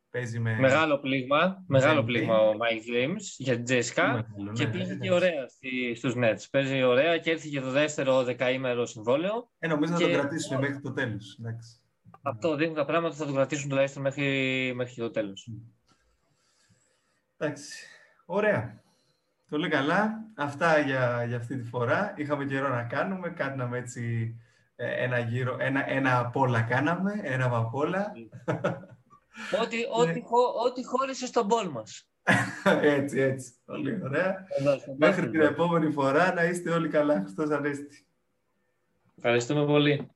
παίζει 0.10 0.40
με. 0.40 0.60
Μεγάλο 0.60 1.00
πλήγμα, 1.00 1.64
μεγάλο 1.68 2.04
πλήγμα 2.04 2.40
ο 2.40 2.52
Mike 2.52 2.96
James 2.96 3.22
για 3.38 3.56
την 3.56 3.64
Τζέσικα 3.64 4.28
και 4.54 4.66
ναι, 4.66 4.72
παίζει 4.72 5.00
και 5.00 5.12
ωραία 5.12 5.46
στους 5.96 6.14
Nets. 6.18 6.46
Παίζει 6.52 6.84
ωραία 6.84 7.18
και 7.18 7.32
έρθει 7.32 7.50
και 7.50 7.60
το 7.60 7.70
δεύτερο 7.70 8.24
δεκαήμερο 8.24 8.86
συμβόλαιο. 8.86 9.52
Ε, 9.60 9.68
νομίζω 9.68 9.98
και... 9.98 10.04
να 10.06 10.12
το 10.12 10.18
κρατήσουν 10.18 10.60
μέχρι 10.60 10.82
το 10.82 10.94
τέλος. 10.94 11.38
Αυτό 12.26 12.56
δείχνουν 12.56 12.76
τα 12.76 12.86
πράγματα 12.86 13.16
θα 13.16 13.26
το 13.26 13.34
κρατήσουν 13.34 13.70
τουλάχιστον 13.70 14.02
μέχρι, 14.02 14.72
μέχρι 14.76 14.96
το 14.96 15.12
τέλος. 15.12 15.50
Εντάξει. 17.38 17.88
Ωραία. 18.26 18.82
Πολύ 19.50 19.70
καλά. 19.70 20.30
Αυτά 20.36 20.80
για, 20.80 21.24
για 21.28 21.38
αυτή 21.38 21.58
τη 21.58 21.64
φορά. 21.64 22.14
Είχαμε 22.18 22.46
καιρό 22.46 22.70
να 22.70 22.84
κάνουμε. 22.84 23.30
Κάναμε 23.30 23.78
έτσι 23.78 24.36
ε, 24.76 25.04
ένα 25.04 25.20
γύρο, 25.20 25.58
ένα, 25.60 25.90
ένα 25.90 26.20
απ' 26.20 26.36
όλα 26.36 26.62
κάναμε, 26.62 27.20
ένα 27.24 27.46
απ' 27.56 27.76
όλα. 27.76 28.12
Ό,τι, 29.62 29.78
ό,τι, 30.02 30.22
ό,τι 30.66 30.84
χώρισε 30.86 31.26
στον 31.26 31.48
πόλ 31.48 31.70
μας. 31.70 32.10
έτσι, 32.82 33.20
έτσι. 33.20 33.54
Πολύ 33.66 34.00
ωραία. 34.04 34.46
Μέχρι 34.98 35.30
την 35.30 35.42
επόμενη 35.42 35.92
φορά 35.92 36.34
να 36.34 36.44
είστε 36.44 36.70
όλοι 36.70 36.90
καλά. 36.90 37.20
Χριστός 37.22 37.50
Ανέστη. 37.50 38.06
Ευχαριστούμε 39.18 39.66
πολύ. 39.66 40.10